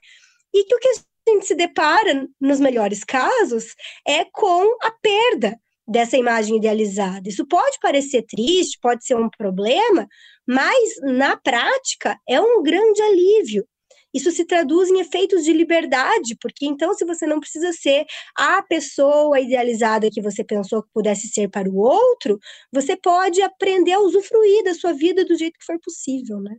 e 0.51 0.63
que 0.63 0.75
o 0.75 0.79
que 0.79 0.87
a 0.87 1.31
gente 1.31 1.45
se 1.45 1.53
depara, 1.53 2.27
nos 2.41 2.59
melhores 2.59 3.03
casos, 3.03 3.75
é 4.07 4.25
com 4.25 4.63
a 4.81 4.91
perda 4.91 5.55
dessa 5.87 6.17
imagem 6.17 6.57
idealizada. 6.57 7.29
Isso 7.29 7.45
pode 7.45 7.77
parecer 7.79 8.23
triste, 8.23 8.79
pode 8.81 9.05
ser 9.05 9.15
um 9.15 9.29
problema, 9.29 10.07
mas 10.47 10.95
na 11.03 11.37
prática 11.37 12.17
é 12.27 12.41
um 12.41 12.63
grande 12.63 13.01
alívio. 13.03 13.67
Isso 14.15 14.31
se 14.31 14.45
traduz 14.45 14.89
em 14.89 15.01
efeitos 15.01 15.43
de 15.43 15.51
liberdade, 15.51 16.37
porque 16.41 16.65
então, 16.65 16.93
se 16.93 17.03
você 17.03 17.27
não 17.27 17.41
precisa 17.41 17.73
ser 17.73 18.05
a 18.33 18.63
pessoa 18.63 19.41
idealizada 19.41 20.09
que 20.09 20.21
você 20.21 20.41
pensou 20.41 20.81
que 20.81 20.89
pudesse 20.93 21.27
ser 21.27 21.49
para 21.49 21.69
o 21.69 21.75
outro, 21.75 22.39
você 22.71 22.95
pode 22.95 23.41
aprender 23.41 23.91
a 23.91 23.99
usufruir 23.99 24.63
da 24.63 24.73
sua 24.73 24.93
vida 24.93 25.25
do 25.25 25.35
jeito 25.35 25.59
que 25.59 25.65
for 25.65 25.77
possível, 25.83 26.39
né? 26.39 26.55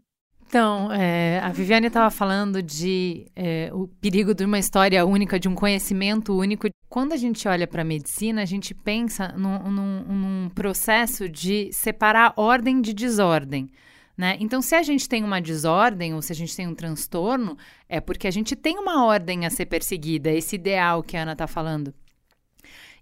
Então, 0.49 0.93
é, 0.93 1.41
a 1.41 1.49
Viviane 1.49 1.89
estava 1.89 2.09
falando 2.09 2.63
de 2.63 3.27
é, 3.35 3.69
o 3.73 3.89
perigo 3.89 4.33
de 4.33 4.45
uma 4.45 4.59
história 4.59 5.05
única, 5.05 5.41
de 5.41 5.49
um 5.49 5.55
conhecimento 5.55 6.33
único. 6.39 6.69
Quando 6.89 7.13
a 7.13 7.17
gente 7.17 7.49
olha 7.49 7.67
para 7.67 7.83
a 7.83 7.85
medicina, 7.85 8.43
a 8.43 8.45
gente 8.45 8.73
pensa 8.73 9.35
num, 9.37 9.59
num, 9.71 10.03
num, 10.05 10.49
processo 10.51 11.29
de 11.29 11.71
separar 11.73 12.33
ordem 12.37 12.81
de 12.81 12.93
desordem. 12.93 13.69
Né? 14.17 14.37
Então, 14.41 14.63
se 14.63 14.75
a 14.75 14.83
gente 14.83 15.09
tem 15.09 15.23
uma 15.23 15.41
desordem 15.41 16.15
ou 16.15 16.23
se 16.23 16.33
a 16.33 16.35
gente 16.35 16.57
tem 16.57 16.67
um 16.67 16.75
transtorno, 16.75 17.57
é 17.89 18.01
porque 18.01 18.27
a 18.27 18.31
gente 18.31 18.57
tem 18.57 18.79
uma 18.79 19.05
ordem 19.05 19.45
a 19.45 19.51
ser 19.51 19.67
perseguida, 19.67 20.31
esse 20.31 20.57
ideal 20.57 21.03
que 21.03 21.17
a 21.17 21.23
Ana 21.23 21.33
está 21.33 21.47
falando. 21.47 21.93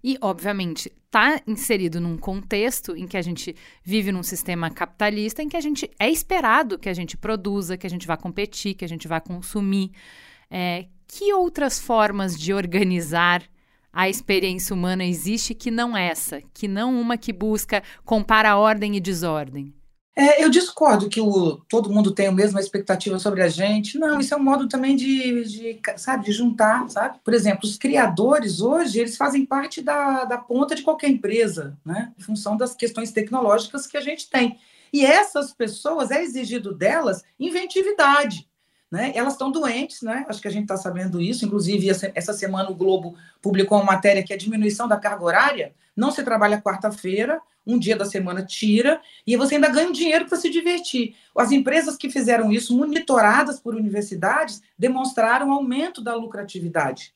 E, 0.03 0.17
obviamente, 0.21 0.91
está 1.05 1.41
inserido 1.47 2.01
num 2.01 2.17
contexto 2.17 2.95
em 2.95 3.07
que 3.07 3.15
a 3.15 3.21
gente 3.21 3.55
vive 3.81 4.11
num 4.11 4.21
sistema 4.21 4.69
capitalista 4.69 5.41
em 5.41 5.47
que 5.47 5.57
a 5.57 5.61
gente 5.61 5.89
é 5.97 6.09
esperado 6.09 6.77
que 6.77 6.89
a 6.89 6.93
gente 6.93 7.15
produza, 7.15 7.77
que 7.77 7.87
a 7.87 7.89
gente 7.89 8.05
vá 8.05 8.17
competir, 8.17 8.75
que 8.75 8.85
a 8.85 8.87
gente 8.87 9.07
vá 9.07 9.21
consumir. 9.21 9.91
É, 10.51 10.85
que 11.07 11.33
outras 11.33 11.79
formas 11.79 12.37
de 12.37 12.53
organizar 12.53 13.41
a 13.91 14.09
experiência 14.09 14.75
humana 14.75 15.05
existe 15.05 15.55
que 15.55 15.71
não 15.71 15.95
essa, 15.95 16.41
que 16.53 16.67
não 16.67 16.99
uma 16.99 17.17
que 17.17 17.31
busca 17.31 17.81
compara 18.03 18.57
ordem 18.57 18.95
e 18.97 18.99
desordem? 18.99 19.73
É, 20.15 20.41
eu 20.41 20.49
discordo 20.49 21.09
que 21.09 21.19
o, 21.19 21.57
todo 21.67 21.89
mundo 21.89 22.11
tem 22.11 22.27
a 22.27 22.31
mesma 22.31 22.61
expectativa 22.61 23.19
sobre 23.19 23.41
a 23.41 23.49
gente. 23.49 23.99
Não, 23.99 24.17
isso 24.17 24.33
é 24.33 24.37
um 24.37 24.43
modo 24.43 24.65
também 24.67 24.95
de, 24.95 25.43
de, 25.43 25.81
sabe, 25.97 26.23
de 26.25 26.31
juntar, 26.31 26.89
sabe? 26.89 27.19
Por 27.21 27.33
exemplo, 27.33 27.65
os 27.65 27.77
criadores 27.77 28.61
hoje, 28.61 28.99
eles 28.99 29.17
fazem 29.17 29.45
parte 29.45 29.81
da, 29.81 30.23
da 30.23 30.37
ponta 30.37 30.73
de 30.73 30.83
qualquer 30.83 31.09
empresa, 31.09 31.77
né? 31.83 32.13
Em 32.17 32.21
função 32.21 32.55
das 32.55 32.73
questões 32.73 33.11
tecnológicas 33.11 33.85
que 33.85 33.97
a 33.97 34.01
gente 34.01 34.29
tem. 34.29 34.57
E 34.93 35.05
essas 35.05 35.53
pessoas, 35.53 36.11
é 36.11 36.23
exigido 36.23 36.73
delas 36.73 37.21
inventividade. 37.37 38.47
Né? 38.89 39.11
Elas 39.13 39.33
estão 39.33 39.51
doentes, 39.51 40.01
né? 40.01 40.25
Acho 40.29 40.41
que 40.41 40.47
a 40.47 40.51
gente 40.51 40.63
está 40.63 40.77
sabendo 40.77 41.19
isso. 41.19 41.43
Inclusive, 41.43 41.89
essa 41.89 42.31
semana 42.31 42.69
o 42.69 42.75
Globo 42.75 43.17
publicou 43.41 43.77
uma 43.77 43.83
matéria 43.83 44.23
que 44.23 44.31
é 44.31 44.37
a 44.37 44.39
diminuição 44.39 44.87
da 44.87 44.95
carga 44.95 45.25
horária. 45.25 45.75
Não 45.93 46.11
se 46.11 46.23
trabalha 46.23 46.61
quarta-feira, 46.61 47.41
um 47.65 47.79
dia 47.79 47.95
da 47.95 48.05
semana 48.05 48.45
tira, 48.45 49.01
e 49.25 49.35
você 49.35 49.55
ainda 49.55 49.69
ganha 49.69 49.91
dinheiro 49.91 50.25
para 50.25 50.37
se 50.37 50.49
divertir. 50.49 51.15
As 51.35 51.51
empresas 51.51 51.97
que 51.97 52.09
fizeram 52.09 52.51
isso, 52.51 52.77
monitoradas 52.77 53.59
por 53.59 53.75
universidades, 53.75 54.61
demonstraram 54.77 55.51
aumento 55.51 56.01
da 56.01 56.15
lucratividade. 56.15 57.13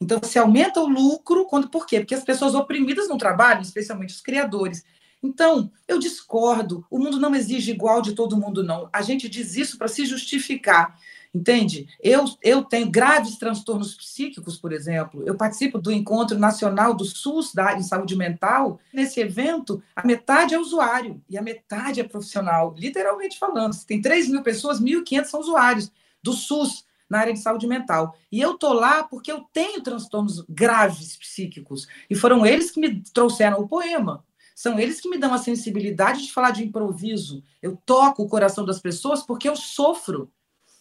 Então, 0.00 0.20
se 0.22 0.38
aumenta 0.38 0.80
o 0.80 0.88
lucro, 0.88 1.46
quando, 1.46 1.68
por 1.68 1.86
quê? 1.86 2.00
Porque 2.00 2.14
as 2.14 2.22
pessoas 2.22 2.54
oprimidas 2.54 3.08
no 3.08 3.18
trabalho, 3.18 3.62
especialmente 3.62 4.14
os 4.14 4.20
criadores. 4.20 4.84
Então, 5.22 5.70
eu 5.88 5.98
discordo. 5.98 6.86
O 6.88 6.98
mundo 6.98 7.18
não 7.18 7.34
exige 7.34 7.72
igual 7.72 8.00
de 8.00 8.12
todo 8.12 8.36
mundo, 8.36 8.62
não. 8.62 8.88
A 8.92 9.02
gente 9.02 9.28
diz 9.28 9.56
isso 9.56 9.76
para 9.76 9.88
se 9.88 10.06
justificar. 10.06 10.96
Entende? 11.34 11.88
Eu, 12.02 12.24
eu 12.42 12.64
tenho 12.64 12.90
graves 12.90 13.36
transtornos 13.36 13.94
psíquicos, 13.94 14.56
por 14.56 14.72
exemplo. 14.72 15.22
Eu 15.26 15.36
participo 15.36 15.78
do 15.78 15.92
Encontro 15.92 16.38
Nacional 16.38 16.94
do 16.94 17.04
SUS 17.04 17.52
da 17.52 17.66
área 17.66 17.78
de 17.78 17.86
saúde 17.86 18.16
mental. 18.16 18.80
Nesse 18.92 19.20
evento, 19.20 19.82
a 19.94 20.06
metade 20.06 20.54
é 20.54 20.58
usuário 20.58 21.22
e 21.28 21.36
a 21.36 21.42
metade 21.42 22.00
é 22.00 22.04
profissional, 22.04 22.74
literalmente 22.76 23.38
falando. 23.38 23.74
Se 23.74 23.86
tem 23.86 24.00
3 24.00 24.28
mil 24.28 24.42
pessoas, 24.42 24.80
1.500 24.80 25.24
são 25.24 25.40
usuários 25.40 25.92
do 26.22 26.32
SUS 26.32 26.84
na 27.08 27.20
área 27.20 27.32
de 27.32 27.40
saúde 27.40 27.66
mental. 27.66 28.16
E 28.30 28.40
eu 28.40 28.54
tô 28.54 28.72
lá 28.72 29.02
porque 29.02 29.32
eu 29.32 29.40
tenho 29.52 29.82
transtornos 29.82 30.44
graves 30.48 31.16
psíquicos. 31.16 31.86
E 32.08 32.14
foram 32.14 32.44
eles 32.44 32.70
que 32.70 32.80
me 32.80 33.02
trouxeram 33.12 33.60
o 33.60 33.68
poema. 33.68 34.24
São 34.54 34.78
eles 34.78 35.00
que 35.00 35.08
me 35.08 35.18
dão 35.18 35.32
a 35.32 35.38
sensibilidade 35.38 36.26
de 36.26 36.32
falar 36.32 36.50
de 36.50 36.64
improviso. 36.64 37.44
Eu 37.62 37.78
toco 37.86 38.22
o 38.22 38.28
coração 38.28 38.64
das 38.64 38.80
pessoas 38.80 39.22
porque 39.22 39.48
eu 39.48 39.54
sofro. 39.54 40.30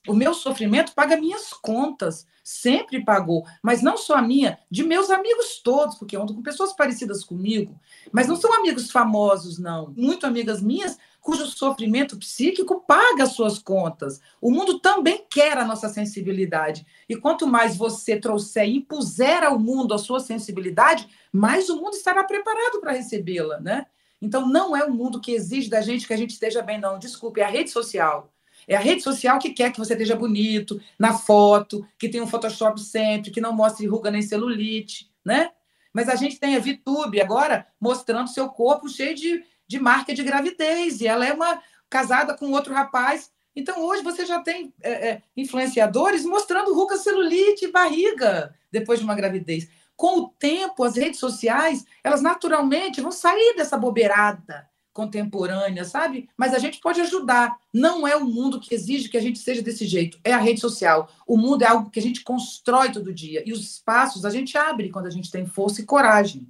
O 0.08 0.14
meu 0.14 0.34
sofrimento 0.34 0.94
paga 0.94 1.18
minhas 1.18 1.52
contas, 1.52 2.26
sempre 2.44 3.04
pagou, 3.04 3.46
mas 3.62 3.82
não 3.82 3.98
só 3.98 4.16
a 4.16 4.22
minha, 4.22 4.58
de 4.72 4.84
meus 4.84 5.10
amigos 5.10 5.60
todos, 5.62 5.98
porque 5.98 6.16
eu 6.16 6.22
ando 6.22 6.34
com 6.34 6.42
pessoas 6.42 6.74
parecidas 6.74 7.24
comigo, 7.24 7.78
mas 8.12 8.28
não 8.28 8.38
são 8.38 8.54
amigos 8.54 8.90
famosos, 8.90 9.60
não. 9.60 9.94
Muito 9.98 10.26
amigas 10.26 10.62
minhas 10.62 10.98
cujo 11.28 11.46
sofrimento 11.46 12.18
psíquico 12.18 12.86
paga 12.88 13.24
as 13.24 13.34
suas 13.34 13.60
contas. 13.60 14.22
O 14.40 14.50
mundo 14.50 14.80
também 14.80 15.26
quer 15.30 15.58
a 15.58 15.66
nossa 15.66 15.90
sensibilidade. 15.90 16.88
E 17.10 17.18
quanto 17.18 17.46
mais 17.46 17.76
você 17.76 18.18
trouxer 18.18 18.66
e 18.66 18.78
impuser 18.78 19.44
ao 19.44 19.60
mundo 19.60 19.94
a 19.94 19.98
sua 19.98 20.22
sensibilidade, 20.22 21.06
mais 21.30 21.70
o 21.70 21.76
mundo 21.76 21.96
estará 21.96 22.24
preparado 22.24 22.80
para 22.80 22.94
recebê-la, 22.94 23.60
né? 23.60 23.88
Então, 24.22 24.48
não 24.48 24.74
é 24.74 24.86
o 24.86 24.94
mundo 24.94 25.20
que 25.20 25.34
exige 25.34 25.70
da 25.70 25.82
gente 25.82 26.08
que 26.08 26.14
a 26.14 26.18
gente 26.18 26.32
esteja 26.32 26.62
bem, 26.62 26.80
não. 26.80 26.98
Desculpe, 26.98 27.42
é 27.42 27.44
a 27.44 27.50
rede 27.50 27.72
social. 27.72 28.34
É 28.68 28.76
a 28.76 28.82
rede 28.82 29.02
social 29.02 29.40
que 29.40 29.52
quer 29.52 29.72
que 29.72 29.80
você 29.80 29.94
esteja 29.94 30.16
bonito 30.16 30.80
na 31.00 31.14
foto, 31.14 31.88
que 31.98 32.10
tenha 32.10 32.24
um 32.24 32.28
Photoshop 32.28 32.80
sempre, 32.82 33.32
que 33.32 33.40
não 33.40 33.54
mostre 33.54 33.88
ruga 33.88 34.12
nem 34.12 34.22
celulite, 34.22 35.10
né? 35.24 35.52
Mas 35.94 36.10
a 36.10 36.16
gente 36.16 36.38
tem 36.40 36.56
a 36.56 36.60
VTube 36.60 37.22
agora 37.22 37.66
mostrando 37.80 38.30
seu 38.30 38.50
corpo 38.50 38.90
cheio 38.90 39.16
de, 39.16 39.44
de 39.66 39.80
marca 39.80 40.14
de 40.14 40.22
gravidez, 40.22 41.00
e 41.00 41.08
ela 41.08 41.26
é 41.26 41.34
uma, 41.34 41.62
casada 41.90 42.36
com 42.36 42.52
outro 42.52 42.74
rapaz. 42.74 43.32
Então, 43.56 43.82
hoje 43.82 44.04
você 44.04 44.26
já 44.26 44.42
tem 44.42 44.74
é, 44.84 45.10
é, 45.10 45.22
influenciadores 45.36 46.26
mostrando 46.26 46.74
ruca, 46.74 46.98
celulite 46.98 47.66
e 47.66 47.72
barriga 47.72 48.54
depois 48.72 49.00
de 49.00 49.06
uma 49.06 49.16
gravidez. 49.16 49.68
Com 49.96 50.20
o 50.20 50.28
tempo, 50.28 50.84
as 50.84 50.96
redes 50.96 51.20
sociais, 51.20 51.86
elas 52.04 52.22
naturalmente 52.22 53.02
vão 53.02 53.12
sair 53.12 53.56
dessa 53.56 53.78
bobeirada 53.78 54.70
contemporânea, 54.98 55.86
sabe? 55.86 56.28
Mas 56.36 56.56
a 56.56 56.58
gente 56.58 56.80
pode 56.80 57.00
ajudar. 57.00 57.56
Não 57.72 58.08
é 58.08 58.16
o 58.16 58.26
mundo 58.26 58.60
que 58.60 58.74
exige 58.74 59.10
que 59.10 59.18
a 59.18 59.22
gente 59.22 59.38
seja 59.38 59.62
desse 59.62 59.86
jeito, 59.86 60.20
é 60.24 60.34
a 60.34 60.40
rede 60.40 60.60
social. 60.60 61.08
O 61.28 61.38
mundo 61.38 61.62
é 61.62 61.68
algo 61.68 61.92
que 61.92 62.00
a 62.00 62.02
gente 62.02 62.24
constrói 62.24 62.92
todo 62.92 63.14
dia 63.14 63.44
e 63.46 63.54
os 63.54 63.62
espaços 63.62 64.26
a 64.26 64.32
gente 64.32 64.58
abre 64.58 64.90
quando 64.90 65.06
a 65.06 65.12
gente 65.12 65.30
tem 65.30 65.46
força 65.46 65.82
e 65.82 65.86
coragem. 65.86 66.48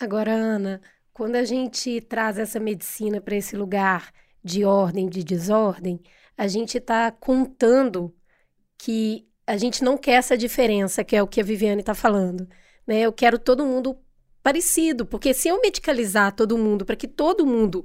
Agora, 0.00 0.32
Ana, 0.32 0.80
quando 1.12 1.36
a 1.36 1.44
gente 1.44 2.00
traz 2.00 2.38
essa 2.38 2.58
medicina 2.58 3.20
para 3.20 3.36
esse 3.36 3.54
lugar 3.54 4.10
de 4.42 4.64
ordem, 4.64 5.06
de 5.06 5.22
desordem, 5.22 6.00
a 6.38 6.48
gente 6.48 6.78
está 6.78 7.12
contando 7.12 8.16
que 8.78 9.28
a 9.46 9.58
gente 9.58 9.84
não 9.84 9.98
quer 9.98 10.12
essa 10.12 10.38
diferença, 10.38 11.04
que 11.04 11.14
é 11.14 11.22
o 11.22 11.28
que 11.28 11.42
a 11.42 11.44
Viviane 11.44 11.80
está 11.80 11.94
falando. 11.94 12.48
Né? 12.86 13.00
Eu 13.00 13.12
quero 13.12 13.38
todo 13.38 13.66
mundo 13.66 13.98
parecido, 14.42 15.04
porque 15.06 15.34
se 15.34 15.48
eu 15.48 15.60
medicalizar 15.60 16.34
todo 16.34 16.58
mundo 16.58 16.84
para 16.84 16.96
que 16.96 17.08
todo 17.08 17.46
mundo 17.46 17.84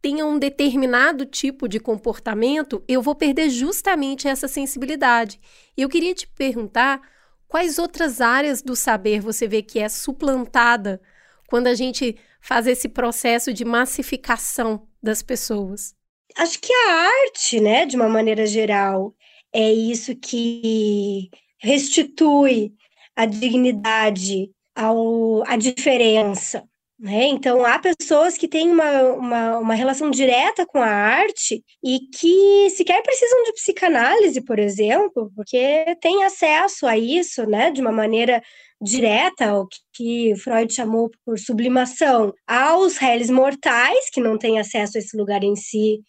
tenha 0.00 0.26
um 0.26 0.38
determinado 0.38 1.24
tipo 1.24 1.66
de 1.66 1.80
comportamento, 1.80 2.84
eu 2.86 3.00
vou 3.00 3.14
perder 3.14 3.48
justamente 3.48 4.28
essa 4.28 4.46
sensibilidade. 4.46 5.40
E 5.76 5.82
eu 5.82 5.88
queria 5.88 6.14
te 6.14 6.26
perguntar 6.26 7.00
quais 7.48 7.78
outras 7.78 8.20
áreas 8.20 8.60
do 8.60 8.76
saber 8.76 9.20
você 9.20 9.48
vê 9.48 9.62
que 9.62 9.78
é 9.78 9.88
suplantada 9.88 11.00
quando 11.48 11.68
a 11.68 11.74
gente 11.74 12.16
faz 12.40 12.66
esse 12.66 12.88
processo 12.88 13.52
de 13.52 13.64
massificação 13.64 14.86
das 15.02 15.22
pessoas? 15.22 15.94
Acho 16.36 16.60
que 16.60 16.72
a 16.72 17.08
arte, 17.26 17.60
né, 17.60 17.86
de 17.86 17.96
uma 17.96 18.08
maneira 18.08 18.46
geral, 18.46 19.14
é 19.52 19.72
isso 19.72 20.14
que 20.16 21.30
restitui 21.58 22.74
a 23.16 23.24
dignidade 23.24 24.50
ao, 24.74 25.42
a 25.46 25.56
diferença. 25.56 26.64
Né? 26.98 27.26
Então, 27.26 27.64
há 27.66 27.78
pessoas 27.78 28.38
que 28.38 28.46
têm 28.46 28.70
uma, 28.70 29.02
uma, 29.12 29.58
uma, 29.58 29.74
relação 29.74 30.10
direta 30.10 30.64
com 30.64 30.78
a 30.78 30.88
arte 30.88 31.62
e 31.82 32.00
que 32.16 32.70
sequer 32.70 33.02
precisam 33.02 33.42
de 33.44 33.52
psicanálise, 33.52 34.40
por 34.44 34.60
exemplo, 34.60 35.30
porque 35.34 35.96
têm 36.00 36.22
acesso 36.22 36.86
a 36.86 36.96
isso 36.96 37.46
né, 37.46 37.72
de 37.72 37.80
uma 37.80 37.90
maneira 37.90 38.40
direta, 38.80 39.58
o 39.58 39.66
que 39.92 40.36
Freud 40.36 40.72
chamou 40.72 41.10
por 41.24 41.38
sublimação, 41.38 42.32
aos 42.46 42.96
réis 42.96 43.28
mortais, 43.28 44.08
que 44.10 44.20
não 44.20 44.38
têm 44.38 44.60
acesso 44.60 44.96
a 44.96 45.00
esse 45.00 45.16
lugar 45.16 45.42
em 45.42 45.56
si 45.56 46.00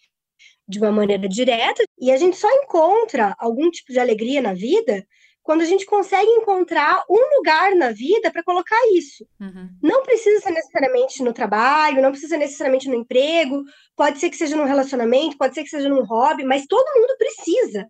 de 0.68 0.78
uma 0.78 0.92
maneira 0.92 1.28
direta, 1.28 1.82
e 1.98 2.10
a 2.10 2.16
gente 2.16 2.36
só 2.36 2.48
encontra 2.62 3.34
algum 3.38 3.70
tipo 3.70 3.92
de 3.92 3.98
alegria 3.98 4.42
na 4.42 4.52
vida 4.52 5.06
quando 5.46 5.62
a 5.62 5.64
gente 5.64 5.86
consegue 5.86 6.28
encontrar 6.28 7.04
um 7.08 7.36
lugar 7.36 7.72
na 7.76 7.92
vida 7.92 8.32
para 8.32 8.42
colocar 8.42 8.76
isso. 8.92 9.24
Uhum. 9.40 9.68
Não 9.80 10.02
precisa 10.02 10.40
ser 10.40 10.50
necessariamente 10.50 11.22
no 11.22 11.32
trabalho, 11.32 12.02
não 12.02 12.10
precisa 12.10 12.30
ser 12.30 12.38
necessariamente 12.38 12.88
no 12.88 12.96
emprego, 12.96 13.62
pode 13.94 14.18
ser 14.18 14.28
que 14.28 14.36
seja 14.36 14.56
num 14.56 14.64
relacionamento, 14.64 15.38
pode 15.38 15.54
ser 15.54 15.62
que 15.62 15.70
seja 15.70 15.88
num 15.88 16.04
hobby, 16.04 16.42
mas 16.42 16.66
todo 16.66 17.00
mundo 17.00 17.16
precisa 17.16 17.86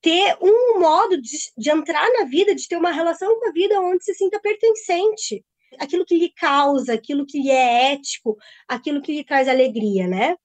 ter 0.00 0.34
um 0.40 0.80
modo 0.80 1.20
de, 1.20 1.36
de 1.58 1.70
entrar 1.70 2.10
na 2.14 2.24
vida, 2.24 2.54
de 2.54 2.66
ter 2.66 2.76
uma 2.76 2.90
relação 2.90 3.38
com 3.38 3.50
a 3.50 3.52
vida 3.52 3.78
onde 3.82 4.02
se 4.02 4.14
sinta 4.14 4.40
pertencente. 4.40 5.44
Aquilo 5.78 6.06
que 6.06 6.16
lhe 6.16 6.32
causa, 6.32 6.94
aquilo 6.94 7.26
que 7.26 7.38
lhe 7.38 7.50
é 7.50 7.92
ético, 7.92 8.34
aquilo 8.66 9.02
que 9.02 9.14
lhe 9.14 9.24
traz 9.24 9.46
alegria, 9.46 10.08
né? 10.08 10.36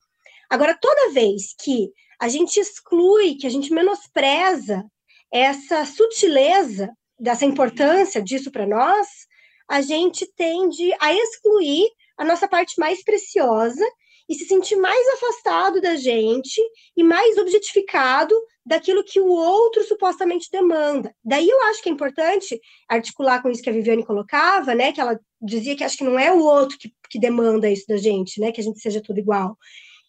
Agora, 0.50 0.78
toda 0.78 1.14
vez 1.14 1.56
que 1.58 1.90
a 2.20 2.28
gente 2.28 2.60
exclui, 2.60 3.36
que 3.36 3.48
a 3.48 3.50
gente 3.50 3.72
menospreza 3.72 4.84
essa 5.34 5.84
sutileza 5.86 6.92
dessa 7.20 7.44
importância 7.44 8.22
disso 8.22 8.52
para 8.52 8.68
nós, 8.68 9.08
a 9.68 9.82
gente 9.82 10.32
tende 10.36 10.94
a 11.00 11.12
excluir 11.12 11.90
a 12.18 12.24
nossa 12.24 12.48
parte 12.48 12.80
mais 12.80 13.04
preciosa 13.04 13.84
e 14.30 14.36
se 14.36 14.46
sentir 14.46 14.76
mais 14.76 15.06
afastado 15.16 15.82
da 15.82 15.96
gente 15.96 16.62
e 16.96 17.04
mais 17.04 17.38
objetificado 17.38 18.36
daquilo 18.66 19.04
que 19.04 19.20
o 19.20 19.28
outro 19.28 19.84
supostamente 19.84 20.50
demanda. 20.52 21.14
Daí 21.24 21.50
eu 21.50 21.62
acho 21.64 21.82
que 21.82 21.90
é 21.90 21.92
importante 21.92 22.60
articular 22.88 23.42
com 23.42 23.50
isso 23.50 23.62
que 23.62 23.70
a 23.70 23.74
Viviane 23.74 24.06
colocava, 24.06 24.74
né? 24.74 24.94
Que 24.94 25.02
ela 25.02 25.20
dizia 25.42 25.76
que 25.76 25.84
acho 25.84 25.98
que 25.98 26.04
não 26.04 26.18
é 26.18 26.32
o 26.32 26.40
outro 26.40 26.78
que, 26.78 26.94
que 27.10 27.20
demanda 27.20 27.70
isso 27.70 27.86
da 27.88 27.98
gente, 27.98 28.40
né? 28.40 28.52
Que 28.52 28.62
a 28.62 28.64
gente 28.64 28.80
seja 28.80 29.02
tudo 29.02 29.20
igual. 29.20 29.58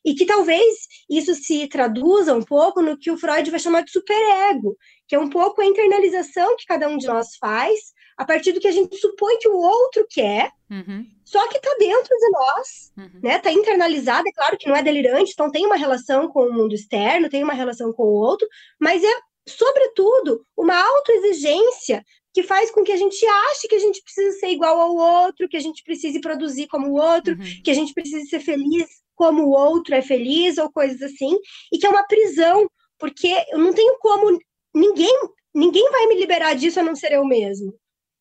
E 0.04 0.14
que 0.14 0.26
talvez 0.26 0.74
isso 1.08 1.34
se 1.34 1.66
traduza 1.68 2.34
um 2.34 2.42
pouco 2.42 2.82
no 2.82 2.98
que 2.98 3.10
o 3.10 3.16
Freud 3.16 3.50
vai 3.50 3.60
chamar 3.60 3.82
de 3.82 3.90
superego, 3.90 4.76
que 5.08 5.14
é 5.14 5.18
um 5.18 5.30
pouco 5.30 5.60
a 5.60 5.66
internalização 5.66 6.56
que 6.56 6.66
cada 6.66 6.88
um 6.88 6.98
de 6.98 7.06
nós 7.06 7.36
faz 7.36 7.94
a 8.16 8.24
partir 8.24 8.52
do 8.52 8.60
que 8.60 8.68
a 8.68 8.72
gente 8.72 8.96
supõe 8.96 9.38
que 9.38 9.48
o 9.48 9.56
outro 9.56 10.06
quer, 10.08 10.50
uhum. 10.70 11.04
só 11.24 11.46
que 11.48 11.56
está 11.56 11.74
dentro 11.78 12.16
de 12.16 12.30
nós, 12.30 12.92
uhum. 12.96 13.20
né? 13.22 13.36
Está 13.36 13.50
internalizado, 13.50 14.28
é 14.28 14.32
claro 14.32 14.56
que 14.56 14.68
não 14.68 14.76
é 14.76 14.82
delirante, 14.82 15.32
então 15.32 15.50
tem 15.50 15.66
uma 15.66 15.76
relação 15.76 16.28
com 16.28 16.46
o 16.46 16.52
mundo 16.52 16.74
externo, 16.74 17.28
tem 17.28 17.42
uma 17.42 17.54
relação 17.54 17.92
com 17.92 18.04
o 18.04 18.14
outro, 18.14 18.46
mas 18.80 19.02
é, 19.02 19.12
sobretudo, 19.48 20.46
uma 20.56 20.76
autoexigência 20.80 22.04
que 22.32 22.42
faz 22.42 22.70
com 22.70 22.82
que 22.82 22.92
a 22.92 22.96
gente 22.96 23.24
ache 23.26 23.68
que 23.68 23.76
a 23.76 23.80
gente 23.80 24.02
precisa 24.02 24.38
ser 24.38 24.48
igual 24.48 24.80
ao 24.80 24.94
outro, 24.94 25.48
que 25.48 25.56
a 25.56 25.60
gente 25.60 25.82
precise 25.84 26.20
produzir 26.20 26.66
como 26.66 26.88
o 26.88 27.00
outro, 27.00 27.34
uhum. 27.34 27.62
que 27.64 27.70
a 27.70 27.74
gente 27.74 27.92
precisa 27.92 28.24
ser 28.26 28.40
feliz 28.40 29.03
como 29.14 29.44
o 29.44 29.50
outro 29.50 29.94
é 29.94 30.02
feliz 30.02 30.58
ou 30.58 30.70
coisas 30.70 31.00
assim, 31.02 31.38
e 31.72 31.78
que 31.78 31.86
é 31.86 31.90
uma 31.90 32.06
prisão, 32.06 32.68
porque 32.98 33.32
eu 33.50 33.58
não 33.58 33.72
tenho 33.72 33.96
como 33.98 34.38
ninguém 34.74 35.14
ninguém 35.54 35.88
vai 35.90 36.06
me 36.08 36.16
liberar 36.16 36.54
disso 36.54 36.80
a 36.80 36.82
não 36.82 36.96
ser 36.96 37.12
eu 37.12 37.24
mesmo, 37.24 37.72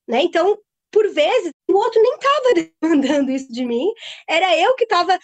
né? 0.08 0.22
Então, 0.22 0.58
por 0.92 1.10
vezes, 1.10 1.52
o 1.68 1.74
outro 1.74 2.00
nem 2.02 2.14
estava 2.14 2.54
demandando 2.82 3.32
isso 3.32 3.52
de 3.52 3.66
mim, 3.66 3.92
era 4.30 4.56
eu 4.56 4.76
que 4.76 4.84
estava 4.84 5.18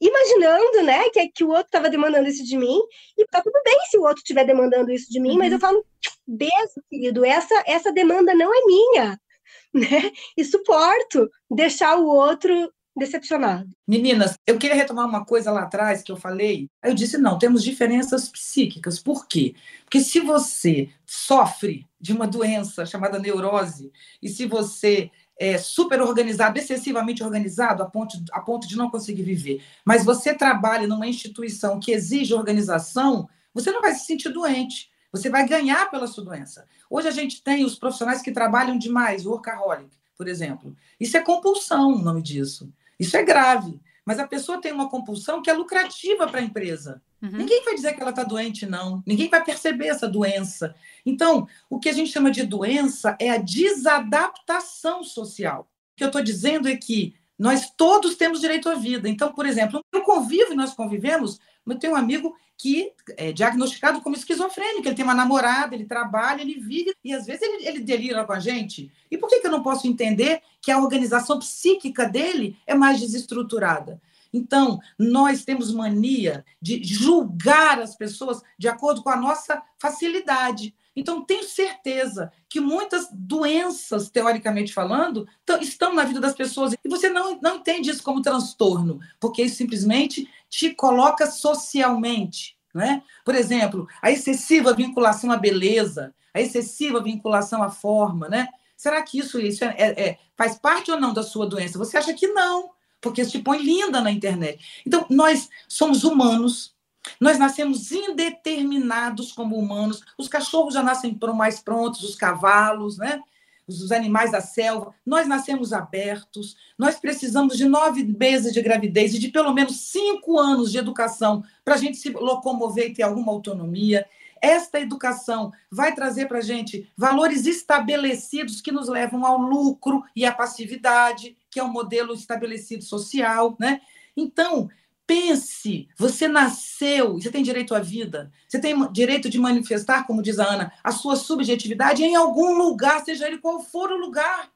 imaginando, 0.00 0.82
né, 0.82 1.08
que, 1.10 1.28
que 1.28 1.44
o 1.44 1.50
outro 1.50 1.66
estava 1.66 1.88
demandando 1.88 2.28
isso 2.28 2.44
de 2.44 2.58
mim, 2.58 2.80
e 3.16 3.24
tá 3.26 3.40
tudo 3.40 3.56
bem 3.64 3.78
se 3.88 3.96
o 3.96 4.02
outro 4.02 4.18
estiver 4.18 4.44
demandando 4.44 4.90
isso 4.90 5.08
de 5.08 5.20
mim, 5.20 5.32
uhum. 5.32 5.38
mas 5.38 5.52
eu 5.52 5.60
falo, 5.60 5.86
beijo, 6.26 6.82
querido, 6.90 7.24
essa, 7.24 7.62
essa 7.68 7.92
demanda 7.92 8.34
não 8.34 8.52
é 8.52 8.66
minha, 8.66 9.20
né, 9.72 10.10
e 10.36 10.44
suporto 10.44 11.30
deixar 11.48 11.96
o 11.96 12.06
outro 12.06 12.52
decepcionado. 12.96 13.68
Meninas, 13.86 14.34
eu 14.46 14.58
queria 14.58 14.76
retomar 14.76 15.08
uma 15.08 15.24
coisa 15.24 15.50
lá 15.50 15.62
atrás 15.62 16.02
que 16.02 16.12
eu 16.12 16.16
falei. 16.16 16.68
Eu 16.82 16.94
disse: 16.94 17.18
não, 17.18 17.38
temos 17.38 17.62
diferenças 17.62 18.28
psíquicas. 18.28 18.98
Por 18.98 19.26
quê? 19.26 19.54
Porque 19.84 20.00
se 20.00 20.20
você 20.20 20.90
sofre 21.06 21.86
de 22.00 22.12
uma 22.12 22.26
doença 22.26 22.84
chamada 22.84 23.18
neurose, 23.18 23.92
e 24.22 24.28
se 24.28 24.46
você 24.46 25.10
é 25.38 25.58
super 25.58 26.00
organizado, 26.00 26.58
excessivamente 26.58 27.22
organizado, 27.22 27.82
a 27.82 27.86
ponto, 27.86 28.16
a 28.32 28.40
ponto 28.40 28.68
de 28.68 28.76
não 28.76 28.90
conseguir 28.90 29.22
viver, 29.22 29.62
mas 29.84 30.04
você 30.04 30.34
trabalha 30.34 30.86
numa 30.86 31.06
instituição 31.06 31.80
que 31.80 31.92
exige 31.92 32.34
organização, 32.34 33.28
você 33.52 33.70
não 33.70 33.80
vai 33.80 33.94
se 33.94 34.06
sentir 34.06 34.28
doente. 34.30 34.90
Você 35.10 35.28
vai 35.28 35.46
ganhar 35.46 35.90
pela 35.90 36.06
sua 36.06 36.24
doença. 36.24 36.66
Hoje 36.88 37.06
a 37.06 37.10
gente 37.10 37.42
tem 37.42 37.64
os 37.64 37.78
profissionais 37.78 38.22
que 38.22 38.32
trabalham 38.32 38.78
demais, 38.78 39.26
workaholic, 39.26 39.90
por 40.16 40.26
exemplo. 40.26 40.74
Isso 40.98 41.16
é 41.16 41.20
compulsão, 41.20 41.94
o 41.94 41.98
nome 41.98 42.22
disso. 42.22 42.72
Isso 43.02 43.16
é 43.16 43.22
grave. 43.22 43.80
Mas 44.04 44.18
a 44.18 44.26
pessoa 44.26 44.60
tem 44.60 44.72
uma 44.72 44.88
compulsão 44.88 45.42
que 45.42 45.50
é 45.50 45.52
lucrativa 45.52 46.26
para 46.26 46.40
a 46.40 46.42
empresa. 46.42 47.02
Uhum. 47.20 47.30
Ninguém 47.30 47.64
vai 47.64 47.74
dizer 47.74 47.94
que 47.94 48.00
ela 48.00 48.10
está 48.10 48.24
doente, 48.24 48.66
não. 48.66 49.02
Ninguém 49.06 49.28
vai 49.28 49.44
perceber 49.44 49.88
essa 49.88 50.08
doença. 50.08 50.74
Então, 51.06 51.46
o 51.70 51.78
que 51.78 51.88
a 51.88 51.92
gente 51.92 52.10
chama 52.10 52.30
de 52.30 52.44
doença 52.44 53.16
é 53.20 53.30
a 53.30 53.36
desadaptação 53.36 55.04
social. 55.04 55.68
O 55.92 55.96
que 55.96 56.04
eu 56.04 56.08
estou 56.08 56.22
dizendo 56.22 56.68
é 56.68 56.76
que 56.76 57.14
nós 57.38 57.70
todos 57.76 58.16
temos 58.16 58.40
direito 58.40 58.68
à 58.68 58.74
vida. 58.74 59.08
Então, 59.08 59.32
por 59.32 59.46
exemplo, 59.46 59.80
eu 59.92 60.02
convivo 60.02 60.52
e 60.52 60.56
nós 60.56 60.74
convivemos 60.74 61.40
eu 61.66 61.78
tenho 61.78 61.92
um 61.92 61.96
amigo 61.96 62.34
que 62.56 62.92
é 63.16 63.32
diagnosticado 63.32 64.00
como 64.00 64.14
esquizofrênico. 64.14 64.86
Ele 64.86 64.94
tem 64.94 65.04
uma 65.04 65.14
namorada, 65.14 65.74
ele 65.74 65.84
trabalha, 65.84 66.42
ele 66.42 66.60
vive 66.60 66.94
e 67.02 67.12
às 67.12 67.26
vezes 67.26 67.42
ele, 67.42 67.66
ele 67.66 67.80
delira 67.80 68.24
com 68.24 68.32
a 68.32 68.38
gente. 68.38 68.92
E 69.10 69.18
por 69.18 69.28
que, 69.28 69.40
que 69.40 69.46
eu 69.46 69.50
não 69.50 69.62
posso 69.62 69.86
entender 69.88 70.40
que 70.60 70.70
a 70.70 70.78
organização 70.78 71.38
psíquica 71.38 72.08
dele 72.08 72.56
é 72.66 72.74
mais 72.74 73.00
desestruturada? 73.00 74.00
Então, 74.32 74.80
nós 74.98 75.44
temos 75.44 75.72
mania 75.72 76.44
de 76.60 76.82
julgar 76.82 77.80
as 77.80 77.94
pessoas 77.94 78.40
de 78.56 78.66
acordo 78.66 79.02
com 79.02 79.10
a 79.10 79.16
nossa 79.16 79.62
facilidade. 79.78 80.74
Então, 80.94 81.24
tenho 81.24 81.44
certeza 81.44 82.30
que 82.48 82.60
muitas 82.60 83.08
doenças, 83.10 84.10
teoricamente 84.10 84.72
falando, 84.72 85.26
estão 85.60 85.94
na 85.94 86.04
vida 86.04 86.20
das 86.20 86.34
pessoas. 86.34 86.74
E 86.84 86.88
você 86.88 87.08
não, 87.08 87.38
não 87.40 87.56
entende 87.56 87.90
isso 87.90 88.02
como 88.02 88.22
transtorno, 88.22 89.00
porque 89.18 89.42
isso 89.42 89.56
simplesmente 89.56 90.28
te 90.50 90.74
coloca 90.74 91.26
socialmente. 91.26 92.56
Né? 92.74 93.02
Por 93.24 93.34
exemplo, 93.34 93.86
a 94.00 94.10
excessiva 94.10 94.74
vinculação 94.74 95.30
à 95.30 95.36
beleza, 95.36 96.14
a 96.32 96.40
excessiva 96.40 97.02
vinculação 97.02 97.62
à 97.62 97.70
forma. 97.70 98.28
Né? 98.28 98.48
Será 98.76 99.02
que 99.02 99.18
isso, 99.18 99.40
isso 99.40 99.64
é, 99.64 99.74
é, 99.78 100.08
é 100.08 100.18
faz 100.36 100.58
parte 100.58 100.90
ou 100.90 101.00
não 101.00 101.12
da 101.12 101.22
sua 101.22 101.46
doença? 101.46 101.78
Você 101.78 101.96
acha 101.96 102.12
que 102.14 102.28
não, 102.28 102.70
porque 103.00 103.24
te 103.24 103.38
põe 103.38 103.58
linda 103.58 104.00
na 104.00 104.10
internet. 104.10 104.82
Então, 104.86 105.06
nós 105.10 105.48
somos 105.68 106.04
humanos, 106.04 106.71
Nós 107.20 107.38
nascemos 107.38 107.90
indeterminados 107.92 109.32
como 109.32 109.56
humanos. 109.56 110.02
Os 110.18 110.28
cachorros 110.28 110.74
já 110.74 110.82
nascem 110.82 111.18
mais 111.34 111.60
prontos, 111.60 112.02
os 112.02 112.14
cavalos, 112.14 112.98
né? 112.98 113.20
os 113.66 113.92
animais 113.92 114.32
da 114.32 114.40
selva. 114.40 114.94
Nós 115.04 115.26
nascemos 115.26 115.72
abertos. 115.72 116.56
Nós 116.76 116.96
precisamos 116.96 117.56
de 117.56 117.64
nove 117.64 118.04
meses 118.04 118.52
de 118.52 118.60
gravidez 118.60 119.14
e 119.14 119.18
de 119.18 119.28
pelo 119.28 119.52
menos 119.52 119.76
cinco 119.80 120.38
anos 120.38 120.70
de 120.70 120.78
educação 120.78 121.44
para 121.64 121.74
a 121.74 121.78
gente 121.78 121.96
se 121.96 122.10
locomover 122.10 122.90
e 122.90 122.94
ter 122.94 123.02
alguma 123.02 123.32
autonomia. 123.32 124.06
Esta 124.40 124.80
educação 124.80 125.52
vai 125.70 125.94
trazer 125.94 126.26
para 126.26 126.38
a 126.38 126.42
gente 126.42 126.90
valores 126.96 127.46
estabelecidos 127.46 128.60
que 128.60 128.72
nos 128.72 128.88
levam 128.88 129.24
ao 129.24 129.38
lucro 129.38 130.02
e 130.16 130.24
à 130.24 130.32
passividade, 130.32 131.36
que 131.48 131.60
é 131.60 131.64
um 131.64 131.70
modelo 131.70 132.12
estabelecido 132.12 132.82
social, 132.82 133.56
né? 133.58 133.80
Então, 134.16 134.68
pense, 135.06 135.88
você 135.96 136.28
nasceu, 136.28 137.14
você 137.14 137.30
tem 137.30 137.42
direito 137.42 137.74
à 137.74 137.80
vida, 137.80 138.32
você 138.48 138.58
tem 138.58 138.74
direito 138.92 139.28
de 139.28 139.38
manifestar, 139.38 140.06
como 140.06 140.22
diz 140.22 140.38
a 140.38 140.46
Ana, 140.46 140.72
a 140.82 140.92
sua 140.92 141.16
subjetividade 141.16 142.02
em 142.02 142.14
algum 142.14 142.56
lugar, 142.56 143.04
seja 143.04 143.26
ele 143.26 143.38
qual 143.38 143.60
for 143.60 143.90
o 143.90 143.98
lugar. 143.98 144.50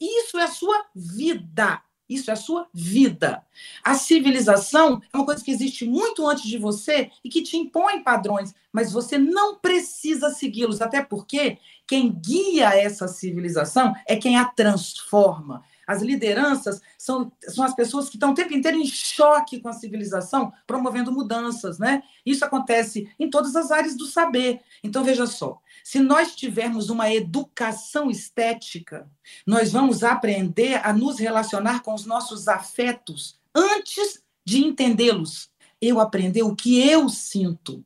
Isso 0.00 0.38
é 0.38 0.44
a 0.44 0.48
sua 0.48 0.84
vida. 0.94 1.82
Isso 2.08 2.30
é 2.30 2.34
a 2.34 2.36
sua 2.36 2.68
vida. 2.72 3.42
A 3.82 3.94
civilização 3.94 5.02
é 5.12 5.16
uma 5.16 5.26
coisa 5.26 5.42
que 5.42 5.50
existe 5.50 5.84
muito 5.84 6.26
antes 6.26 6.44
de 6.44 6.56
você 6.56 7.10
e 7.24 7.28
que 7.28 7.42
te 7.42 7.56
impõe 7.56 8.02
padrões, 8.02 8.54
mas 8.72 8.92
você 8.92 9.18
não 9.18 9.56
precisa 9.56 10.30
segui-los, 10.30 10.80
até 10.80 11.02
porque 11.02 11.58
quem 11.86 12.12
guia 12.12 12.76
essa 12.76 13.08
civilização 13.08 13.92
é 14.06 14.14
quem 14.14 14.36
a 14.38 14.44
transforma. 14.44 15.64
As 15.86 16.02
lideranças 16.02 16.80
são, 16.98 17.30
são 17.42 17.64
as 17.64 17.74
pessoas 17.74 18.08
que 18.08 18.16
estão 18.16 18.32
o 18.32 18.34
tempo 18.34 18.52
inteiro 18.52 18.78
em 18.78 18.86
choque 18.86 19.60
com 19.60 19.68
a 19.68 19.72
civilização, 19.72 20.52
promovendo 20.66 21.12
mudanças, 21.12 21.78
né? 21.78 22.02
Isso 22.24 22.44
acontece 22.44 23.08
em 23.18 23.30
todas 23.30 23.54
as 23.54 23.70
áreas 23.70 23.96
do 23.96 24.06
saber. 24.06 24.60
Então, 24.82 25.04
veja 25.04 25.26
só, 25.26 25.60
se 25.84 26.00
nós 26.00 26.34
tivermos 26.34 26.90
uma 26.90 27.12
educação 27.12 28.10
estética, 28.10 29.08
nós 29.46 29.70
vamos 29.70 30.02
aprender 30.02 30.84
a 30.84 30.92
nos 30.92 31.18
relacionar 31.18 31.82
com 31.82 31.94
os 31.94 32.04
nossos 32.04 32.48
afetos 32.48 33.38
antes 33.54 34.22
de 34.44 34.64
entendê-los. 34.64 35.50
Eu 35.80 36.00
aprender 36.00 36.42
o 36.42 36.56
que 36.56 36.80
eu 36.88 37.08
sinto. 37.08 37.84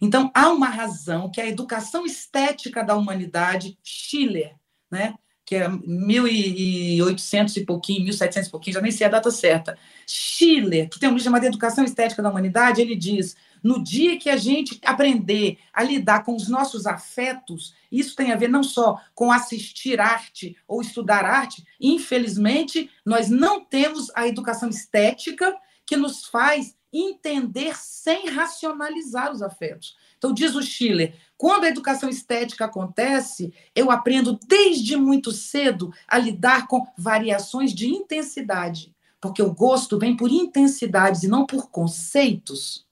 Então, 0.00 0.30
há 0.34 0.50
uma 0.50 0.68
razão 0.68 1.30
que 1.30 1.40
a 1.40 1.46
educação 1.46 2.06
estética 2.06 2.82
da 2.82 2.96
humanidade, 2.96 3.78
Schiller, 3.82 4.56
né? 4.90 5.14
Que 5.44 5.56
é 5.56 5.68
1800 5.68 7.56
e 7.56 7.64
pouquinho, 7.64 8.04
1700 8.04 8.48
e 8.48 8.50
pouquinho, 8.50 8.74
já 8.74 8.80
nem 8.80 8.90
sei 8.90 9.06
a 9.06 9.10
data 9.10 9.30
certa. 9.30 9.76
Schiller, 10.06 10.88
que 10.88 10.98
tem 10.98 11.08
um 11.08 11.12
livro 11.12 11.24
chamado 11.24 11.44
Educação 11.44 11.84
Estética 11.84 12.22
da 12.22 12.30
Humanidade, 12.30 12.80
ele 12.80 12.96
diz: 12.96 13.36
no 13.62 13.82
dia 13.82 14.18
que 14.18 14.30
a 14.30 14.36
gente 14.36 14.78
aprender 14.84 15.58
a 15.72 15.82
lidar 15.82 16.24
com 16.24 16.34
os 16.34 16.48
nossos 16.48 16.86
afetos, 16.86 17.74
isso 17.90 18.16
tem 18.16 18.32
a 18.32 18.36
ver 18.36 18.48
não 18.48 18.62
só 18.62 19.00
com 19.14 19.30
assistir 19.32 20.00
arte 20.00 20.56
ou 20.68 20.80
estudar 20.80 21.24
arte, 21.24 21.64
infelizmente, 21.80 22.90
nós 23.04 23.28
não 23.28 23.64
temos 23.64 24.10
a 24.14 24.26
educação 24.26 24.68
estética 24.68 25.54
que 25.86 25.96
nos 25.96 26.24
faz 26.26 26.74
entender 26.94 27.76
sem 27.76 28.28
racionalizar 28.28 29.32
os 29.32 29.42
afetos. 29.42 29.96
Então, 30.16 30.32
diz 30.32 30.54
o 30.54 30.62
Schiller, 30.62 31.14
quando 31.36 31.64
a 31.64 31.68
educação 31.68 32.08
estética 32.08 32.66
acontece, 32.66 33.52
eu 33.74 33.90
aprendo 33.90 34.38
desde 34.46 34.96
muito 34.96 35.32
cedo 35.32 35.92
a 36.06 36.16
lidar 36.18 36.66
com 36.68 36.86
variações 36.96 37.74
de 37.74 37.88
intensidade, 37.88 38.94
porque 39.20 39.42
o 39.42 39.52
gosto 39.52 39.98
vem 39.98 40.16
por 40.16 40.30
intensidades 40.30 41.24
e 41.24 41.28
não 41.28 41.44
por 41.44 41.68
conceitos. 41.70 42.86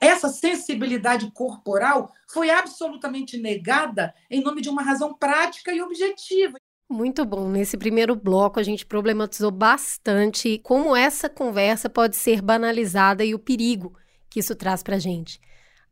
Essa 0.00 0.28
sensibilidade 0.28 1.30
corporal 1.32 2.12
foi 2.26 2.50
absolutamente 2.50 3.38
negada 3.38 4.14
em 4.30 4.42
nome 4.42 4.60
de 4.60 4.68
uma 4.68 4.82
razão 4.82 5.14
prática 5.14 5.72
e 5.72 5.80
objetiva. 5.80 6.58
Muito 6.90 7.24
bom. 7.24 7.48
Nesse 7.48 7.76
primeiro 7.76 8.16
bloco, 8.16 8.58
a 8.58 8.62
gente 8.62 8.86
problematizou 8.86 9.50
bastante 9.50 10.58
como 10.58 10.96
essa 10.96 11.28
conversa 11.28 11.90
pode 11.90 12.16
ser 12.16 12.40
banalizada 12.40 13.24
e 13.24 13.34
o 13.34 13.38
perigo 13.38 13.94
que 14.30 14.40
isso 14.40 14.54
traz 14.54 14.82
para 14.82 14.96
a 14.96 14.98
gente. 14.98 15.40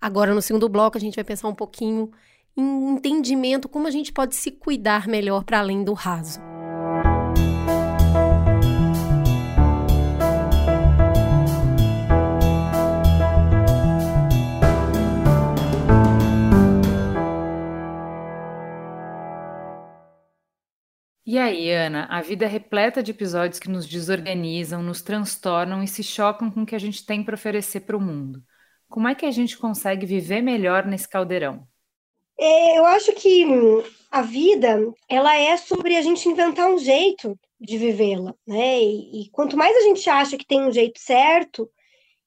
Agora, 0.01 0.35
no 0.35 0.41
segundo 0.41 0.69
bloco, 0.69 0.97
a 0.97 1.01
gente 1.01 1.17
vai 1.17 1.25
pensar 1.25 1.49
um 1.49 1.55
pouquinho 1.55 2.11
em 2.57 2.95
entendimento 2.95 3.69
como 3.69 3.87
a 3.87 3.91
gente 3.91 4.13
pode 4.13 4.35
se 4.35 4.51
cuidar 4.51 5.07
melhor 5.07 5.45
para 5.45 5.59
além 5.59 5.85
do 5.85 5.93
raso. 5.93 6.56
E 21.27 21.39
aí, 21.39 21.73
Ana, 21.73 22.07
a 22.09 22.23
vida 22.23 22.45
é 22.45 22.49
repleta 22.49 23.03
de 23.03 23.11
episódios 23.11 23.59
que 23.59 23.69
nos 23.69 23.85
desorganizam, 23.85 24.81
nos 24.81 25.03
transtornam 25.03 25.83
e 25.83 25.89
se 25.89 26.01
chocam 26.01 26.49
com 26.49 26.63
o 26.63 26.67
que 26.67 26.77
a 26.77 26.79
gente 26.79 27.05
tem 27.05 27.25
para 27.25 27.35
oferecer 27.35 27.81
para 27.81 27.97
o 27.97 28.01
mundo. 28.01 28.41
Como 28.89 29.09
é 29.09 29.15
que 29.15 29.27
a 29.27 29.31
gente 29.33 29.59
consegue 29.59 30.07
viver 30.07 30.41
melhor 30.41 30.87
nesse 30.87 31.09
caldeirão? 31.09 31.67
É, 32.39 32.79
eu 32.79 32.87
acho 32.87 33.13
que 33.13 33.45
a 34.09 34.23
vida 34.23 34.79
ela 35.09 35.37
é 35.37 35.57
sobre 35.57 35.97
a 35.97 36.03
gente 36.03 36.29
inventar 36.29 36.71
um 36.71 36.79
jeito 36.79 37.37
de 37.61 37.77
vivê-la, 37.77 38.33
né? 38.47 38.81
E, 38.81 39.23
e, 39.23 39.31
quanto 39.31 39.57
mais 39.57 39.77
a 39.77 39.81
gente 39.81 40.09
acha 40.09 40.39
que 40.39 40.47
tem 40.47 40.63
um 40.63 40.71
jeito 40.71 41.01
certo 41.01 41.69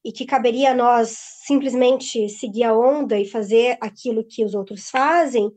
e 0.03 0.11
que 0.11 0.25
caberia 0.25 0.71
a 0.71 0.75
nós 0.75 1.15
simplesmente 1.45 2.27
seguir 2.27 2.65
a 2.65 2.77
onda 2.77 3.17
e 3.17 3.25
fazer 3.25 3.77
aquilo 3.79 4.25
que 4.27 4.43
os 4.43 4.53
outros 4.53 4.89
fazem, 4.89 5.49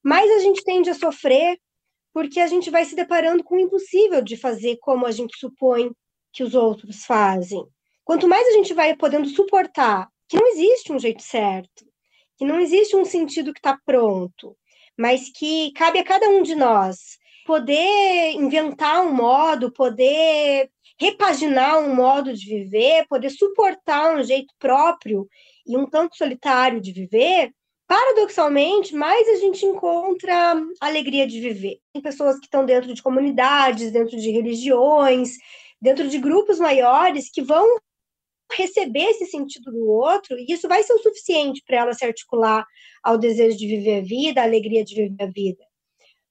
mais 0.00 0.30
a 0.30 0.38
gente 0.38 0.62
tende 0.62 0.90
a 0.90 0.94
sofrer 0.94 1.58
porque 2.14 2.38
a 2.38 2.46
gente 2.46 2.70
vai 2.70 2.84
se 2.84 2.94
deparando 2.94 3.42
com 3.42 3.56
o 3.56 3.60
impossível 3.60 4.22
de 4.22 4.36
fazer 4.36 4.78
como 4.80 5.04
a 5.04 5.10
gente 5.10 5.36
supõe 5.36 5.90
que 6.32 6.44
os 6.44 6.54
outros 6.54 7.04
fazem. 7.04 7.66
Quanto 8.04 8.28
mais 8.28 8.46
a 8.46 8.52
gente 8.52 8.72
vai 8.72 8.96
podendo 8.96 9.28
suportar 9.28 10.08
que 10.28 10.36
não 10.36 10.46
existe 10.46 10.92
um 10.92 10.98
jeito 10.98 11.22
certo, 11.22 11.84
que 12.38 12.44
não 12.44 12.60
existe 12.60 12.94
um 12.94 13.04
sentido 13.04 13.52
que 13.52 13.58
está 13.58 13.76
pronto, 13.84 14.56
mas 14.96 15.28
que 15.28 15.72
cabe 15.72 15.98
a 15.98 16.04
cada 16.04 16.28
um 16.28 16.42
de 16.42 16.54
nós 16.54 17.18
poder 17.44 18.32
inventar 18.34 19.04
um 19.04 19.12
modo, 19.12 19.72
poder 19.72 20.70
repaginar 20.98 21.80
um 21.80 21.94
modo 21.96 22.32
de 22.32 22.46
viver, 22.46 23.06
poder 23.08 23.30
suportar 23.30 24.16
um 24.16 24.22
jeito 24.22 24.54
próprio 24.58 25.28
e 25.66 25.76
um 25.76 25.84
tanto 25.84 26.16
solitário 26.16 26.80
de 26.80 26.92
viver, 26.92 27.52
paradoxalmente, 27.86 28.94
mais 28.94 29.28
a 29.28 29.36
gente 29.36 29.64
encontra 29.66 30.56
alegria 30.80 31.26
de 31.26 31.40
viver. 31.40 31.78
Tem 31.92 32.02
pessoas 32.02 32.38
que 32.38 32.46
estão 32.46 32.64
dentro 32.64 32.92
de 32.92 33.02
comunidades, 33.02 33.92
dentro 33.92 34.16
de 34.16 34.30
religiões, 34.30 35.36
dentro 35.80 36.08
de 36.08 36.18
grupos 36.18 36.58
maiores 36.58 37.30
que 37.30 37.42
vão 37.42 37.66
receber 38.52 39.04
esse 39.10 39.26
sentido 39.26 39.70
do 39.70 39.86
outro, 39.88 40.38
e 40.38 40.46
isso 40.48 40.68
vai 40.68 40.82
ser 40.82 40.92
o 40.94 41.02
suficiente 41.02 41.62
para 41.66 41.78
ela 41.78 41.92
se 41.92 42.04
articular 42.04 42.64
ao 43.02 43.18
desejo 43.18 43.56
de 43.56 43.66
viver 43.66 43.98
a 43.98 44.02
vida, 44.02 44.40
à 44.40 44.44
alegria 44.44 44.84
de 44.84 44.94
viver 44.94 45.22
a 45.22 45.26
vida. 45.26 45.64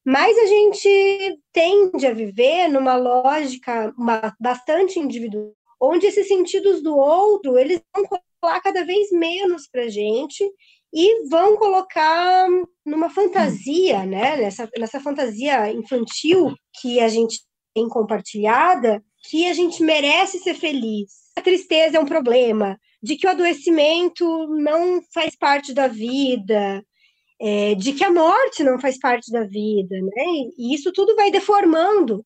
Mas 0.06 0.38
a 0.38 0.46
gente 0.46 1.40
tende 1.52 2.06
a 2.06 2.14
viver 2.14 2.68
numa 2.68 2.96
lógica 2.96 3.94
bastante 4.40 5.00
individual, 5.00 5.54
onde 5.82 6.08
esses 6.08 6.28
sentidos 6.28 6.82
do 6.82 6.98
outro, 6.98 7.58
eles 7.58 7.82
vão 7.96 8.06
colocar 8.06 8.62
cada 8.62 8.84
vez 8.84 9.12
menos 9.12 9.68
para 9.68 9.88
gente 9.88 10.50
e 10.94 11.28
vão 11.28 11.58
colocar 11.58 12.48
numa 12.86 13.10
fantasia, 13.10 14.06
né? 14.06 14.38
Nessa, 14.38 14.70
nessa 14.78 15.00
fantasia 15.00 15.72
infantil 15.72 16.54
que 16.80 17.00
a 17.00 17.08
gente 17.08 17.40
tem 17.74 17.90
compartilhada, 17.90 19.04
que 19.28 19.48
a 19.50 19.54
gente 19.54 19.82
merece 19.82 20.38
ser 20.40 20.54
feliz, 20.54 21.12
a 21.36 21.42
tristeza 21.42 21.98
é 21.98 22.00
um 22.00 22.06
problema, 22.06 22.78
de 23.02 23.16
que 23.16 23.26
o 23.26 23.30
adoecimento 23.30 24.48
não 24.48 25.02
faz 25.14 25.36
parte 25.36 25.74
da 25.74 25.88
vida, 25.88 26.84
é, 27.42 27.74
de 27.74 27.94
que 27.94 28.04
a 28.04 28.12
morte 28.12 28.64
não 28.64 28.80
faz 28.80 29.00
parte 29.00 29.32
da 29.32 29.44
vida, 29.44 29.96
né? 29.96 30.26
E 30.58 30.76
isso 30.76 30.92
tudo 30.94 31.16
vai 31.16 31.32
deformando 31.32 32.24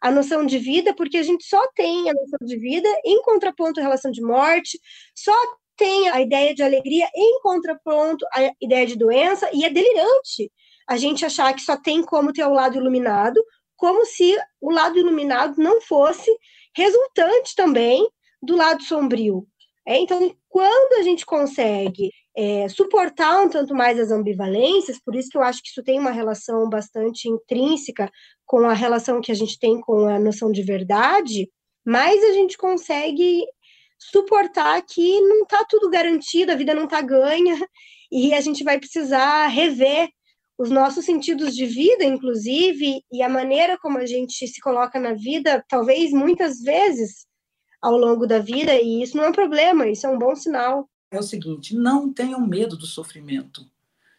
a 0.00 0.10
noção 0.10 0.44
de 0.44 0.58
vida, 0.58 0.94
porque 0.94 1.18
a 1.18 1.22
gente 1.22 1.44
só 1.44 1.66
tem 1.74 2.10
a 2.10 2.14
noção 2.14 2.38
de 2.44 2.58
vida 2.58 2.88
em 3.04 3.22
contraponto 3.22 3.80
à 3.80 3.82
relação 3.82 4.10
de 4.10 4.20
morte, 4.20 4.78
só 5.14 5.32
tem 5.78 6.08
a 6.10 6.20
ideia 6.20 6.54
de 6.54 6.62
alegria 6.62 7.08
em 7.14 7.40
contraponto 7.40 8.26
à 8.34 8.50
ideia 8.60 8.84
de 8.84 8.96
doença, 8.96 9.48
e 9.54 9.64
é 9.64 9.70
delirante 9.70 10.50
a 10.86 10.96
gente 10.96 11.24
achar 11.24 11.54
que 11.54 11.62
só 11.62 11.76
tem 11.76 12.02
como 12.02 12.32
ter 12.32 12.44
o 12.44 12.52
lado 12.52 12.76
iluminado, 12.76 13.42
como 13.76 14.04
se 14.04 14.36
o 14.60 14.70
lado 14.70 14.98
iluminado 14.98 15.54
não 15.56 15.80
fosse 15.80 16.30
resultante 16.76 17.54
também 17.54 18.06
do 18.42 18.56
lado 18.56 18.82
sombrio. 18.82 19.46
É, 19.86 19.98
então, 19.98 20.34
quando 20.48 20.98
a 20.98 21.02
gente 21.02 21.24
consegue 21.24 22.10
é, 22.36 22.68
suportar 22.68 23.40
um 23.40 23.48
tanto 23.48 23.74
mais 23.74 23.98
as 23.98 24.10
ambivalências, 24.10 24.98
por 25.02 25.14
isso 25.14 25.30
que 25.30 25.38
eu 25.38 25.42
acho 25.42 25.62
que 25.62 25.68
isso 25.68 25.82
tem 25.82 25.98
uma 25.98 26.10
relação 26.10 26.68
bastante 26.68 27.28
intrínseca 27.28 28.10
com 28.44 28.60
a 28.68 28.74
relação 28.74 29.20
que 29.20 29.32
a 29.32 29.34
gente 29.34 29.58
tem 29.58 29.80
com 29.80 30.06
a 30.06 30.18
noção 30.18 30.50
de 30.50 30.62
verdade, 30.62 31.48
mais 31.86 32.22
a 32.22 32.32
gente 32.32 32.58
consegue 32.58 33.46
suportar 33.98 34.80
que 34.82 35.20
não 35.20 35.42
está 35.42 35.64
tudo 35.64 35.90
garantido, 35.90 36.52
a 36.52 36.56
vida 36.56 36.74
não 36.74 36.84
está 36.84 37.00
ganha, 37.00 37.54
e 38.10 38.32
a 38.32 38.40
gente 38.40 38.64
vai 38.64 38.78
precisar 38.78 39.48
rever 39.48 40.08
os 40.56 40.70
nossos 40.70 41.04
sentidos 41.04 41.54
de 41.54 41.66
vida, 41.66 42.04
inclusive, 42.04 43.02
e 43.12 43.22
a 43.22 43.28
maneira 43.28 43.78
como 43.78 43.98
a 43.98 44.06
gente 44.06 44.46
se 44.46 44.60
coloca 44.60 44.98
na 44.98 45.14
vida, 45.14 45.64
talvez 45.68 46.10
muitas 46.10 46.60
vezes 46.60 47.26
ao 47.80 47.96
longo 47.96 48.26
da 48.26 48.40
vida, 48.40 48.74
e 48.74 49.02
isso 49.02 49.16
não 49.16 49.24
é 49.24 49.28
um 49.28 49.32
problema, 49.32 49.86
isso 49.86 50.06
é 50.06 50.10
um 50.10 50.18
bom 50.18 50.34
sinal. 50.34 50.88
É 51.10 51.18
o 51.18 51.22
seguinte: 51.22 51.76
não 51.76 52.12
tenham 52.12 52.40
medo 52.44 52.76
do 52.76 52.86
sofrimento. 52.86 53.64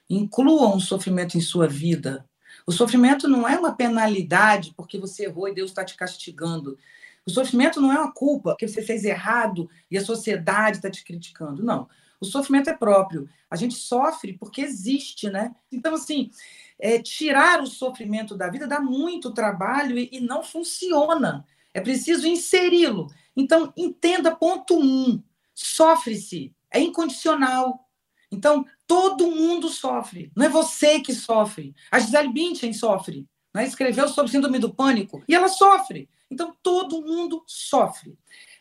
Incluam 0.10 0.78
o 0.78 0.82
sofrimento 0.82 1.38
em 1.38 1.42
sua 1.42 1.68
vida. 1.68 2.26
O 2.66 2.72
sofrimento 2.72 3.28
não 3.28 3.48
é 3.48 3.60
uma 3.60 3.76
penalidade 3.76 4.74
porque 4.76 4.98
você 4.98 5.26
errou 5.26 5.48
e 5.48 5.54
Deus 5.54 5.72
está 5.72 5.84
te 5.84 5.96
castigando. 5.96 6.78
O 7.26 7.32
sofrimento 7.32 7.80
não 7.80 7.92
é 7.92 8.00
uma 8.00 8.12
culpa 8.12 8.52
porque 8.52 8.68
você 8.68 8.82
fez 8.82 9.04
errado 9.04 9.70
e 9.90 9.98
a 9.98 10.04
sociedade 10.04 10.78
está 10.78 10.90
te 10.90 11.04
criticando. 11.04 11.64
Não. 11.64 11.88
O 12.20 12.26
sofrimento 12.26 12.70
é 12.70 12.74
próprio. 12.74 13.30
A 13.50 13.56
gente 13.56 13.76
sofre 13.76 14.34
porque 14.34 14.62
existe, 14.62 15.30
né? 15.30 15.56
Então, 15.72 15.94
assim, 15.94 16.30
é, 16.78 17.00
tirar 17.00 17.62
o 17.62 17.68
sofrimento 17.68 18.36
da 18.36 18.50
vida 18.50 18.68
dá 18.68 18.80
muito 18.80 19.32
trabalho 19.32 19.98
e, 19.98 20.10
e 20.12 20.20
não 20.20 20.44
funciona. 20.44 21.46
É 21.74 21.80
preciso 21.80 22.28
inseri-lo. 22.28 23.08
Então, 23.36 23.74
entenda 23.78 24.36
ponto 24.36 24.78
um: 24.78 25.22
sofre-se, 25.54 26.54
é 26.72 26.80
incondicional. 26.80 27.88
Então, 28.32 28.66
todo 28.86 29.32
mundo 29.32 29.70
sofre, 29.70 30.32
não 30.36 30.46
é 30.46 30.50
você 30.50 31.00
que 31.00 31.14
sofre. 31.14 31.74
A 31.90 32.00
Gisele 32.00 32.32
Bündchen 32.32 32.74
sofre, 32.74 33.28
né? 33.54 33.66
escreveu 33.66 34.08
sobre 34.08 34.32
síndrome 34.32 34.60
do 34.60 34.74
pânico 34.74 35.24
e 35.28 35.34
ela 35.34 35.48
sofre. 35.48 36.08
Então, 36.30 36.56
todo 36.62 37.02
mundo 37.02 37.44
sofre. 37.48 38.18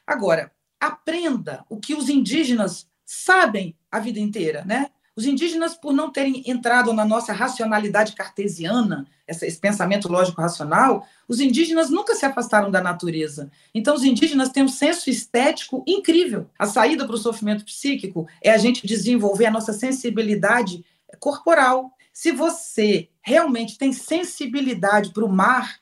Agora, 0.06 0.52
aprenda 0.80 1.64
o 1.68 1.78
que 1.78 1.94
os 1.94 2.08
indígenas 2.08 2.88
sabem 3.04 3.76
a 3.90 3.98
vida 3.98 4.20
inteira, 4.20 4.64
né? 4.64 4.90
Os 5.16 5.26
indígenas, 5.26 5.74
por 5.74 5.92
não 5.92 6.12
terem 6.12 6.44
entrado 6.46 6.92
na 6.92 7.04
nossa 7.04 7.32
racionalidade 7.32 8.12
cartesiana, 8.12 9.04
esse 9.26 9.58
pensamento 9.58 10.08
lógico-racional, 10.08 11.04
os 11.26 11.40
indígenas 11.40 11.90
nunca 11.90 12.14
se 12.14 12.24
afastaram 12.24 12.70
da 12.70 12.80
natureza. 12.80 13.50
Então, 13.74 13.96
os 13.96 14.04
indígenas 14.04 14.50
têm 14.50 14.62
um 14.62 14.68
senso 14.68 15.10
estético 15.10 15.82
incrível. 15.88 16.48
A 16.56 16.66
saída 16.66 17.04
para 17.04 17.16
o 17.16 17.18
sofrimento 17.18 17.64
psíquico 17.64 18.28
é 18.40 18.50
a 18.50 18.58
gente 18.58 18.86
desenvolver 18.86 19.46
a 19.46 19.50
nossa 19.50 19.72
sensibilidade 19.72 20.84
corporal. 21.18 21.90
Se 22.12 22.30
você 22.30 23.08
realmente 23.20 23.76
tem 23.76 23.92
sensibilidade 23.92 25.12
para 25.12 25.24
o 25.24 25.28
mar, 25.28 25.80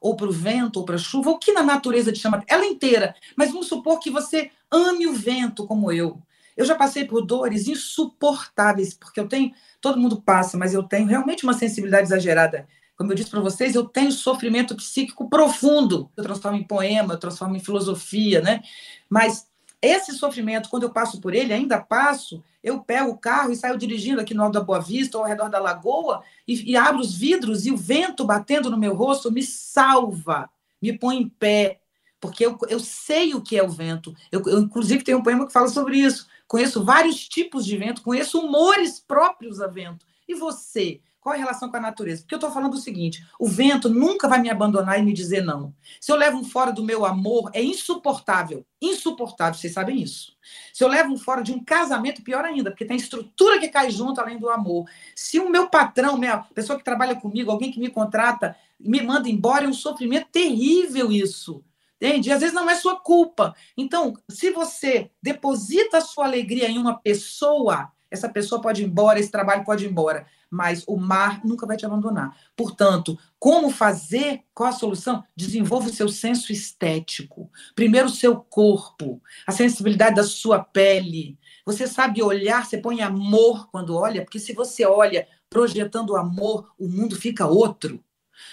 ou 0.00 0.16
para 0.16 0.28
o 0.28 0.32
vento, 0.32 0.78
ou 0.78 0.84
para 0.84 0.96
a 0.96 0.98
chuva, 0.98 1.30
o 1.30 1.38
que 1.38 1.52
na 1.52 1.62
natureza 1.62 2.12
te 2.12 2.18
chama, 2.18 2.42
ela 2.46 2.64
inteira, 2.64 3.14
mas 3.36 3.50
vamos 3.50 3.66
supor 3.66 3.98
que 3.98 4.10
você 4.10 4.50
ame 4.70 5.06
o 5.06 5.14
vento 5.14 5.66
como 5.66 5.90
eu, 5.90 6.20
eu 6.58 6.64
já 6.64 6.74
passei 6.74 7.04
por 7.04 7.24
dores 7.24 7.68
insuportáveis, 7.68 8.92
porque 8.92 9.20
eu 9.20 9.28
tenho, 9.28 9.52
todo 9.80 10.00
mundo 10.00 10.20
passa, 10.20 10.58
mas 10.58 10.74
eu 10.74 10.82
tenho 10.82 11.06
realmente 11.06 11.44
uma 11.44 11.52
sensibilidade 11.52 12.08
exagerada. 12.08 12.66
Como 12.96 13.12
eu 13.12 13.14
disse 13.14 13.30
para 13.30 13.40
vocês, 13.40 13.76
eu 13.76 13.84
tenho 13.84 14.10
sofrimento 14.10 14.74
psíquico 14.74 15.30
profundo. 15.30 16.10
Eu 16.16 16.24
transformo 16.24 16.58
em 16.58 16.64
poema, 16.64 17.14
eu 17.14 17.18
transformo 17.18 17.54
em 17.54 17.60
filosofia, 17.60 18.40
né? 18.40 18.60
Mas 19.08 19.47
esse 19.80 20.12
sofrimento, 20.12 20.68
quando 20.68 20.82
eu 20.82 20.90
passo 20.90 21.20
por 21.20 21.34
ele, 21.34 21.52
ainda 21.52 21.80
passo, 21.80 22.42
eu 22.62 22.80
pego 22.80 23.10
o 23.10 23.18
carro 23.18 23.52
e 23.52 23.56
saio 23.56 23.78
dirigindo 23.78 24.20
aqui 24.20 24.34
no 24.34 24.42
Alto 24.42 24.54
da 24.54 24.64
Boa 24.64 24.80
Vista 24.80 25.16
ou 25.16 25.24
ao 25.24 25.28
redor 25.28 25.48
da 25.48 25.58
lagoa 25.58 26.22
e, 26.46 26.72
e 26.72 26.76
abro 26.76 27.00
os 27.00 27.14
vidros 27.14 27.66
e 27.66 27.70
o 27.70 27.76
vento 27.76 28.24
batendo 28.24 28.70
no 28.70 28.76
meu 28.76 28.94
rosto 28.94 29.30
me 29.30 29.42
salva, 29.42 30.50
me 30.82 30.96
põe 30.96 31.18
em 31.18 31.28
pé, 31.28 31.80
porque 32.20 32.44
eu, 32.44 32.58
eu 32.68 32.80
sei 32.80 33.34
o 33.34 33.40
que 33.40 33.56
é 33.56 33.62
o 33.62 33.70
vento. 33.70 34.14
Eu, 34.32 34.42
eu, 34.46 34.58
inclusive, 34.58 35.04
tenho 35.04 35.18
um 35.18 35.22
poema 35.22 35.46
que 35.46 35.52
fala 35.52 35.68
sobre 35.68 35.98
isso 35.98 36.26
conheço 36.48 36.82
vários 36.82 37.28
tipos 37.28 37.64
de 37.64 37.76
vento, 37.76 38.02
conheço 38.02 38.40
humores 38.40 38.98
próprios 38.98 39.60
a 39.60 39.66
vento. 39.66 40.06
E 40.26 40.34
você? 40.34 41.00
Qual 41.28 41.36
a 41.36 41.38
relação 41.38 41.70
com 41.70 41.76
a 41.76 41.80
natureza? 41.80 42.22
Porque 42.22 42.34
eu 42.34 42.38
estou 42.38 42.50
falando 42.50 42.72
o 42.72 42.78
seguinte: 42.78 43.22
o 43.38 43.46
vento 43.46 43.90
nunca 43.90 44.26
vai 44.26 44.40
me 44.40 44.48
abandonar 44.48 44.98
e 44.98 45.02
me 45.02 45.12
dizer 45.12 45.44
não. 45.44 45.74
Se 46.00 46.10
eu 46.10 46.16
levo 46.16 46.38
um 46.38 46.44
fora 46.44 46.72
do 46.72 46.82
meu 46.82 47.04
amor, 47.04 47.50
é 47.52 47.62
insuportável. 47.62 48.64
Insuportável, 48.80 49.52
vocês 49.52 49.74
sabem 49.74 50.00
isso. 50.00 50.32
Se 50.72 50.82
eu 50.82 50.88
levo 50.88 51.12
um 51.12 51.18
fora 51.18 51.42
de 51.42 51.52
um 51.52 51.62
casamento, 51.62 52.22
pior 52.22 52.46
ainda, 52.46 52.70
porque 52.70 52.86
tem 52.86 52.96
estrutura 52.96 53.58
que 53.58 53.68
cai 53.68 53.90
junto 53.90 54.22
além 54.22 54.38
do 54.38 54.48
amor. 54.48 54.88
Se 55.14 55.38
o 55.38 55.50
meu 55.50 55.68
patrão, 55.68 56.16
minha 56.16 56.38
pessoa 56.38 56.78
que 56.78 56.84
trabalha 56.84 57.14
comigo, 57.14 57.50
alguém 57.50 57.70
que 57.70 57.78
me 57.78 57.90
contrata, 57.90 58.56
me 58.80 59.02
manda 59.02 59.28
embora, 59.28 59.66
é 59.66 59.68
um 59.68 59.74
sofrimento 59.74 60.28
terrível 60.32 61.12
isso. 61.12 61.62
Entende? 62.00 62.32
Às 62.32 62.40
vezes 62.40 62.54
não 62.54 62.70
é 62.70 62.74
sua 62.74 62.98
culpa. 62.98 63.54
Então, 63.76 64.14
se 64.30 64.50
você 64.50 65.10
deposita 65.22 65.98
a 65.98 66.00
sua 66.00 66.24
alegria 66.24 66.70
em 66.70 66.78
uma 66.78 66.96
pessoa, 66.98 67.92
essa 68.10 68.28
pessoa 68.28 68.60
pode 68.60 68.82
ir 68.82 68.86
embora, 68.86 69.18
esse 69.18 69.30
trabalho 69.30 69.64
pode 69.64 69.84
ir 69.84 69.90
embora, 69.90 70.26
mas 70.50 70.84
o 70.86 70.96
mar 70.96 71.44
nunca 71.44 71.66
vai 71.66 71.76
te 71.76 71.84
abandonar. 71.84 72.36
Portanto, 72.56 73.18
como 73.38 73.70
fazer? 73.70 74.42
Qual 74.54 74.68
a 74.68 74.72
solução? 74.72 75.22
Desenvolva 75.36 75.88
o 75.88 75.92
seu 75.92 76.08
senso 76.08 76.52
estético. 76.52 77.50
Primeiro, 77.74 78.06
o 78.06 78.10
seu 78.10 78.36
corpo, 78.36 79.22
a 79.46 79.52
sensibilidade 79.52 80.16
da 80.16 80.24
sua 80.24 80.58
pele. 80.58 81.38
Você 81.66 81.86
sabe 81.86 82.22
olhar, 82.22 82.64
você 82.64 82.78
põe 82.78 83.02
amor 83.02 83.68
quando 83.70 83.96
olha, 83.96 84.22
porque 84.22 84.38
se 84.38 84.52
você 84.52 84.86
olha 84.86 85.28
projetando 85.50 86.16
amor, 86.16 86.72
o 86.78 86.88
mundo 86.88 87.16
fica 87.16 87.46
outro. 87.46 88.02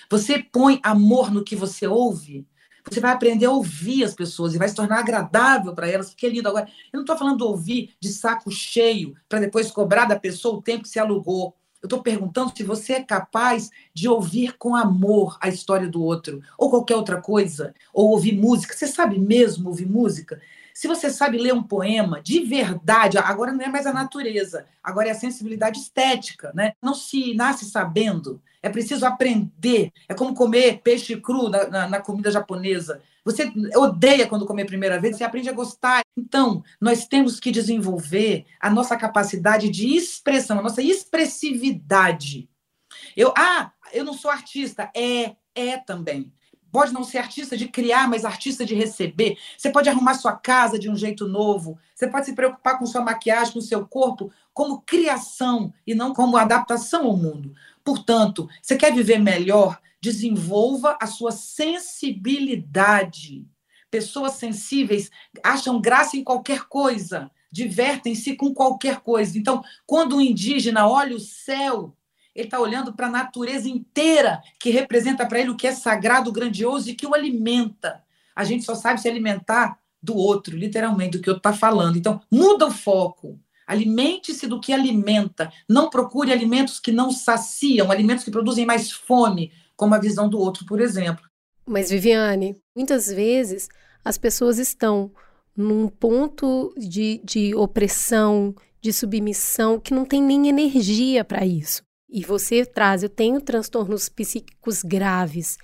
Você 0.09 0.39
põe 0.39 0.79
amor 0.83 1.31
no 1.31 1.43
que 1.43 1.55
você 1.55 1.87
ouve, 1.87 2.47
você 2.89 2.99
vai 2.99 3.11
aprender 3.11 3.45
a 3.45 3.51
ouvir 3.51 4.03
as 4.03 4.13
pessoas 4.13 4.53
e 4.53 4.57
vai 4.57 4.67
se 4.67 4.75
tornar 4.75 4.99
agradável 4.99 5.73
para 5.73 5.89
elas, 5.89 6.09
porque 6.09 6.25
é 6.25 6.29
lindo. 6.29 6.47
Agora, 6.47 6.67
eu 6.91 6.97
não 6.97 7.01
estou 7.01 7.17
falando 7.17 7.37
de 7.37 7.43
ouvir 7.43 7.95
de 7.99 8.09
saco 8.09 8.51
cheio 8.51 9.15
para 9.27 9.39
depois 9.39 9.71
cobrar 9.71 10.05
da 10.05 10.19
pessoa 10.19 10.57
o 10.57 10.61
tempo 10.61 10.83
que 10.83 10.89
se 10.89 10.99
alugou. 10.99 11.55
Eu 11.81 11.87
estou 11.87 12.01
perguntando 12.01 12.51
se 12.55 12.63
você 12.63 12.93
é 12.93 13.03
capaz 13.03 13.69
de 13.93 14.07
ouvir 14.07 14.57
com 14.57 14.75
amor 14.75 15.37
a 15.39 15.49
história 15.49 15.87
do 15.87 16.01
outro, 16.01 16.41
ou 16.57 16.69
qualquer 16.69 16.95
outra 16.95 17.21
coisa, 17.21 17.75
ou 17.93 18.09
ouvir 18.09 18.35
música. 18.35 18.75
Você 18.75 18.87
sabe 18.87 19.19
mesmo 19.19 19.69
ouvir 19.69 19.85
música? 19.85 20.41
Se 20.73 20.87
você 20.87 21.09
sabe 21.09 21.37
ler 21.37 21.53
um 21.53 21.63
poema 21.63 22.21
de 22.21 22.41
verdade, 22.41 23.17
agora 23.17 23.53
não 23.53 23.63
é 23.63 23.69
mais 23.69 23.85
a 23.85 23.93
natureza, 23.93 24.65
agora 24.83 25.07
é 25.07 25.11
a 25.11 25.15
sensibilidade 25.15 25.79
estética, 25.79 26.51
né? 26.53 26.73
Não 26.81 26.93
se 26.93 27.33
nasce 27.33 27.65
sabendo, 27.65 28.41
é 28.65 28.69
preciso 28.69 29.05
aprender. 29.05 29.91
É 30.09 30.15
como 30.15 30.33
comer 30.33 30.81
peixe 30.83 31.15
cru 31.21 31.49
na, 31.49 31.67
na, 31.67 31.87
na 31.87 32.01
comida 32.01 32.31
japonesa. 32.31 32.99
Você 33.23 33.53
odeia 33.75 34.25
quando 34.25 34.45
come 34.47 34.63
a 34.63 34.65
primeira 34.65 34.99
vez, 34.99 35.15
você 35.17 35.23
aprende 35.23 35.47
a 35.47 35.53
gostar. 35.53 36.01
Então, 36.17 36.63
nós 36.81 37.05
temos 37.05 37.39
que 37.39 37.51
desenvolver 37.51 38.43
a 38.59 38.71
nossa 38.71 38.97
capacidade 38.97 39.69
de 39.69 39.95
expressão, 39.95 40.57
a 40.57 40.63
nossa 40.63 40.81
expressividade. 40.81 42.49
Eu, 43.15 43.31
ah, 43.37 43.71
eu 43.93 44.03
não 44.03 44.13
sou 44.13 44.31
artista. 44.31 44.89
É, 44.95 45.35
é 45.53 45.77
também. 45.77 46.33
Pode 46.71 46.91
não 46.91 47.03
ser 47.03 47.19
artista 47.19 47.55
de 47.55 47.67
criar, 47.67 48.09
mas 48.09 48.25
artista 48.25 48.65
de 48.65 48.73
receber. 48.73 49.37
Você 49.55 49.69
pode 49.69 49.89
arrumar 49.89 50.15
sua 50.15 50.33
casa 50.33 50.79
de 50.79 50.89
um 50.89 50.95
jeito 50.95 51.27
novo. 51.27 51.77
Você 51.93 52.07
pode 52.07 52.25
se 52.25 52.33
preocupar 52.33 52.79
com 52.79 52.85
sua 52.87 53.01
maquiagem, 53.01 53.53
com 53.53 53.61
seu 53.61 53.87
corpo, 53.87 54.31
como 54.53 54.81
criação 54.81 55.71
e 55.85 55.93
não 55.93 56.13
como 56.13 56.35
adaptação 56.35 57.05
ao 57.05 57.15
mundo. 57.15 57.53
Portanto, 57.85 58.49
você 58.61 58.75
quer 58.75 58.93
viver 58.93 59.19
melhor? 59.19 59.79
Desenvolva 60.01 60.97
a 60.99 61.05
sua 61.05 61.31
sensibilidade. 61.31 63.45
Pessoas 63.91 64.33
sensíveis 64.33 65.11
acham 65.43 65.79
graça 65.79 66.17
em 66.17 66.23
qualquer 66.23 66.63
coisa, 66.63 67.29
divertem-se 67.51 68.35
com 68.35 68.51
qualquer 68.53 69.01
coisa. 69.01 69.37
Então, 69.37 69.63
quando 69.85 70.15
um 70.17 70.21
indígena 70.21 70.87
olha 70.87 71.15
o 71.15 71.19
céu, 71.19 71.95
ele 72.33 72.47
está 72.47 72.59
olhando 72.59 72.91
para 72.93 73.05
a 73.07 73.11
natureza 73.11 73.69
inteira, 73.69 74.41
que 74.59 74.71
representa 74.71 75.25
para 75.25 75.39
ele 75.39 75.51
o 75.51 75.55
que 75.55 75.67
é 75.67 75.73
sagrado, 75.73 76.31
grandioso 76.31 76.89
e 76.89 76.95
que 76.95 77.05
o 77.05 77.13
alimenta. 77.13 78.03
A 78.35 78.43
gente 78.43 78.65
só 78.65 78.73
sabe 78.75 78.99
se 78.99 79.07
alimentar 79.07 79.79
do 80.01 80.17
outro, 80.17 80.57
literalmente, 80.57 81.17
do 81.17 81.21
que 81.21 81.29
o 81.29 81.33
outro 81.33 81.49
está 81.49 81.57
falando. 81.57 81.97
Então, 81.97 82.21
muda 82.29 82.65
o 82.65 82.71
foco. 82.71 83.39
Alimente-se 83.65 84.47
do 84.47 84.59
que 84.59 84.73
alimenta. 84.73 85.51
Não 85.67 85.89
procure 85.89 86.31
alimentos 86.31 86.79
que 86.79 86.91
não 86.91 87.11
saciam, 87.11 87.91
alimentos 87.91 88.23
que 88.23 88.31
produzem 88.31 88.65
mais 88.65 88.91
fome, 88.91 89.51
como 89.75 89.95
a 89.95 89.99
visão 89.99 90.29
do 90.29 90.39
outro, 90.39 90.65
por 90.65 90.79
exemplo. 90.79 91.25
Mas, 91.65 91.89
Viviane, 91.89 92.55
muitas 92.75 93.07
vezes 93.07 93.67
as 94.03 94.17
pessoas 94.17 94.59
estão 94.59 95.11
num 95.57 95.87
ponto 95.87 96.73
de, 96.77 97.21
de 97.23 97.55
opressão, 97.55 98.53
de 98.81 98.93
submissão, 98.93 99.79
que 99.79 99.93
não 99.93 100.05
tem 100.05 100.21
nem 100.21 100.47
energia 100.47 101.23
para 101.23 101.45
isso 101.45 101.83
e 102.15 102.23
você 102.23 102.65
traz, 102.65 103.03
eu 103.03 103.09
tenho 103.09 103.41
transtornos 103.41 104.07
psíquicos 104.07 104.81
graves 104.83 105.57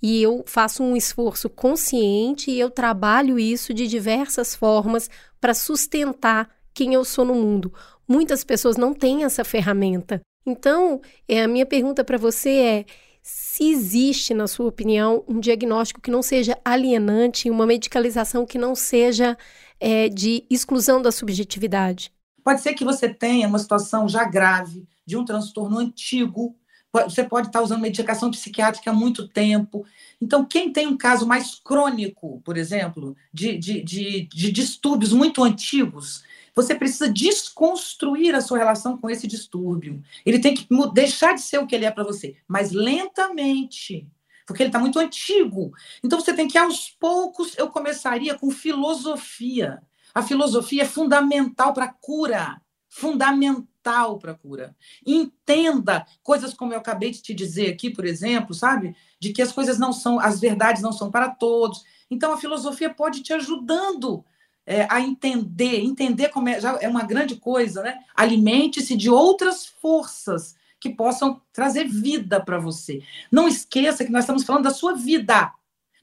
e 0.00 0.22
eu 0.22 0.44
faço 0.46 0.82
um 0.82 0.96
esforço 0.96 1.50
consciente 1.50 2.48
e 2.48 2.60
eu 2.60 2.70
trabalho 2.70 3.40
isso 3.40 3.74
de 3.74 3.88
diversas 3.88 4.54
formas 4.54 5.10
para 5.40 5.52
sustentar 5.52 6.48
quem 6.76 6.92
eu 6.92 7.04
sou 7.06 7.24
no 7.24 7.34
mundo. 7.34 7.72
Muitas 8.06 8.44
pessoas 8.44 8.76
não 8.76 8.92
têm 8.92 9.24
essa 9.24 9.42
ferramenta. 9.42 10.20
Então, 10.44 11.00
é, 11.26 11.42
a 11.42 11.48
minha 11.48 11.64
pergunta 11.64 12.04
para 12.04 12.18
você 12.18 12.50
é: 12.50 12.84
se 13.22 13.70
existe, 13.70 14.34
na 14.34 14.46
sua 14.46 14.66
opinião, 14.66 15.24
um 15.26 15.40
diagnóstico 15.40 16.02
que 16.02 16.10
não 16.10 16.22
seja 16.22 16.56
alienante, 16.62 17.50
uma 17.50 17.66
medicalização 17.66 18.44
que 18.44 18.58
não 18.58 18.74
seja 18.74 19.38
é, 19.80 20.10
de 20.10 20.44
exclusão 20.50 21.00
da 21.00 21.10
subjetividade? 21.10 22.12
Pode 22.44 22.60
ser 22.60 22.74
que 22.74 22.84
você 22.84 23.08
tenha 23.08 23.48
uma 23.48 23.58
situação 23.58 24.06
já 24.06 24.24
grave, 24.24 24.86
de 25.04 25.16
um 25.16 25.24
transtorno 25.24 25.78
antigo, 25.78 26.54
você 26.92 27.24
pode 27.24 27.48
estar 27.48 27.60
usando 27.60 27.82
medicação 27.82 28.30
psiquiátrica 28.30 28.90
há 28.90 28.94
muito 28.94 29.28
tempo. 29.28 29.84
Então, 30.20 30.44
quem 30.44 30.72
tem 30.72 30.86
um 30.86 30.96
caso 30.96 31.26
mais 31.26 31.54
crônico, 31.54 32.40
por 32.42 32.56
exemplo, 32.56 33.14
de, 33.32 33.58
de, 33.58 33.82
de, 33.82 34.28
de 34.28 34.52
distúrbios 34.52 35.12
muito 35.12 35.44
antigos, 35.44 36.22
você 36.56 36.74
precisa 36.74 37.12
desconstruir 37.12 38.34
a 38.34 38.40
sua 38.40 38.56
relação 38.56 38.96
com 38.96 39.10
esse 39.10 39.26
distúrbio. 39.26 40.02
Ele 40.24 40.38
tem 40.38 40.54
que 40.54 40.66
deixar 40.94 41.34
de 41.34 41.42
ser 41.42 41.58
o 41.58 41.66
que 41.66 41.74
ele 41.74 41.84
é 41.84 41.90
para 41.90 42.02
você, 42.02 42.34
mas 42.48 42.72
lentamente, 42.72 44.08
porque 44.46 44.62
ele 44.62 44.70
está 44.70 44.78
muito 44.78 44.98
antigo. 44.98 45.72
Então 46.02 46.18
você 46.18 46.32
tem 46.32 46.48
que, 46.48 46.56
aos 46.56 46.88
poucos, 46.88 47.56
eu 47.58 47.68
começaria 47.68 48.34
com 48.38 48.50
filosofia. 48.50 49.82
A 50.14 50.22
filosofia 50.22 50.84
é 50.84 50.86
fundamental 50.86 51.74
para 51.74 51.84
a 51.84 51.92
cura. 51.92 52.58
Fundamental 52.88 54.18
para 54.18 54.32
a 54.32 54.34
cura. 54.34 54.74
Entenda 55.04 56.06
coisas 56.22 56.54
como 56.54 56.72
eu 56.72 56.78
acabei 56.78 57.10
de 57.10 57.20
te 57.20 57.34
dizer 57.34 57.70
aqui, 57.70 57.90
por 57.90 58.06
exemplo, 58.06 58.54
sabe? 58.54 58.96
De 59.20 59.30
que 59.30 59.42
as 59.42 59.52
coisas 59.52 59.78
não 59.78 59.92
são, 59.92 60.18
as 60.18 60.40
verdades 60.40 60.80
não 60.80 60.92
são 60.92 61.10
para 61.10 61.28
todos. 61.28 61.84
Então 62.10 62.32
a 62.32 62.38
filosofia 62.38 62.88
pode 62.88 63.22
te 63.22 63.34
ajudando 63.34 64.24
é, 64.66 64.86
a 64.90 65.00
entender, 65.00 65.80
entender 65.80 66.28
como 66.30 66.48
é, 66.48 66.60
já 66.60 66.76
é 66.80 66.88
uma 66.88 67.04
grande 67.04 67.36
coisa, 67.36 67.82
né? 67.82 68.00
Alimente-se 68.14 68.96
de 68.96 69.08
outras 69.08 69.64
forças 69.64 70.56
que 70.80 70.90
possam 70.90 71.40
trazer 71.52 71.84
vida 71.84 72.42
para 72.42 72.58
você. 72.58 73.02
Não 73.30 73.46
esqueça 73.46 74.04
que 74.04 74.10
nós 74.10 74.24
estamos 74.24 74.44
falando 74.44 74.64
da 74.64 74.70
sua 74.70 74.94
vida, 74.94 75.52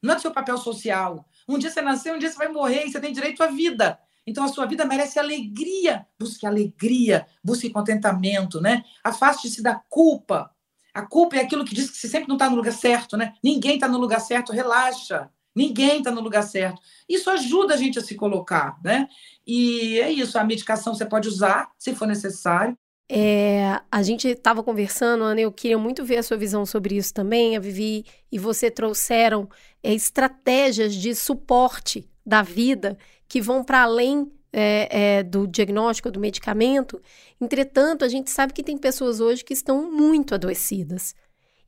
não 0.01 0.14
é 0.14 0.16
do 0.16 0.22
seu 0.22 0.32
papel 0.32 0.57
social. 0.57 1.28
Um 1.47 1.57
dia 1.57 1.70
você 1.70 1.82
nasceu, 1.82 2.16
um 2.16 2.20
dia 2.20 2.32
você 2.32 2.38
vai 2.38 2.47
morrer 2.47 2.86
e 2.86 2.91
você 2.91 2.99
tem 2.99 3.11
direito 3.11 3.43
à 3.43 3.47
vida. 3.47 3.99
Então 4.26 4.43
a 4.43 4.47
sua 4.47 4.66
vida 4.66 4.86
merece 4.86 5.20
alegria. 5.20 6.07
Busque 6.18 6.45
alegria, 6.45 7.28
busque 7.43 7.70
contentamento, 7.70 8.61
né? 8.61 8.84
Afaste-se 9.03 9.61
da 9.61 9.76
culpa. 9.89 10.49
A 10.93 11.01
culpa 11.01 11.36
é 11.36 11.41
aquilo 11.41 11.66
que 11.66 11.76
diz 11.76 11.89
que 11.89 11.97
você 11.97 12.07
sempre 12.07 12.30
não 12.30 12.36
está 12.36 12.49
no 12.49 12.55
lugar 12.55 12.72
certo, 12.72 13.18
né? 13.18 13.34
Ninguém 13.43 13.76
está 13.76 13.88
no 13.88 13.97
lugar 13.97 14.22
certo, 14.22 14.53
relaxa. 14.53 15.30
Ninguém 15.55 15.99
está 15.99 16.11
no 16.11 16.21
lugar 16.21 16.43
certo. 16.43 16.81
Isso 17.07 17.29
ajuda 17.29 17.73
a 17.73 17.77
gente 17.77 17.99
a 17.99 18.01
se 18.01 18.15
colocar, 18.15 18.77
né? 18.83 19.07
E 19.45 19.99
é 19.99 20.11
isso, 20.11 20.37
a 20.37 20.43
medicação 20.43 20.95
você 20.95 21.05
pode 21.05 21.27
usar, 21.27 21.69
se 21.77 21.93
for 21.93 22.07
necessário. 22.07 22.77
É, 23.09 23.79
a 23.91 24.01
gente 24.01 24.27
estava 24.27 24.63
conversando, 24.63 25.23
Ana, 25.23 25.41
eu 25.41 25.51
queria 25.51 25.77
muito 25.77 26.03
ver 26.03 26.17
a 26.17 26.23
sua 26.23 26.37
visão 26.37 26.65
sobre 26.65 26.95
isso 26.95 27.13
também. 27.13 27.55
A 27.55 27.59
Vivi 27.59 28.05
e 28.31 28.39
você 28.39 28.71
trouxeram 28.71 29.47
é, 29.83 29.93
estratégias 29.93 30.95
de 30.95 31.13
suporte 31.13 32.09
da 32.25 32.41
vida 32.41 32.97
que 33.27 33.41
vão 33.41 33.63
para 33.63 33.83
além 33.83 34.31
é, 34.51 35.17
é, 35.17 35.23
do 35.23 35.47
diagnóstico 35.47 36.11
do 36.11 36.19
medicamento. 36.19 37.01
Entretanto, 37.41 38.05
a 38.05 38.07
gente 38.07 38.31
sabe 38.31 38.53
que 38.53 38.63
tem 38.63 38.77
pessoas 38.77 39.19
hoje 39.19 39.43
que 39.43 39.53
estão 39.53 39.91
muito 39.91 40.33
adoecidas 40.33 41.13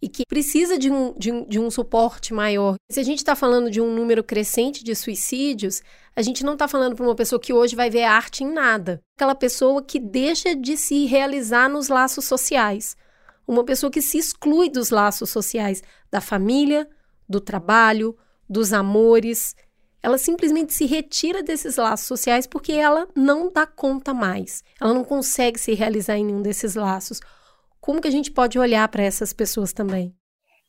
e 0.06 0.08
que 0.08 0.24
precisa 0.24 0.78
de 0.78 0.92
um, 0.92 1.18
de 1.18 1.32
um, 1.32 1.46
de 1.46 1.60
um 1.60 1.72
suporte 1.72 2.32
maior. 2.32 2.76
Se 2.92 3.00
a 3.00 3.04
gente 3.04 3.18
está 3.18 3.36
falando 3.36 3.72
de 3.72 3.82
um 3.82 3.92
número 3.92 4.24
crescente 4.24 4.84
de 4.84 4.94
suicídios, 4.94 5.82
a 6.16 6.22
gente 6.22 6.44
não 6.44 6.54
está 6.54 6.68
falando 6.68 6.96
para 6.96 7.04
uma 7.04 7.16
pessoa 7.16 7.40
que 7.40 7.52
hoje 7.52 7.76
vai 7.76 7.90
ver 7.90 8.04
arte 8.04 8.44
em 8.44 8.54
nada. 8.54 9.02
Aquela 9.18 9.34
pessoa 9.34 9.82
que 9.82 10.00
deixa 10.00 10.56
de 10.56 10.78
se 10.78 11.06
realizar 11.06 11.68
nos 11.68 11.88
laços 11.88 12.24
sociais. 12.26 12.96
Uma 13.48 13.64
pessoa 13.64 13.92
que 13.92 14.00
se 14.00 14.20
exclui 14.20 14.70
dos 14.70 14.92
laços 14.92 15.32
sociais, 15.32 15.82
da 16.12 16.22
família, 16.22 16.88
do 17.28 17.42
trabalho, 17.42 18.16
dos 18.48 18.74
amores. 18.74 19.56
Ela 20.04 20.20
simplesmente 20.20 20.72
se 20.72 20.86
retira 20.86 21.42
desses 21.42 21.78
laços 21.78 22.06
sociais 22.06 22.46
porque 22.46 22.74
ela 22.74 23.08
não 23.16 23.52
dá 23.52 23.66
conta 23.66 24.14
mais. 24.14 24.64
Ela 24.80 24.94
não 24.94 25.04
consegue 25.04 25.60
se 25.60 25.74
realizar 25.74 26.16
em 26.16 26.26
nenhum 26.26 26.44
desses 26.44 26.76
laços. 26.76 27.20
Como 27.86 28.02
que 28.02 28.08
a 28.08 28.12
gente 28.12 28.32
pode 28.32 28.58
olhar 28.58 28.88
para 28.88 29.04
essas 29.04 29.32
pessoas 29.32 29.72
também? 29.72 30.12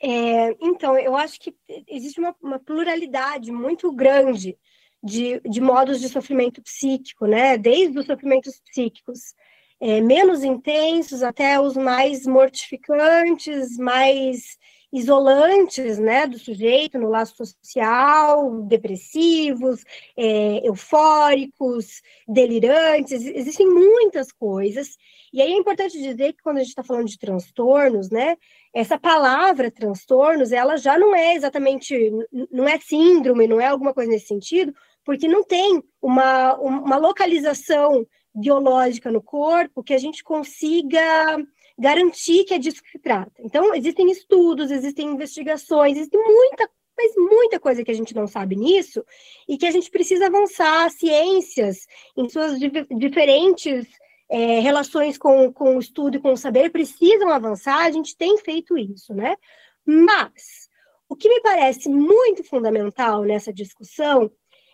É, 0.02 0.54
então, 0.60 0.98
eu 0.98 1.16
acho 1.16 1.40
que 1.40 1.56
existe 1.88 2.20
uma, 2.20 2.36
uma 2.42 2.58
pluralidade 2.58 3.50
muito 3.50 3.90
grande 3.90 4.54
de, 5.02 5.40
de, 5.40 5.58
modos 5.58 5.98
de 5.98 6.10
sofrimento 6.10 6.60
psíquico, 6.60 7.24
né? 7.24 7.56
Desde 7.56 7.98
os 7.98 8.04
sofrimentos 8.04 8.60
psíquicos 8.60 9.34
é, 9.80 9.98
menos 10.02 10.44
intensos 10.44 11.22
até 11.22 11.58
os 11.58 11.74
mais 11.74 12.26
mortificantes, 12.26 13.78
mais 13.78 14.58
isolantes, 14.96 15.98
né, 15.98 16.26
do 16.26 16.38
sujeito 16.38 16.98
no 16.98 17.08
laço 17.08 17.44
social, 17.44 18.62
depressivos, 18.62 19.84
é, 20.16 20.66
eufóricos, 20.66 22.02
delirantes. 22.26 23.24
Existem 23.24 23.68
muitas 23.68 24.32
coisas 24.32 24.96
e 25.36 25.42
aí 25.42 25.52
é 25.52 25.56
importante 25.56 26.00
dizer 26.00 26.32
que 26.32 26.42
quando 26.42 26.56
a 26.56 26.60
gente 26.60 26.70
está 26.70 26.82
falando 26.82 27.08
de 27.08 27.18
transtornos, 27.18 28.08
né, 28.08 28.36
essa 28.72 28.98
palavra 28.98 29.70
transtornos, 29.70 30.50
ela 30.50 30.78
já 30.78 30.98
não 30.98 31.14
é 31.14 31.34
exatamente, 31.34 32.10
não 32.50 32.66
é 32.66 32.78
síndrome, 32.80 33.46
não 33.46 33.60
é 33.60 33.66
alguma 33.66 33.92
coisa 33.92 34.10
nesse 34.10 34.28
sentido, 34.28 34.74
porque 35.04 35.28
não 35.28 35.44
tem 35.44 35.82
uma, 36.00 36.54
uma 36.54 36.96
localização 36.96 38.06
biológica 38.34 39.10
no 39.10 39.22
corpo 39.22 39.82
que 39.82 39.92
a 39.92 39.98
gente 39.98 40.24
consiga 40.24 41.36
garantir 41.78 42.44
que 42.44 42.54
é 42.54 42.58
disso 42.58 42.82
que 42.82 42.90
se 42.90 42.98
trata. 42.98 43.32
Então, 43.38 43.74
existem 43.74 44.10
estudos, 44.10 44.70
existem 44.70 45.08
investigações, 45.08 45.96
existe 45.96 46.16
muita 46.16 46.68
mas 46.98 47.12
muita 47.14 47.60
coisa 47.60 47.84
que 47.84 47.90
a 47.90 47.94
gente 47.94 48.14
não 48.14 48.26
sabe 48.26 48.56
nisso 48.56 49.04
e 49.46 49.58
que 49.58 49.66
a 49.66 49.70
gente 49.70 49.90
precisa 49.90 50.28
avançar 50.28 50.90
ciências 50.90 51.86
em 52.16 52.26
suas 52.26 52.58
diferentes 52.58 53.86
é, 54.28 54.60
relações 54.60 55.18
com, 55.18 55.52
com 55.52 55.76
o 55.76 55.78
estudo 55.78 56.16
e 56.16 56.20
com 56.20 56.32
o 56.32 56.36
saber 56.36 56.70
precisam 56.70 57.28
avançar, 57.28 57.84
a 57.84 57.90
gente 57.90 58.16
tem 58.16 58.38
feito 58.38 58.78
isso, 58.78 59.14
né? 59.14 59.36
Mas 59.84 60.68
o 61.08 61.14
que 61.14 61.28
me 61.28 61.40
parece 61.40 61.88
muito 61.88 62.42
fundamental 62.42 63.22
nessa 63.22 63.52
discussão 63.52 64.30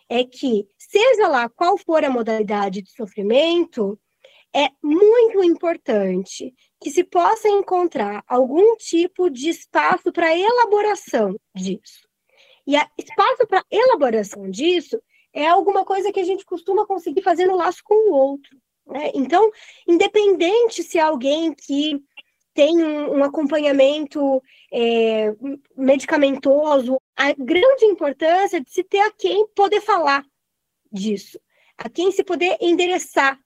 é 0.09 0.25
que, 0.25 0.67
seja 0.79 1.29
lá 1.29 1.49
qual 1.49 1.77
for 1.77 2.05
a 2.05 2.11
modalidade 2.11 2.83
de 2.83 2.91
sofrimento, 2.93 3.99
é 4.55 4.69
muito 4.83 5.43
importante 5.43 6.55
que 6.83 6.91
se 6.91 7.05
possa 7.05 7.49
encontrar 7.49 8.23
algum 8.27 8.77
tipo 8.77 9.31
de 9.31 9.49
espaço 9.49 10.13
para 10.13 10.37
elaboração 10.37 11.37
disso. 11.55 12.07
E 12.67 12.77
a 12.77 12.89
espaço 12.99 13.47
para 13.47 13.65
elaboração 13.71 14.51
disso 14.51 15.01
é 15.33 15.47
alguma 15.47 15.85
coisa 15.85 16.13
que 16.13 16.21
a 16.21 16.25
gente 16.25 16.45
costuma 16.45 16.87
conseguir 16.87 17.23
fazer 17.23 17.47
no 17.47 17.57
laço 17.57 17.83
com 17.85 18.11
o 18.11 18.13
outro. 18.13 18.57
Né? 18.87 19.11
Então, 19.15 19.51
independente 19.87 20.83
se 20.83 20.99
alguém 20.99 21.55
que 21.55 22.03
tem 22.55 22.83
um, 22.83 23.19
um 23.19 23.25
acompanhamento 23.25 24.43
é, 24.71 25.35
medicamentoso, 25.77 27.01
a 27.17 27.33
grande 27.33 27.87
importância 27.87 28.61
de 28.61 28.71
se 28.71 28.85
ter 28.85 29.01
a 29.01 29.11
quem 29.11 29.47
poder 29.55 29.81
falar 29.81 30.25
disso, 30.91 31.41
a 31.79 31.89
quem 31.89 32.13
se 32.13 32.23
poder 32.23 32.59
endereçar 32.61 33.39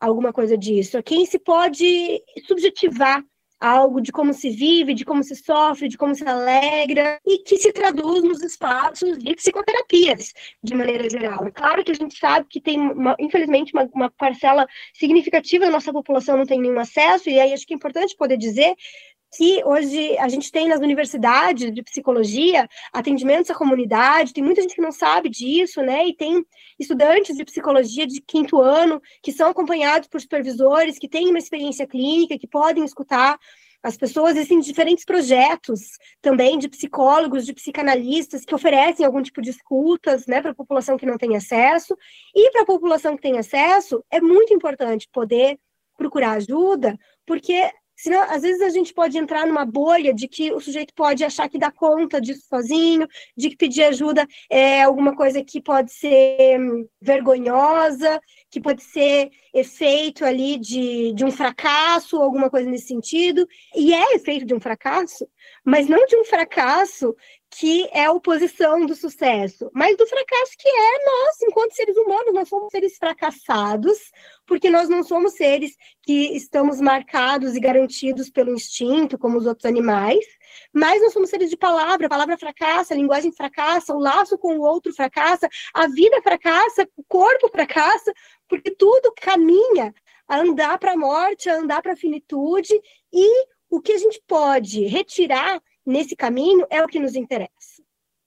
alguma 0.00 0.32
coisa 0.32 0.56
disso, 0.56 0.96
a 0.96 1.02
quem 1.02 1.26
se 1.26 1.38
pode 1.38 2.22
subjetivar 2.46 3.22
algo 3.60 4.00
de 4.00 4.10
como 4.10 4.32
se 4.32 4.48
vive, 4.48 4.94
de 4.94 5.04
como 5.04 5.22
se 5.22 5.36
sofre, 5.36 5.86
de 5.86 5.98
como 5.98 6.14
se 6.14 6.26
alegra, 6.26 7.20
e 7.26 7.38
que 7.38 7.58
se 7.58 7.70
traduz 7.72 8.22
nos 8.22 8.42
espaços 8.42 9.18
de 9.18 9.34
psicoterapias, 9.34 10.32
de 10.62 10.74
maneira 10.74 11.08
geral. 11.10 11.46
É 11.46 11.50
claro 11.50 11.84
que 11.84 11.92
a 11.92 11.94
gente 11.94 12.18
sabe 12.18 12.46
que 12.48 12.60
tem, 12.60 12.80
uma, 12.80 13.14
infelizmente, 13.20 13.74
uma, 13.74 13.88
uma 13.92 14.10
parcela 14.10 14.66
significativa 14.94 15.66
da 15.66 15.70
nossa 15.70 15.92
população 15.92 16.38
não 16.38 16.46
tem 16.46 16.58
nenhum 16.58 16.80
acesso, 16.80 17.28
e 17.28 17.38
aí 17.38 17.52
acho 17.52 17.66
que 17.66 17.74
é 17.74 17.76
importante 17.76 18.16
poder 18.16 18.38
dizer 18.38 18.74
que 19.36 19.62
hoje 19.64 20.18
a 20.18 20.28
gente 20.28 20.50
tem 20.50 20.68
nas 20.68 20.80
universidades 20.80 21.72
de 21.72 21.82
psicologia 21.82 22.68
atendimentos 22.92 23.50
à 23.50 23.54
comunidade, 23.54 24.32
tem 24.32 24.42
muita 24.42 24.62
gente 24.62 24.74
que 24.74 24.82
não 24.82 24.92
sabe 24.92 25.28
disso, 25.28 25.80
né? 25.82 26.08
E 26.08 26.14
tem 26.14 26.44
estudantes 26.78 27.36
de 27.36 27.44
psicologia 27.44 28.06
de 28.06 28.20
quinto 28.20 28.60
ano 28.60 29.00
que 29.22 29.32
são 29.32 29.50
acompanhados 29.50 30.08
por 30.08 30.20
supervisores 30.20 30.98
que 30.98 31.08
têm 31.08 31.28
uma 31.28 31.38
experiência 31.38 31.86
clínica, 31.86 32.38
que 32.38 32.46
podem 32.46 32.84
escutar 32.84 33.38
as 33.82 33.96
pessoas, 33.96 34.36
existem 34.36 34.60
diferentes 34.60 35.06
projetos 35.06 35.80
também 36.20 36.58
de 36.58 36.68
psicólogos, 36.68 37.46
de 37.46 37.54
psicanalistas 37.54 38.44
que 38.44 38.54
oferecem 38.54 39.06
algum 39.06 39.22
tipo 39.22 39.40
de 39.40 39.50
escutas 39.50 40.26
né, 40.26 40.42
para 40.42 40.50
a 40.50 40.54
população 40.54 40.98
que 40.98 41.06
não 41.06 41.16
tem 41.16 41.34
acesso. 41.34 41.96
E 42.34 42.50
para 42.50 42.62
a 42.62 42.66
população 42.66 43.16
que 43.16 43.22
tem 43.22 43.38
acesso, 43.38 44.04
é 44.10 44.20
muito 44.20 44.52
importante 44.52 45.08
poder 45.10 45.58
procurar 45.96 46.32
ajuda, 46.32 46.98
porque 47.26 47.70
Senão, 48.02 48.22
às 48.22 48.40
vezes 48.40 48.62
a 48.62 48.70
gente 48.70 48.94
pode 48.94 49.18
entrar 49.18 49.46
numa 49.46 49.66
bolha 49.66 50.14
de 50.14 50.26
que 50.26 50.50
o 50.54 50.58
sujeito 50.58 50.94
pode 50.94 51.22
achar 51.22 51.50
que 51.50 51.58
dá 51.58 51.70
conta 51.70 52.18
disso 52.18 52.46
sozinho, 52.48 53.06
de 53.36 53.50
que 53.50 53.56
pedir 53.56 53.82
ajuda 53.82 54.26
é 54.48 54.82
alguma 54.82 55.14
coisa 55.14 55.44
que 55.44 55.60
pode 55.60 55.92
ser 55.92 56.58
hum, 56.58 56.88
vergonhosa, 56.98 58.18
que 58.50 58.58
pode 58.58 58.82
ser 58.82 59.28
efeito 59.52 60.24
ali 60.24 60.56
de, 60.56 61.12
de 61.12 61.26
um 61.26 61.30
fracasso, 61.30 62.16
alguma 62.16 62.48
coisa 62.48 62.70
nesse 62.70 62.86
sentido. 62.86 63.46
E 63.76 63.92
é 63.92 64.14
efeito 64.14 64.46
de 64.46 64.54
um 64.54 64.60
fracasso, 64.60 65.28
mas 65.62 65.86
não 65.86 66.06
de 66.06 66.16
um 66.16 66.24
fracasso 66.24 67.14
que 67.50 67.88
é 67.92 68.04
a 68.04 68.12
oposição 68.12 68.86
do 68.86 68.94
sucesso, 68.94 69.70
mas 69.74 69.96
do 69.96 70.06
fracasso 70.06 70.52
que 70.56 70.68
é 70.68 71.04
nós, 71.04 71.42
enquanto 71.42 71.74
seres 71.74 71.96
humanos, 71.96 72.32
nós 72.32 72.48
somos 72.48 72.70
seres 72.70 72.96
fracassados, 72.96 73.98
porque 74.46 74.70
nós 74.70 74.88
não 74.88 75.02
somos 75.02 75.34
seres 75.34 75.76
que 76.02 76.36
estamos 76.36 76.80
marcados 76.80 77.56
e 77.56 77.60
garantidos 77.60 78.30
pelo 78.30 78.54
instinto, 78.54 79.18
como 79.18 79.36
os 79.36 79.46
outros 79.46 79.64
animais, 79.64 80.24
mas 80.72 81.02
nós 81.02 81.12
somos 81.12 81.28
seres 81.28 81.50
de 81.50 81.56
palavra, 81.56 82.06
a 82.06 82.10
palavra 82.10 82.38
fracassa, 82.38 82.94
a 82.94 82.96
linguagem 82.96 83.32
fracassa, 83.32 83.94
o 83.94 83.98
laço 83.98 84.38
com 84.38 84.56
o 84.56 84.62
outro 84.62 84.94
fracassa, 84.94 85.48
a 85.74 85.88
vida 85.88 86.22
fracassa, 86.22 86.88
o 86.96 87.02
corpo 87.02 87.48
fracassa, 87.48 88.12
porque 88.48 88.70
tudo 88.70 89.12
caminha 89.20 89.92
a 90.28 90.38
andar 90.38 90.78
para 90.78 90.92
a 90.92 90.96
morte, 90.96 91.50
a 91.50 91.56
andar 91.56 91.82
para 91.82 91.94
a 91.94 91.96
finitude, 91.96 92.80
e 93.12 93.46
o 93.68 93.80
que 93.80 93.92
a 93.92 93.98
gente 93.98 94.22
pode 94.26 94.86
retirar 94.86 95.60
nesse 95.90 96.14
caminho 96.16 96.66
é 96.70 96.82
o 96.82 96.86
que 96.86 97.00
nos 97.00 97.14
interessa. 97.14 97.82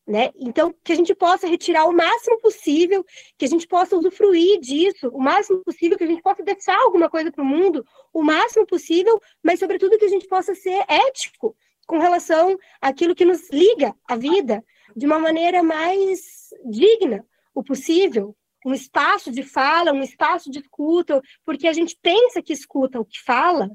Né? 0.05 0.31
Então, 0.35 0.75
que 0.83 0.91
a 0.91 0.95
gente 0.95 1.15
possa 1.15 1.47
retirar 1.47 1.85
o 1.85 1.93
máximo 1.93 2.37
possível, 2.41 3.05
que 3.37 3.45
a 3.45 3.47
gente 3.47 3.65
possa 3.65 3.95
usufruir 3.95 4.59
disso, 4.59 5.07
o 5.07 5.21
máximo 5.21 5.63
possível, 5.63 5.97
que 5.97 6.03
a 6.03 6.07
gente 6.07 6.21
possa 6.21 6.43
deixar 6.43 6.77
alguma 6.77 7.09
coisa 7.09 7.31
para 7.31 7.41
o 7.41 7.47
mundo, 7.47 7.85
o 8.13 8.21
máximo 8.21 8.65
possível, 8.67 9.17
mas, 9.41 9.59
sobretudo, 9.59 9.97
que 9.97 10.03
a 10.03 10.09
gente 10.09 10.27
possa 10.27 10.53
ser 10.53 10.83
ético 10.89 11.55
com 11.87 11.99
relação 11.99 12.57
àquilo 12.81 13.15
que 13.15 13.23
nos 13.23 13.49
liga 13.49 13.95
à 14.05 14.17
vida 14.17 14.61
de 14.93 15.05
uma 15.05 15.19
maneira 15.19 15.63
mais 15.63 16.49
digna, 16.65 17.25
o 17.55 17.63
possível, 17.63 18.35
um 18.65 18.73
espaço 18.73 19.31
de 19.31 19.41
fala, 19.41 19.93
um 19.93 20.03
espaço 20.03 20.51
de 20.51 20.59
escuta, 20.59 21.21
porque 21.45 21.65
a 21.65 21.73
gente 21.73 21.97
pensa 22.01 22.41
que 22.41 22.51
escuta 22.51 22.99
o 22.99 23.05
que 23.05 23.21
fala, 23.21 23.69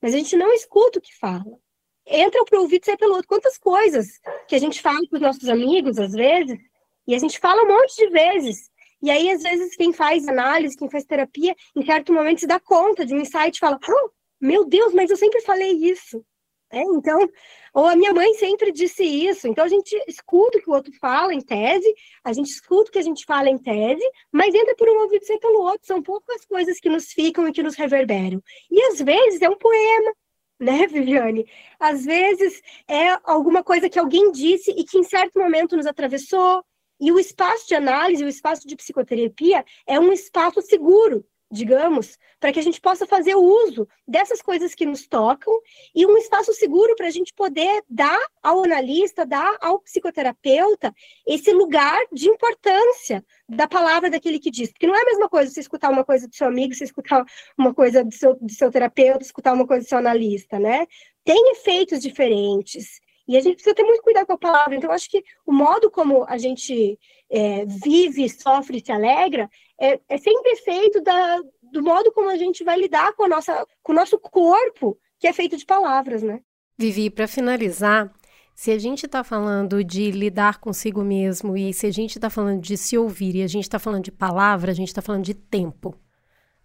mas 0.00 0.14
a 0.14 0.18
gente 0.18 0.36
não 0.36 0.52
escuta 0.52 1.00
o 1.00 1.02
que 1.02 1.16
fala 1.18 1.58
entra 2.06 2.44
para 2.44 2.58
o 2.58 2.62
ouvido 2.62 2.82
e 2.82 2.86
sai 2.86 2.96
pelo 2.96 3.14
outro. 3.14 3.28
Quantas 3.28 3.58
coisas 3.58 4.06
que 4.46 4.54
a 4.54 4.58
gente 4.58 4.80
fala 4.80 5.00
com 5.08 5.16
os 5.16 5.22
nossos 5.22 5.48
amigos, 5.48 5.98
às 5.98 6.12
vezes, 6.12 6.58
e 7.06 7.14
a 7.14 7.18
gente 7.18 7.38
fala 7.38 7.62
um 7.62 7.68
monte 7.68 7.96
de 7.96 8.08
vezes. 8.08 8.70
E 9.02 9.10
aí, 9.10 9.30
às 9.30 9.42
vezes, 9.42 9.76
quem 9.76 9.92
faz 9.92 10.26
análise, 10.26 10.76
quem 10.76 10.90
faz 10.90 11.04
terapia, 11.04 11.54
em 11.74 11.84
certo 11.84 12.12
momento 12.12 12.40
se 12.40 12.46
dá 12.46 12.58
conta 12.58 13.04
de 13.04 13.14
um 13.14 13.20
insight 13.20 13.56
e 13.56 13.60
fala: 13.60 13.78
oh, 13.88 14.10
Meu 14.40 14.64
Deus, 14.64 14.94
mas 14.94 15.10
eu 15.10 15.16
sempre 15.16 15.40
falei 15.42 15.72
isso. 15.72 16.24
É, 16.72 16.82
então, 16.82 17.28
ou 17.72 17.86
a 17.86 17.94
minha 17.94 18.12
mãe 18.12 18.34
sempre 18.34 18.72
disse 18.72 19.04
isso. 19.04 19.46
Então, 19.46 19.64
a 19.64 19.68
gente 19.68 19.94
escuta 20.08 20.58
o 20.58 20.60
que 20.60 20.68
o 20.68 20.72
outro 20.72 20.92
fala 21.00 21.32
em 21.32 21.40
tese, 21.40 21.94
a 22.24 22.32
gente 22.32 22.48
escuta 22.50 22.90
o 22.90 22.92
que 22.92 22.98
a 22.98 23.02
gente 23.02 23.24
fala 23.24 23.48
em 23.48 23.58
tese, 23.58 24.02
mas 24.32 24.52
entra 24.52 24.74
por 24.74 24.88
um 24.88 25.02
ouvido 25.02 25.22
e 25.22 25.26
sai 25.26 25.38
pelo 25.38 25.60
outro. 25.60 25.86
São 25.86 26.02
poucas 26.02 26.44
coisas 26.44 26.80
que 26.80 26.88
nos 26.88 27.12
ficam 27.12 27.46
e 27.46 27.52
que 27.52 27.62
nos 27.62 27.76
reverberam. 27.76 28.42
E 28.70 28.82
às 28.86 29.00
vezes 29.00 29.40
é 29.42 29.48
um 29.48 29.56
poema, 29.56 30.12
né, 30.58 30.86
Viviane? 30.88 31.46
Às 31.78 32.04
vezes 32.04 32.60
é 32.88 33.16
alguma 33.24 33.62
coisa 33.62 33.88
que 33.88 33.98
alguém 33.98 34.32
disse 34.32 34.70
e 34.70 34.84
que 34.84 34.98
em 34.98 35.04
certo 35.04 35.38
momento 35.38 35.76
nos 35.76 35.86
atravessou. 35.86 36.64
E 36.98 37.12
o 37.12 37.18
espaço 37.18 37.68
de 37.68 37.74
análise, 37.74 38.24
o 38.24 38.28
espaço 38.28 38.66
de 38.66 38.74
psicoterapia 38.74 39.64
é 39.86 40.00
um 40.00 40.12
espaço 40.12 40.62
seguro 40.62 41.24
digamos, 41.50 42.18
para 42.40 42.52
que 42.52 42.58
a 42.58 42.62
gente 42.62 42.80
possa 42.80 43.06
fazer 43.06 43.34
o 43.34 43.42
uso 43.42 43.88
dessas 44.06 44.42
coisas 44.42 44.74
que 44.74 44.84
nos 44.84 45.06
tocam 45.06 45.52
e 45.94 46.04
um 46.04 46.16
espaço 46.16 46.52
seguro 46.52 46.94
para 46.96 47.06
a 47.06 47.10
gente 47.10 47.32
poder 47.32 47.82
dar 47.88 48.18
ao 48.42 48.64
analista, 48.64 49.24
dar 49.24 49.56
ao 49.60 49.78
psicoterapeuta 49.78 50.94
esse 51.26 51.52
lugar 51.52 52.00
de 52.12 52.28
importância 52.28 53.24
da 53.48 53.68
palavra 53.68 54.10
daquele 54.10 54.40
que 54.40 54.50
diz. 54.50 54.70
Porque 54.72 54.86
não 54.86 54.96
é 54.96 55.02
a 55.02 55.06
mesma 55.06 55.28
coisa 55.28 55.52
você 55.52 55.60
escutar 55.60 55.90
uma 55.90 56.04
coisa 56.04 56.26
do 56.26 56.34
seu 56.34 56.48
amigo, 56.48 56.74
você 56.74 56.84
escutar 56.84 57.24
uma 57.56 57.72
coisa 57.72 58.04
do 58.04 58.12
seu, 58.12 58.34
do 58.34 58.52
seu 58.52 58.70
terapeuta, 58.70 59.22
escutar 59.22 59.52
uma 59.52 59.66
coisa 59.66 59.84
do 59.84 59.88
seu 59.88 59.98
analista, 59.98 60.58
né? 60.58 60.86
Tem 61.24 61.52
efeitos 61.52 62.00
diferentes. 62.00 63.00
E 63.28 63.36
a 63.36 63.40
gente 63.40 63.54
precisa 63.54 63.74
ter 63.74 63.82
muito 63.82 64.02
cuidado 64.02 64.26
com 64.26 64.34
a 64.34 64.38
palavra. 64.38 64.76
Então, 64.76 64.90
acho 64.90 65.10
que 65.10 65.24
o 65.44 65.52
modo 65.52 65.90
como 65.90 66.24
a 66.28 66.38
gente 66.38 66.98
é, 67.28 67.64
vive, 67.66 68.28
sofre, 68.28 68.82
se 68.84 68.92
alegra, 68.92 69.50
é, 69.80 70.00
é 70.08 70.18
sempre 70.18 70.56
feito 70.56 71.00
da, 71.02 71.40
do 71.62 71.82
modo 71.82 72.12
como 72.12 72.30
a 72.30 72.36
gente 72.36 72.64
vai 72.64 72.78
lidar 72.78 73.12
com, 73.14 73.24
a 73.24 73.28
nossa, 73.28 73.66
com 73.82 73.92
o 73.92 73.94
nosso 73.94 74.18
corpo, 74.18 74.98
que 75.18 75.26
é 75.26 75.32
feito 75.32 75.56
de 75.56 75.64
palavras, 75.64 76.22
né? 76.22 76.40
Vivi, 76.78 77.10
para 77.10 77.26
finalizar, 77.26 78.12
se 78.54 78.70
a 78.70 78.78
gente 78.78 79.06
está 79.06 79.22
falando 79.22 79.82
de 79.84 80.10
lidar 80.10 80.58
consigo 80.58 81.02
mesmo 81.02 81.56
e 81.56 81.72
se 81.72 81.86
a 81.86 81.90
gente 81.90 82.16
está 82.16 82.30
falando 82.30 82.60
de 82.60 82.76
se 82.76 82.96
ouvir 82.96 83.36
e 83.36 83.42
a 83.42 83.46
gente 83.46 83.64
está 83.64 83.78
falando 83.78 84.04
de 84.04 84.12
palavra, 84.12 84.72
a 84.72 84.74
gente 84.74 84.88
está 84.88 85.02
falando 85.02 85.24
de 85.24 85.34
tempo. 85.34 85.94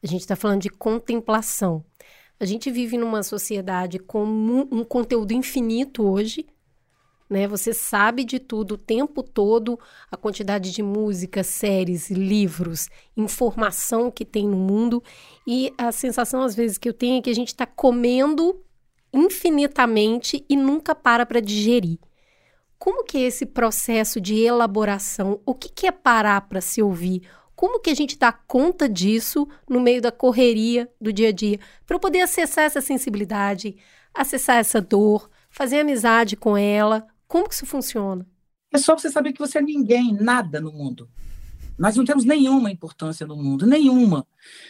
A 0.04 0.08
gente 0.08 0.22
está 0.22 0.36
falando 0.36 0.62
de 0.62 0.70
contemplação. 0.70 1.86
A 2.40 2.46
gente 2.46 2.72
vive 2.72 2.98
numa 2.98 3.22
sociedade 3.22 4.00
com 4.00 4.24
um 4.24 4.84
conteúdo 4.84 5.32
infinito 5.32 6.04
hoje, 6.04 6.48
né? 7.32 7.48
Você 7.48 7.74
sabe 7.74 8.26
de 8.26 8.40
tudo 8.40 8.74
o 8.74 8.78
tempo 8.78 9.24
todo, 9.24 9.80
a 10.12 10.18
quantidade 10.18 10.70
de 10.70 10.84
músicas, 10.84 11.48
séries, 11.48 12.12
livros, 12.12 12.90
informação 13.16 14.12
que 14.12 14.26
tem 14.26 14.46
no 14.46 14.58
mundo 14.58 15.02
e 15.48 15.74
a 15.78 15.94
sensação 15.94 16.44
às 16.44 16.54
vezes 16.54 16.78
que 16.78 16.90
eu 16.90 16.94
tenho 16.94 17.20
é 17.20 17.22
que 17.22 17.30
a 17.30 17.36
gente 17.36 17.48
está 17.48 17.66
comendo 17.66 18.62
infinitamente 19.14 20.46
e 20.50 20.58
nunca 20.58 20.94
para 20.94 21.26
para 21.26 21.40
digerir. 21.40 21.98
Como 22.78 23.06
que 23.06 23.18
é 23.20 23.22
esse 23.22 23.46
processo 23.46 24.20
de 24.20 24.36
elaboração? 24.42 25.40
O 25.46 25.56
que, 25.56 25.70
que 25.70 25.88
é 25.88 25.92
parar 25.92 26.42
para 26.42 26.60
se 26.60 26.82
ouvir? 26.82 27.22
Como 27.56 27.80
que 27.80 27.92
a 27.92 27.96
gente 27.96 28.18
dá 28.18 28.34
conta 28.34 28.90
disso 28.90 29.48
no 29.70 29.80
meio 29.80 30.02
da 30.02 30.12
correria 30.12 30.92
do 31.00 31.14
dia 31.14 31.30
a 31.30 31.32
dia, 31.32 31.60
para 31.86 32.00
poder 32.00 32.22
acessar 32.22 32.66
essa 32.66 32.82
sensibilidade, 32.82 33.78
acessar 34.14 34.58
essa 34.58 34.82
dor, 34.82 35.30
fazer 35.50 35.80
amizade 35.80 36.36
com 36.36 36.58
ela? 36.58 37.08
Como 37.32 37.48
que 37.48 37.56
isso 37.56 37.66
funciona? 37.66 38.28
É 38.74 38.78
só 38.78 38.94
você 38.94 39.10
saber 39.10 39.32
que 39.32 39.40
você 39.40 39.60
é 39.60 39.62
ninguém, 39.62 40.14
nada 40.14 40.60
no 40.60 40.70
mundo. 40.70 41.10
Nós 41.80 41.96
não 41.96 42.04
temos 42.04 42.26
nenhuma 42.26 42.70
importância 42.70 43.26
no 43.26 43.38
mundo, 43.38 43.66
nenhuma. 43.66 44.28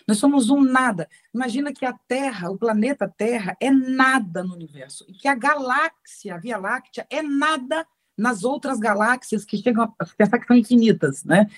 Nós 0.07 0.19
somos 0.19 0.51
um 0.51 0.61
nada. 0.61 1.09
Imagina 1.33 1.73
que 1.73 1.83
a 1.83 1.93
Terra, 2.07 2.51
o 2.51 2.59
planeta 2.59 3.11
Terra, 3.17 3.57
é 3.59 3.71
nada 3.71 4.43
no 4.43 4.53
universo. 4.53 5.03
E 5.09 5.13
que 5.13 5.27
a 5.27 5.33
galáxia, 5.33 6.35
a 6.35 6.37
Via 6.37 6.59
Láctea, 6.59 7.07
é 7.09 7.23
nada 7.23 7.83
nas 8.15 8.43
outras 8.43 8.77
galáxias 8.77 9.43
que 9.43 9.57
chegam 9.57 9.91
a 9.97 10.05
pensar 10.05 10.37
que 10.37 10.45
são 10.45 10.55
infinitas, 10.55 11.23
né? 11.23 11.49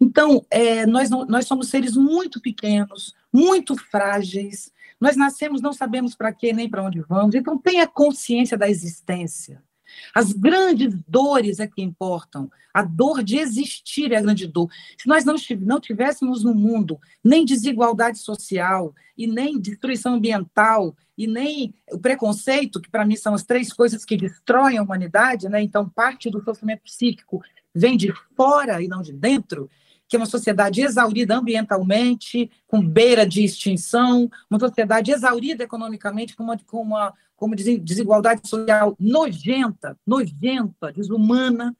Então, 0.00 0.44
é, 0.50 0.84
nós, 0.86 1.08
não, 1.08 1.24
nós 1.24 1.46
somos 1.46 1.68
seres 1.68 1.94
muito 1.94 2.40
pequenos, 2.40 3.14
muito 3.32 3.76
frágeis, 3.76 4.72
nós 5.00 5.14
nascemos, 5.14 5.62
não 5.62 5.72
sabemos 5.72 6.16
para 6.16 6.32
quê 6.32 6.52
nem 6.52 6.68
para 6.68 6.82
onde 6.82 7.00
vamos, 7.02 7.36
então 7.36 7.56
tenha 7.56 7.86
consciência 7.86 8.58
da 8.58 8.68
existência. 8.68 9.62
As 10.14 10.32
grandes 10.32 10.94
dores 11.06 11.60
é 11.60 11.66
que 11.66 11.82
importam. 11.82 12.50
A 12.72 12.82
dor 12.82 13.22
de 13.22 13.38
existir 13.38 14.12
é 14.12 14.16
a 14.16 14.22
grande 14.22 14.46
dor. 14.46 14.70
Se 15.00 15.08
nós 15.08 15.24
não, 15.24 15.34
não 15.60 15.80
tivéssemos 15.80 16.44
no 16.44 16.54
mundo 16.54 16.98
nem 17.24 17.44
desigualdade 17.44 18.18
social, 18.18 18.94
e 19.18 19.26
nem 19.26 19.58
destruição 19.58 20.14
ambiental, 20.14 20.96
e 21.16 21.26
nem 21.26 21.74
o 21.90 21.98
preconceito, 21.98 22.80
que 22.80 22.88
para 22.88 23.04
mim 23.04 23.16
são 23.16 23.34
as 23.34 23.42
três 23.42 23.72
coisas 23.72 24.04
que 24.04 24.16
destroem 24.16 24.78
a 24.78 24.82
humanidade, 24.82 25.48
né? 25.48 25.60
então 25.60 25.88
parte 25.88 26.30
do 26.30 26.42
sofrimento 26.44 26.82
psíquico 26.84 27.42
vem 27.74 27.96
de 27.96 28.12
fora 28.36 28.80
e 28.80 28.86
não 28.86 29.02
de 29.02 29.12
dentro, 29.12 29.68
que 30.08 30.16
é 30.16 30.18
uma 30.18 30.26
sociedade 30.26 30.80
exaurida 30.80 31.36
ambientalmente, 31.36 32.50
com 32.66 32.80
beira 32.80 33.26
de 33.26 33.44
extinção, 33.44 34.30
uma 34.50 34.58
sociedade 34.58 35.12
exaurida 35.12 35.64
economicamente, 35.64 36.34
com 36.34 36.44
uma, 36.44 36.58
com 36.58 36.80
uma 36.80 37.14
como 37.36 37.54
desigualdade 37.54 38.48
social 38.48 38.96
nojenta, 38.98 39.96
nojenta, 40.04 40.92
desumana. 40.92 41.76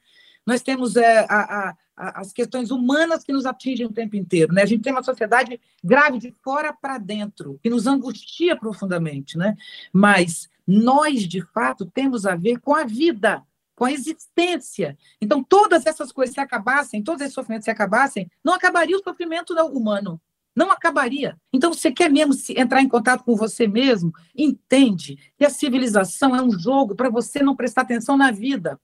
Nós 0.47 0.63
temos 0.63 0.95
é, 0.95 1.27
a, 1.29 1.75
a, 1.99 2.21
as 2.21 2.33
questões 2.33 2.71
humanas 2.71 3.25
que 3.25 3.33
nos 3.33 3.45
atingem 3.45 3.87
o 3.87 3.93
tempo 3.93 4.15
inteiro. 4.15 4.53
Né? 4.53 4.63
A 4.63 4.67
gente 4.67 4.83
tem 4.83 4.93
uma 4.93 5.03
sociedade 5.03 5.61
grave 5.83 6.19
de 6.19 6.33
fora 6.45 6.73
para 6.73 6.97
dentro, 6.97 7.59
que 7.61 7.69
nos 7.69 7.87
angustia 7.87 8.57
profundamente. 8.57 9.37
Né? 9.37 9.57
Mas 9.93 10.49
nós, 10.67 11.27
de 11.27 11.43
fato, 11.53 11.85
temos 11.85 12.25
a 12.25 12.37
ver 12.37 12.61
com 12.61 12.75
a 12.75 12.85
vida, 12.85 13.43
com 13.79 13.85
a 13.85 13.93
existência. 13.93 14.99
Então, 15.21 15.41
todas 15.41 15.87
essas 15.87 16.11
coisas 16.11 16.35
se 16.35 16.41
acabassem, 16.41 17.01
todos 17.01 17.23
esses 17.23 17.35
sofrimentos 17.35 17.65
se 17.65 17.71
acabassem, 17.71 18.29
não 18.45 18.53
acabaria 18.53 18.97
o 18.97 19.03
sofrimento 19.03 19.55
humano 19.55 20.21
não 20.57 20.73
acabaria. 20.73 21.39
Então, 21.53 21.73
você 21.73 21.93
quer 21.93 22.11
mesmo 22.11 22.35
entrar 22.57 22.83
em 22.83 22.89
contato 22.89 23.23
com 23.23 23.37
você 23.37 23.69
mesmo? 23.69 24.13
Entende 24.37 25.17
que 25.39 25.45
a 25.45 25.51
civilização 25.51 26.35
é 26.35 26.43
um 26.43 26.51
jogo 26.51 26.97
para 26.97 27.09
você 27.09 27.41
não 27.41 27.55
prestar 27.55 27.83
atenção 27.83 28.17
na 28.17 28.33
vida. 28.33 28.81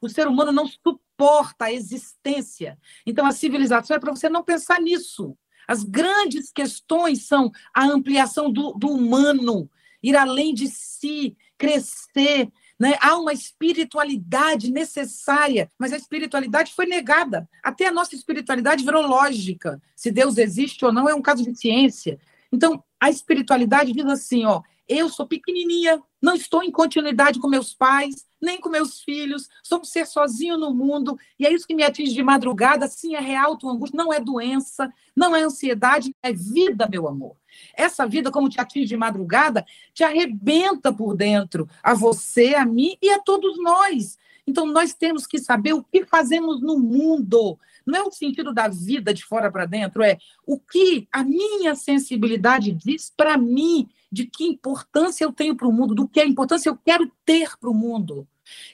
O 0.00 0.08
ser 0.08 0.26
humano 0.26 0.50
não 0.50 0.66
suporta 0.66 1.66
a 1.66 1.72
existência. 1.72 2.78
Então, 3.04 3.26
a 3.26 3.32
civilização 3.32 3.94
é 3.94 4.00
para 4.00 4.10
você 4.10 4.30
não 4.30 4.42
pensar 4.42 4.80
nisso. 4.80 5.36
As 5.68 5.84
grandes 5.84 6.50
questões 6.50 7.26
são 7.26 7.50
a 7.74 7.84
ampliação 7.84 8.50
do, 8.50 8.72
do 8.72 8.88
humano, 8.88 9.70
ir 10.02 10.16
além 10.16 10.54
de 10.54 10.68
si, 10.68 11.36
crescer, 11.58 12.50
né? 12.80 12.96
Há 12.98 13.14
uma 13.18 13.34
espiritualidade 13.34 14.72
necessária, 14.72 15.70
mas 15.78 15.92
a 15.92 15.98
espiritualidade 15.98 16.72
foi 16.72 16.86
negada. 16.86 17.46
Até 17.62 17.86
a 17.86 17.92
nossa 17.92 18.14
espiritualidade 18.14 18.82
virou 18.82 19.06
lógica. 19.06 19.80
Se 19.94 20.10
Deus 20.10 20.38
existe 20.38 20.82
ou 20.82 20.90
não 20.90 21.06
é 21.06 21.14
um 21.14 21.20
caso 21.20 21.44
de 21.44 21.54
ciência. 21.54 22.18
Então, 22.50 22.82
a 22.98 23.10
espiritualidade 23.10 23.92
diz 23.92 24.06
assim, 24.06 24.46
ó, 24.46 24.62
eu 24.88 25.10
sou 25.10 25.26
pequenininha, 25.26 26.02
não 26.22 26.34
estou 26.34 26.62
em 26.62 26.70
continuidade 26.70 27.38
com 27.38 27.46
meus 27.46 27.74
pais, 27.74 28.26
nem 28.40 28.58
com 28.58 28.70
meus 28.70 29.02
filhos, 29.02 29.48
sou 29.62 29.80
um 29.80 29.84
ser 29.84 30.06
sozinho 30.06 30.56
no 30.56 30.74
mundo, 30.74 31.18
e 31.38 31.46
é 31.46 31.52
isso 31.52 31.66
que 31.66 31.74
me 31.74 31.82
atinge 31.82 32.14
de 32.14 32.22
madrugada. 32.22 32.88
Sim, 32.88 33.14
é 33.14 33.20
real 33.20 33.58
tua 33.58 33.72
angústia, 33.72 33.96
não 33.96 34.12
é 34.12 34.18
doença, 34.18 34.90
não 35.14 35.36
é 35.36 35.42
ansiedade, 35.42 36.14
é 36.22 36.32
vida, 36.32 36.88
meu 36.90 37.06
amor. 37.06 37.36
Essa 37.74 38.06
vida, 38.06 38.30
como 38.30 38.48
te 38.48 38.60
atinge 38.60 38.86
de 38.86 38.96
madrugada, 38.96 39.64
te 39.92 40.04
arrebenta 40.04 40.92
por 40.92 41.16
dentro, 41.16 41.68
a 41.82 41.94
você, 41.94 42.54
a 42.54 42.64
mim 42.64 42.96
e 43.00 43.10
a 43.10 43.18
todos 43.18 43.58
nós. 43.62 44.18
Então, 44.46 44.66
nós 44.66 44.92
temos 44.92 45.26
que 45.26 45.38
saber 45.38 45.72
o 45.74 45.84
que 45.84 46.04
fazemos 46.04 46.60
no 46.60 46.78
mundo. 46.78 47.58
Não 47.86 47.98
é 47.98 48.02
o 48.02 48.10
sentido 48.10 48.52
da 48.52 48.68
vida 48.68 49.14
de 49.14 49.24
fora 49.24 49.50
para 49.50 49.64
dentro, 49.64 50.02
é 50.02 50.18
o 50.46 50.58
que 50.58 51.06
a 51.12 51.22
minha 51.22 51.74
sensibilidade 51.74 52.72
diz 52.72 53.12
para 53.16 53.36
mim, 53.36 53.88
de 54.10 54.26
que 54.26 54.44
importância 54.44 55.24
eu 55.24 55.32
tenho 55.32 55.54
para 55.54 55.68
o 55.68 55.72
mundo, 55.72 55.94
do 55.94 56.08
que 56.08 56.20
a 56.20 56.26
importância 56.26 56.68
eu 56.68 56.76
quero 56.76 57.10
ter 57.24 57.56
para 57.58 57.70
o 57.70 57.74
mundo. 57.74 58.26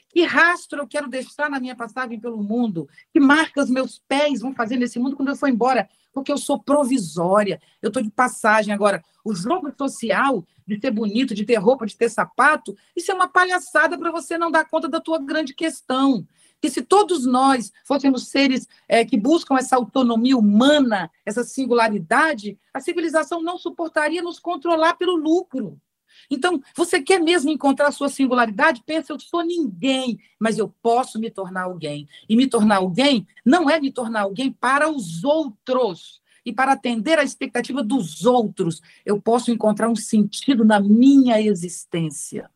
Que 0.09 0.23
rastro 0.23 0.81
eu 0.81 0.87
quero 0.87 1.07
deixar 1.07 1.49
na 1.49 1.59
minha 1.59 1.75
passagem 1.75 2.19
pelo 2.19 2.41
mundo? 2.41 2.89
Que 3.13 3.19
marcas 3.19 3.69
meus 3.69 3.99
pés 4.07 4.41
vão 4.41 4.53
fazer 4.53 4.77
nesse 4.77 4.97
mundo 4.97 5.15
quando 5.15 5.29
eu 5.29 5.35
for 5.35 5.47
embora? 5.47 5.87
Porque 6.17 6.31
eu 6.31 6.37
sou 6.39 6.57
provisória, 6.57 7.61
eu 7.79 7.89
estou 7.89 8.01
de 8.01 8.09
passagem. 8.09 8.73
Agora, 8.73 9.03
o 9.23 9.35
jogo 9.35 9.71
social 9.77 10.43
de 10.65 10.79
ter 10.79 10.89
bonito, 10.89 11.35
de 11.35 11.45
ter 11.45 11.57
roupa, 11.57 11.85
de 11.85 11.95
ter 11.95 12.09
sapato, 12.09 12.75
isso 12.95 13.11
é 13.11 13.13
uma 13.13 13.27
palhaçada 13.27 13.95
para 13.99 14.09
você 14.09 14.35
não 14.35 14.49
dar 14.49 14.67
conta 14.67 14.89
da 14.89 14.99
tua 14.99 15.19
grande 15.19 15.53
questão. 15.53 16.27
Que 16.59 16.71
se 16.71 16.81
todos 16.81 17.23
nós 17.23 17.71
fôssemos 17.85 18.29
seres 18.29 18.67
é, 18.87 19.05
que 19.05 19.15
buscam 19.15 19.57
essa 19.57 19.75
autonomia 19.75 20.35
humana, 20.35 21.11
essa 21.23 21.43
singularidade, 21.43 22.57
a 22.73 22.79
civilização 22.79 23.39
não 23.43 23.59
suportaria 23.59 24.23
nos 24.23 24.39
controlar 24.39 24.95
pelo 24.95 25.15
lucro. 25.15 25.79
Então, 26.29 26.61
você 26.75 27.01
quer 27.01 27.19
mesmo 27.19 27.49
encontrar 27.49 27.87
a 27.87 27.91
sua 27.91 28.09
singularidade? 28.09 28.83
Pensa, 28.85 29.13
eu 29.13 29.19
sou 29.19 29.43
ninguém, 29.43 30.19
mas 30.39 30.57
eu 30.57 30.69
posso 30.81 31.19
me 31.19 31.29
tornar 31.29 31.63
alguém. 31.63 32.07
E 32.27 32.35
me 32.35 32.47
tornar 32.47 32.77
alguém 32.77 33.27
não 33.45 33.69
é 33.69 33.79
me 33.79 33.91
tornar 33.91 34.21
alguém 34.21 34.51
para 34.51 34.89
os 34.89 35.23
outros 35.23 36.21
e 36.45 36.53
para 36.53 36.71
atender 36.71 37.19
à 37.19 37.23
expectativa 37.23 37.83
dos 37.83 38.25
outros. 38.25 38.81
Eu 39.05 39.21
posso 39.21 39.51
encontrar 39.51 39.89
um 39.89 39.95
sentido 39.95 40.63
na 40.63 40.79
minha 40.79 41.41
existência. 41.41 42.49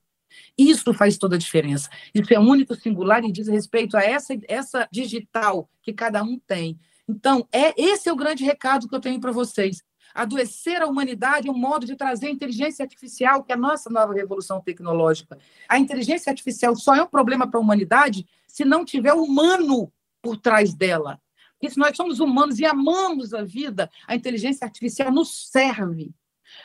Isso 0.58 0.94
faz 0.94 1.18
toda 1.18 1.36
a 1.36 1.40
diferença. 1.40 1.90
Isso 2.14 2.34
é 2.34 2.40
único, 2.40 2.76
singular 2.76 3.24
e 3.24 3.32
diz 3.32 3.48
respeito 3.48 3.98
a 3.98 4.02
essa, 4.02 4.34
essa 4.48 4.88
digital 4.92 5.70
que 5.82 5.92
cada 5.94 6.24
um 6.24 6.40
tem. 6.40 6.80
Então, 7.08 7.46
é 7.52 7.74
esse 7.76 8.08
é 8.08 8.14
o 8.14 8.16
grande 8.16 8.44
recado 8.44 8.88
que 8.88 8.96
eu 8.96 9.00
tenho 9.02 9.20
para 9.20 9.32
vocês. 9.32 9.84
Adoecer 10.14 10.82
a 10.82 10.88
humanidade 10.88 11.48
é 11.48 11.52
um 11.52 11.58
modo 11.58 11.86
de 11.86 11.96
trazer 11.96 12.28
a 12.28 12.32
inteligência 12.32 12.84
artificial, 12.84 13.44
que 13.44 13.52
é 13.52 13.56
a 13.56 13.58
nossa 13.58 13.90
nova 13.90 14.14
revolução 14.14 14.62
tecnológica. 14.62 15.38
A 15.68 15.80
inteligência 15.80 16.30
artificial 16.30 16.76
só 16.76 16.96
é 16.96 17.04
um 17.04 17.08
problema 17.08 17.50
para 17.50 17.60
a 17.60 17.62
humanidade 17.64 18.28
se 18.48 18.66
não 18.66 18.84
tiver 18.84 19.14
humano 19.14 19.92
por 20.22 20.38
trás 20.38 20.74
dela. 20.74 21.20
Porque 21.54 21.74
se 21.74 21.80
nós 21.80 21.96
somos 21.96 22.20
humanos 22.20 22.60
e 22.60 22.66
amamos 22.66 23.34
a 23.34 23.44
vida, 23.44 23.90
a 24.08 24.16
inteligência 24.16 24.66
artificial 24.66 25.12
nos 25.12 25.50
serve. 25.52 26.12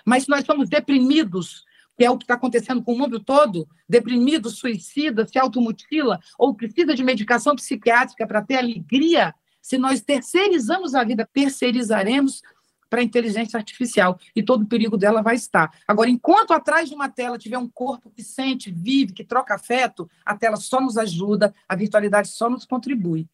Mas 0.05 0.25
se 0.25 0.31
nós 0.31 0.45
somos 0.45 0.69
deprimidos, 0.69 1.65
que 1.97 2.05
é 2.05 2.11
o 2.11 2.19
que 2.19 2.25
está 2.25 2.35
acontecendo 2.35 2.83
com 2.83 2.93
o 2.93 2.99
mundo 2.99 3.21
todo, 3.21 3.69
deprimido, 3.89 4.51
suicida, 4.51 5.27
se 5.27 5.39
automutila, 5.39 6.21
ou 6.39 6.55
precisa 6.55 6.95
de 6.95 7.05
medicação 7.05 7.55
psiquiátrica 7.55 8.27
para 8.27 8.43
ter 8.43 8.57
alegria, 8.57 9.35
se 9.63 9.79
nós 9.79 10.01
terceirizamos 10.01 10.95
a 10.95 11.03
vida, 11.03 11.29
terceirizaremos 11.33 12.43
para 12.89 13.01
a 13.01 13.05
inteligência 13.05 13.57
artificial 13.57 14.19
e 14.35 14.43
todo 14.43 14.63
o 14.63 14.67
perigo 14.67 14.97
dela 14.97 15.23
vai 15.23 15.35
estar. 15.35 15.71
Agora, 15.87 16.11
enquanto 16.11 16.53
atrás 16.53 16.89
de 16.89 16.95
uma 16.95 17.09
tela 17.09 17.39
tiver 17.39 17.59
um 17.59 17.69
corpo 17.69 18.11
que 18.11 18.23
sente, 18.23 18.71
vive, 18.71 19.13
que 19.13 19.25
troca 19.25 19.55
afeto, 19.55 20.09
a 20.25 20.37
tela 20.37 20.57
só 20.57 20.81
nos 20.81 20.97
ajuda, 20.97 21.55
a 21.69 21.77
virtualidade 21.77 22.29
só 22.29 22.49
nos 22.49 22.65
contribui. 22.65 23.27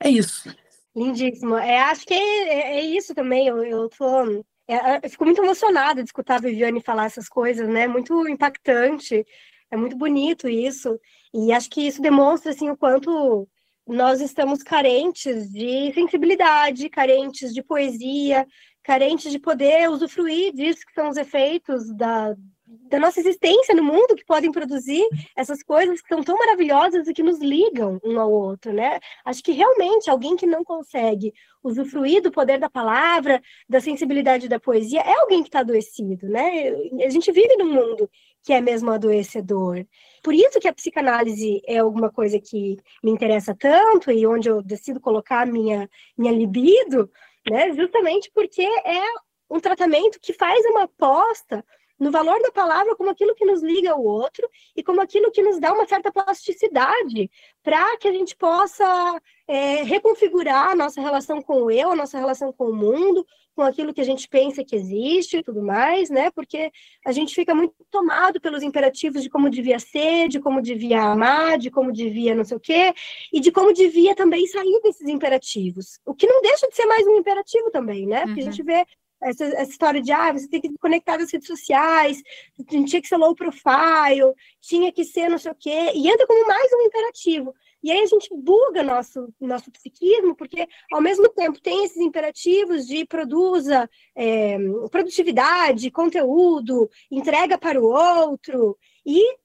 É 0.00 0.08
isso. 0.08 0.54
Lindíssimo. 0.94 1.56
É, 1.56 1.80
acho 1.80 2.06
que 2.06 2.14
é, 2.14 2.78
é 2.78 2.80
isso 2.84 3.14
também. 3.14 3.48
Eu, 3.48 3.64
eu 3.64 3.88
tô. 3.88 4.44
É, 4.66 5.04
eu 5.04 5.10
fico 5.10 5.24
muito 5.24 5.42
emocionada 5.42 6.02
de 6.02 6.08
escutar 6.08 6.36
a 6.36 6.40
Viviane 6.40 6.80
falar 6.80 7.06
essas 7.06 7.28
coisas, 7.28 7.68
né? 7.68 7.86
Muito 7.86 8.28
impactante. 8.28 9.26
É 9.70 9.76
muito 9.76 9.96
bonito 9.96 10.48
isso. 10.48 10.98
E 11.32 11.52
acho 11.52 11.68
que 11.68 11.86
isso 11.86 12.00
demonstra 12.00 12.52
assim, 12.52 12.70
o 12.70 12.76
quanto 12.76 13.48
nós 13.86 14.20
estamos 14.20 14.62
carentes 14.62 15.50
de 15.50 15.92
sensibilidade, 15.92 16.88
carentes 16.88 17.52
de 17.52 17.62
poesia, 17.62 18.46
carentes 18.82 19.30
de 19.30 19.38
poder 19.38 19.90
usufruir 19.90 20.52
disso 20.52 20.84
que 20.86 20.94
são 20.94 21.08
os 21.08 21.16
efeitos 21.16 21.94
da, 21.94 22.34
da 22.66 22.98
nossa 22.98 23.20
existência 23.20 23.74
no 23.74 23.82
mundo 23.82 24.14
que 24.14 24.24
podem 24.24 24.50
produzir 24.50 25.06
essas 25.36 25.62
coisas 25.62 26.00
que 26.00 26.08
são 26.08 26.22
tão 26.22 26.36
maravilhosas 26.36 27.06
e 27.06 27.12
que 27.12 27.22
nos 27.22 27.38
ligam 27.40 27.98
um 28.04 28.18
ao 28.18 28.30
outro, 28.30 28.72
né? 28.72 28.98
Acho 29.24 29.42
que 29.42 29.52
realmente 29.52 30.10
alguém 30.10 30.36
que 30.36 30.46
não 30.46 30.64
consegue 30.64 31.32
usufruir 31.62 32.22
do 32.22 32.30
poder 32.30 32.58
da 32.58 32.68
palavra, 32.70 33.42
da 33.68 33.80
sensibilidade 33.80 34.48
da 34.48 34.60
poesia, 34.60 35.00
é 35.00 35.14
alguém 35.20 35.42
que 35.42 35.48
está 35.48 35.60
adoecido, 35.60 36.28
né? 36.28 36.70
A 37.04 37.10
gente 37.10 37.32
vive 37.32 37.56
num 37.56 37.72
mundo 37.72 38.08
que 38.42 38.52
é 38.52 38.60
mesmo 38.60 38.90
adoecedor. 38.90 39.84
Por 40.24 40.32
isso 40.32 40.58
que 40.58 40.66
a 40.66 40.72
psicanálise 40.72 41.60
é 41.66 41.76
alguma 41.76 42.10
coisa 42.10 42.40
que 42.40 42.78
me 43.02 43.10
interessa 43.10 43.54
tanto 43.54 44.10
e 44.10 44.26
onde 44.26 44.48
eu 44.48 44.62
decido 44.62 44.98
colocar 44.98 45.46
minha 45.46 45.86
minha 46.16 46.32
libido, 46.32 47.10
né? 47.48 47.70
Justamente 47.74 48.30
porque 48.34 48.62
é 48.62 49.02
um 49.50 49.60
tratamento 49.60 50.18
que 50.18 50.32
faz 50.32 50.64
uma 50.64 50.84
aposta 50.84 51.62
no 52.04 52.10
valor 52.10 52.38
da 52.42 52.52
palavra 52.52 52.94
como 52.94 53.08
aquilo 53.08 53.34
que 53.34 53.46
nos 53.46 53.62
liga 53.62 53.92
ao 53.92 54.04
outro 54.04 54.46
e 54.76 54.82
como 54.82 55.00
aquilo 55.00 55.30
que 55.30 55.42
nos 55.42 55.58
dá 55.58 55.72
uma 55.72 55.86
certa 55.86 56.12
plasticidade 56.12 57.30
para 57.62 57.96
que 57.96 58.06
a 58.06 58.12
gente 58.12 58.36
possa 58.36 59.18
é, 59.48 59.82
reconfigurar 59.82 60.72
a 60.72 60.76
nossa 60.76 61.00
relação 61.00 61.40
com 61.40 61.62
o 61.62 61.70
eu, 61.70 61.92
a 61.92 61.96
nossa 61.96 62.18
relação 62.18 62.52
com 62.52 62.66
o 62.66 62.76
mundo, 62.76 63.26
com 63.56 63.62
aquilo 63.62 63.94
que 63.94 64.02
a 64.02 64.04
gente 64.04 64.28
pensa 64.28 64.62
que 64.62 64.76
existe 64.76 65.38
e 65.38 65.42
tudo 65.42 65.62
mais, 65.62 66.10
né? 66.10 66.30
Porque 66.30 66.70
a 67.06 67.12
gente 67.12 67.34
fica 67.34 67.54
muito 67.54 67.74
tomado 67.90 68.38
pelos 68.38 68.62
imperativos 68.62 69.22
de 69.22 69.30
como 69.30 69.48
devia 69.48 69.78
ser, 69.78 70.28
de 70.28 70.40
como 70.40 70.60
devia 70.60 71.00
amar, 71.00 71.56
de 71.56 71.70
como 71.70 71.90
devia 71.90 72.34
não 72.34 72.44
sei 72.44 72.58
o 72.58 72.60
quê, 72.60 72.92
e 73.32 73.40
de 73.40 73.50
como 73.50 73.72
devia 73.72 74.14
também 74.14 74.46
sair 74.46 74.78
desses 74.82 75.08
imperativos. 75.08 75.98
O 76.04 76.14
que 76.14 76.26
não 76.26 76.42
deixa 76.42 76.68
de 76.68 76.76
ser 76.76 76.84
mais 76.84 77.06
um 77.06 77.16
imperativo 77.16 77.70
também, 77.70 78.06
né? 78.06 78.26
Porque 78.26 78.42
uhum. 78.42 78.48
a 78.48 78.50
gente 78.50 78.62
vê 78.62 78.84
essa, 79.24 79.44
essa, 79.44 79.70
história 79.70 80.02
de 80.02 80.12
ah, 80.12 80.32
você 80.32 80.48
tem 80.48 80.60
que 80.60 80.72
conectar 80.80 81.16
as 81.16 81.32
redes 81.32 81.46
sociais, 81.46 82.22
tinha 82.68 83.00
que 83.00 83.08
ser 83.08 83.16
low 83.16 83.34
profile, 83.34 84.32
tinha 84.60 84.92
que 84.92 85.04
ser 85.04 85.28
não 85.28 85.38
sei 85.38 85.52
o 85.52 85.56
quê, 85.56 85.92
e 85.94 86.08
entra 86.08 86.26
como 86.26 86.46
mais 86.46 86.72
um 86.72 86.82
imperativo. 86.82 87.54
E 87.82 87.92
aí 87.92 88.00
a 88.00 88.06
gente 88.06 88.30
buga 88.34 88.82
nosso, 88.82 89.28
nosso 89.38 89.70
psiquismo, 89.70 90.34
porque 90.34 90.66
ao 90.92 91.02
mesmo 91.02 91.28
tempo 91.28 91.60
tem 91.60 91.84
esses 91.84 91.98
imperativos 91.98 92.86
de 92.86 93.04
produza 93.04 93.88
é, 94.16 94.56
produtividade, 94.90 95.90
conteúdo, 95.90 96.88
entrega 97.10 97.58
para 97.58 97.78
o 97.78 97.84
outro, 97.84 98.78
e 99.04 99.36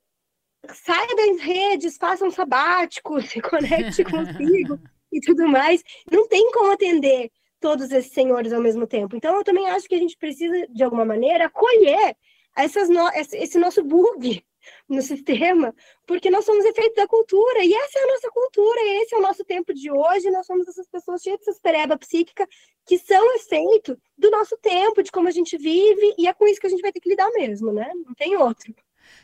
saia 0.73 1.15
das 1.15 1.41
redes, 1.41 1.97
faça 1.97 2.25
um 2.25 2.31
sabático, 2.31 3.19
se 3.23 3.41
conecte 3.41 4.03
consigo 4.03 4.79
e 5.11 5.19
tudo 5.19 5.47
mais. 5.47 5.83
Não 6.09 6.27
tem 6.27 6.49
como 6.51 6.71
atender 6.71 7.31
todos 7.59 7.91
esses 7.91 8.11
senhores 8.11 8.53
ao 8.53 8.61
mesmo 8.61 8.87
tempo. 8.87 9.15
Então, 9.15 9.35
eu 9.35 9.43
também 9.43 9.67
acho 9.69 9.87
que 9.87 9.95
a 9.95 9.99
gente 9.99 10.17
precisa, 10.17 10.67
de 10.69 10.83
alguma 10.83 11.05
maneira, 11.05 11.45
acolher 11.45 12.15
essas 12.55 12.89
no... 12.89 13.07
esse 13.15 13.57
nosso 13.57 13.83
bug 13.83 14.43
no 14.87 15.01
sistema, 15.01 15.73
porque 16.05 16.29
nós 16.29 16.45
somos 16.45 16.65
efeitos 16.65 16.95
da 16.95 17.07
cultura, 17.07 17.63
e 17.63 17.73
essa 17.73 17.99
é 17.99 18.03
a 18.03 18.07
nossa 18.07 18.29
cultura, 18.31 18.79
esse 19.01 19.15
é 19.15 19.17
o 19.17 19.21
nosso 19.21 19.43
tempo 19.43 19.73
de 19.73 19.91
hoje, 19.91 20.29
nós 20.31 20.45
somos 20.45 20.67
essas 20.67 20.87
pessoas 20.87 21.21
cheias 21.21 21.39
dessa 21.45 21.59
pereba 21.61 21.97
psíquica 21.97 22.47
que 22.85 22.97
são 22.97 23.35
efeito 23.35 23.97
do 24.17 24.31
nosso 24.31 24.57
tempo, 24.57 25.03
de 25.03 25.11
como 25.11 25.27
a 25.27 25.31
gente 25.31 25.57
vive, 25.57 26.15
e 26.17 26.27
é 26.27 26.33
com 26.33 26.47
isso 26.47 26.59
que 26.59 26.67
a 26.67 26.69
gente 26.69 26.81
vai 26.81 26.91
ter 26.91 26.99
que 26.99 27.09
lidar 27.09 27.29
mesmo, 27.31 27.71
né? 27.71 27.89
Não 28.05 28.13
tem 28.15 28.35
outro. 28.35 28.73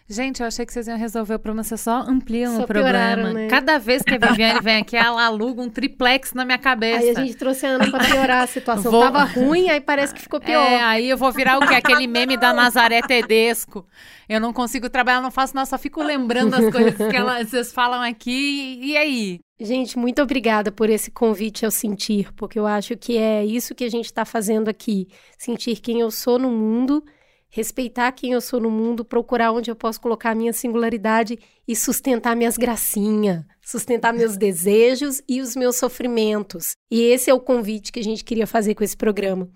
Gente, 0.08 0.40
eu 0.42 0.48
achei 0.48 0.64
que 0.66 0.72
vocês 0.72 0.88
iam 0.88 0.98
resolver 0.98 1.34
o 1.34 1.40
problema, 1.40 1.64
vocês 1.64 1.82
só 1.82 2.02
ampliam 2.02 2.58
só 2.58 2.64
o 2.64 2.68
problema. 2.68 3.34
Né? 3.34 3.48
Cada 3.48 3.80
vez 3.80 4.04
que 4.04 4.14
a 4.14 4.18
Viviane 4.20 4.60
vem 4.62 4.78
aqui, 4.78 4.96
ela 4.96 5.26
aluga 5.26 5.64
um 5.64 5.70
triplex 5.70 6.32
na 6.32 6.46
minha 6.46 6.60
cabeça. 6.60 7.00
Aí 7.00 7.10
a 7.10 7.14
gente 7.16 7.34
trouxe 7.36 7.66
a 7.66 7.70
Ana 7.70 7.90
pra 7.90 8.06
piorar 8.06 8.44
a 8.44 8.48
situação. 8.48 8.92
Vou... 8.92 9.02
Tava 9.02 9.24
ruim, 9.24 9.68
aí 9.70 9.82
parece 9.82 10.14
que 10.14 10.22
ficou 10.22 10.40
pior. 10.40 10.64
É, 10.64 10.84
aí 10.84 11.10
eu 11.10 11.18
vou 11.18 11.32
virar 11.32 11.58
o 11.58 11.68
quê? 11.68 11.74
Aquele 11.74 12.06
meme 12.06 12.38
da 12.38 12.54
Nazaré 12.54 13.02
Tedesco. 13.02 13.88
Eu 14.30 14.40
não 14.40 14.54
consigo 14.54 14.90
trabalhar, 14.92 15.22
não 15.22 15.32
faço 15.32 15.56
nada, 15.56 15.66
só 15.66 15.78
fico 15.78 16.04
lembrando 16.04 16.54
as 16.54 16.72
coisas 16.72 16.96
que 16.96 17.16
ela, 17.16 17.44
vocês 17.44 17.74
falam 17.74 18.02
aqui. 18.02 18.80
E 18.84 18.96
aí? 18.96 19.40
Gente, 19.60 19.98
muito 19.98 20.22
obrigada 20.22 20.72
por 20.72 20.88
esse 20.88 21.10
convite 21.10 21.66
ao 21.66 21.72
sentir, 21.72 22.32
porque 22.34 22.60
eu 22.60 22.68
acho 22.68 22.96
que 22.96 23.18
é 23.18 23.44
isso 23.44 23.74
que 23.74 23.86
a 23.86 23.90
gente 23.90 24.06
está 24.06 24.24
fazendo 24.24 24.68
aqui. 24.68 25.08
Sentir 25.36 25.80
quem 25.80 26.00
eu 26.00 26.12
sou 26.12 26.38
no 26.38 26.52
mundo 26.52 27.04
respeitar 27.50 28.12
quem 28.12 28.34
eu 28.34 28.42
sou 28.42 28.60
no 28.60 28.70
mundo, 28.70 29.06
procurar 29.06 29.52
onde 29.52 29.72
eu 29.72 29.76
posso 29.76 30.02
colocar 30.02 30.32
a 30.32 30.36
minha 30.36 30.52
singularidade 30.52 31.40
e 31.68 31.76
sustentar 31.76 32.36
minhas 32.36 32.58
gracinhas, 32.58 33.44
sustentar 33.62 34.14
meus 34.14 34.36
desejos 34.38 35.22
e 35.28 35.42
os 35.42 35.56
meus 35.56 35.78
sofrimentos. 35.78 36.74
E 36.92 37.02
esse 37.02 37.30
é 37.30 37.34
o 37.34 37.40
convite 37.40 37.92
que 37.92 38.00
a 38.00 38.04
gente 38.04 38.24
queria 38.24 38.46
fazer 38.46 38.76
com 38.76 38.84
esse 38.84 38.98
programa. 38.98 39.50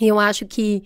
E 0.00 0.08
eu 0.08 0.18
acho 0.18 0.46
que 0.46 0.82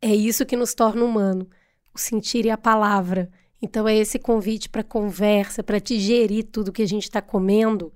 é 0.00 0.14
isso 0.14 0.46
que 0.46 0.56
nos 0.56 0.74
torna 0.74 1.04
humano. 1.04 1.48
o 1.94 1.98
sentir 1.98 2.44
e 2.44 2.50
a 2.50 2.58
palavra. 2.58 3.30
Então, 3.60 3.88
é 3.88 3.96
esse 3.96 4.18
convite 4.18 4.68
para 4.68 4.82
conversa, 4.82 5.62
para 5.62 5.78
digerir 5.78 6.44
tudo 6.44 6.72
que 6.72 6.82
a 6.82 6.86
gente 6.86 7.04
está 7.04 7.22
comendo 7.22 7.92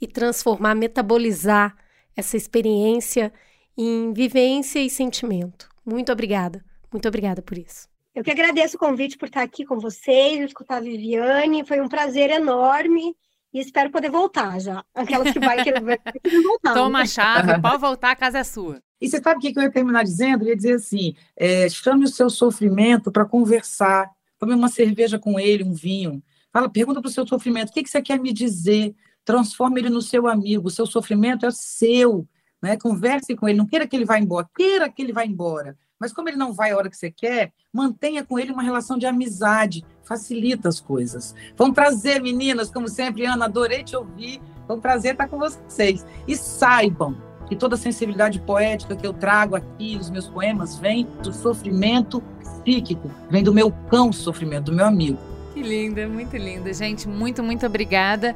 e 0.00 0.06
transformar, 0.06 0.74
metabolizar 0.74 1.74
essa 2.14 2.36
experiência 2.36 3.32
em 3.76 4.12
vivência 4.12 4.78
e 4.78 4.90
sentimento. 4.90 5.68
Muito 5.84 6.12
obrigada. 6.12 6.62
Muito 6.92 7.06
obrigada 7.08 7.40
por 7.42 7.56
isso. 7.56 7.88
Eu 8.14 8.24
que 8.24 8.30
agradeço 8.30 8.76
o 8.76 8.80
convite 8.80 9.16
por 9.16 9.26
estar 9.26 9.42
aqui 9.42 9.64
com 9.64 9.78
vocês, 9.78 10.40
escutar 10.40 10.78
a 10.78 10.80
Viviane. 10.80 11.64
Foi 11.64 11.80
um 11.80 11.88
prazer 11.88 12.30
enorme 12.30 13.14
e 13.52 13.60
espero 13.60 13.90
poder 13.90 14.10
voltar 14.10 14.60
já. 14.60 14.84
Aquelas 14.94 15.32
que 15.32 15.38
vai 15.38 15.62
querer 15.62 15.80
voltar. 15.80 16.74
Toma 16.74 17.02
a 17.02 17.06
chave, 17.06 17.60
pode 17.60 17.78
voltar, 17.78 18.10
a 18.10 18.16
casa 18.16 18.38
é 18.38 18.44
sua. 18.44 18.82
E 19.00 19.08
você 19.08 19.20
sabe 19.20 19.38
o 19.38 19.40
que 19.40 19.58
eu 19.58 19.62
ia 19.62 19.70
terminar 19.70 20.02
dizendo? 20.02 20.44
Eu 20.44 20.48
ia 20.48 20.56
dizer 20.56 20.74
assim: 20.74 21.14
é, 21.36 21.68
chame 21.68 22.04
o 22.04 22.08
seu 22.08 22.28
sofrimento 22.28 23.10
para 23.10 23.24
conversar, 23.24 24.10
tome 24.38 24.54
uma 24.54 24.68
cerveja 24.68 25.18
com 25.18 25.38
ele, 25.38 25.64
um 25.64 25.72
vinho. 25.72 26.22
Fala, 26.52 26.68
pergunta 26.68 27.00
para 27.00 27.08
o 27.08 27.12
seu 27.12 27.26
sofrimento: 27.26 27.70
o 27.70 27.72
que, 27.72 27.82
que 27.82 27.90
você 27.90 28.02
quer 28.02 28.18
me 28.18 28.32
dizer? 28.32 28.94
Transforma 29.24 29.78
ele 29.78 29.88
no 29.88 30.02
seu 30.02 30.26
amigo. 30.26 30.66
O 30.66 30.70
seu 30.70 30.86
sofrimento 30.86 31.46
é 31.46 31.50
seu. 31.50 32.26
Né? 32.62 32.76
Converse 32.76 33.34
com 33.34 33.48
ele. 33.48 33.58
Não 33.58 33.66
queira 33.66 33.86
que 33.86 33.96
ele 33.96 34.04
vá 34.04 34.18
embora. 34.18 34.48
Queira 34.56 34.88
que 34.88 35.02
ele 35.02 35.12
vá 35.12 35.24
embora. 35.24 35.76
Mas 35.98 36.12
como 36.12 36.28
ele 36.28 36.36
não 36.38 36.52
vai 36.52 36.70
a 36.70 36.76
hora 36.76 36.88
que 36.88 36.96
você 36.96 37.10
quer, 37.10 37.52
mantenha 37.72 38.24
com 38.24 38.38
ele 38.38 38.52
uma 38.52 38.62
relação 38.62 38.96
de 38.96 39.04
amizade, 39.04 39.84
facilita 40.02 40.68
as 40.68 40.80
coisas. 40.80 41.34
Foi 41.54 41.68
um 41.68 41.74
prazer, 41.74 42.22
meninas, 42.22 42.70
como 42.70 42.88
sempre, 42.88 43.26
Ana, 43.26 43.44
adorei 43.44 43.84
te 43.84 43.94
ouvir. 43.94 44.40
Foi 44.66 44.76
um 44.76 44.80
prazer 44.80 45.12
estar 45.12 45.28
com 45.28 45.38
vocês. 45.38 46.06
E 46.26 46.34
saibam 46.34 47.16
que 47.50 47.56
toda 47.56 47.74
a 47.74 47.78
sensibilidade 47.78 48.38
poética 48.40 48.96
que 48.96 49.06
eu 49.06 49.12
trago 49.12 49.56
aqui 49.56 49.96
nos 49.96 50.08
meus 50.08 50.28
poemas 50.28 50.78
vem 50.78 51.06
do 51.22 51.32
sofrimento 51.32 52.22
psíquico, 52.40 53.10
vem 53.28 53.42
do 53.42 53.52
meu 53.52 53.70
cão 53.90 54.12
sofrimento, 54.12 54.66
do 54.66 54.72
meu 54.72 54.86
amigo. 54.86 55.18
Que 55.52 55.60
linda, 55.60 56.08
muito 56.08 56.36
linda. 56.36 56.72
Gente, 56.72 57.08
muito, 57.08 57.42
muito 57.42 57.66
obrigada. 57.66 58.34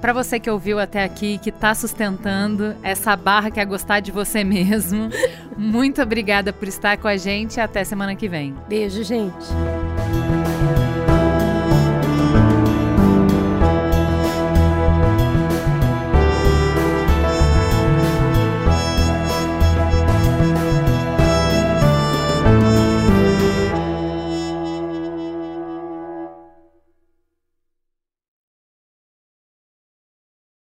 Para 0.00 0.12
você 0.12 0.38
que 0.38 0.50
ouviu 0.50 0.78
até 0.78 1.02
aqui, 1.02 1.38
que 1.38 1.50
está 1.50 1.74
sustentando 1.74 2.74
essa 2.82 3.16
barra 3.16 3.50
que 3.50 3.60
é 3.60 3.64
gostar 3.64 4.00
de 4.00 4.12
você 4.12 4.44
mesmo, 4.44 5.08
muito 5.56 6.02
obrigada 6.02 6.52
por 6.52 6.68
estar 6.68 6.96
com 6.98 7.08
a 7.08 7.16
gente 7.16 7.60
até 7.60 7.84
semana 7.84 8.14
que 8.14 8.28
vem. 8.28 8.54
Beijo, 8.68 9.02
gente. 9.02 9.46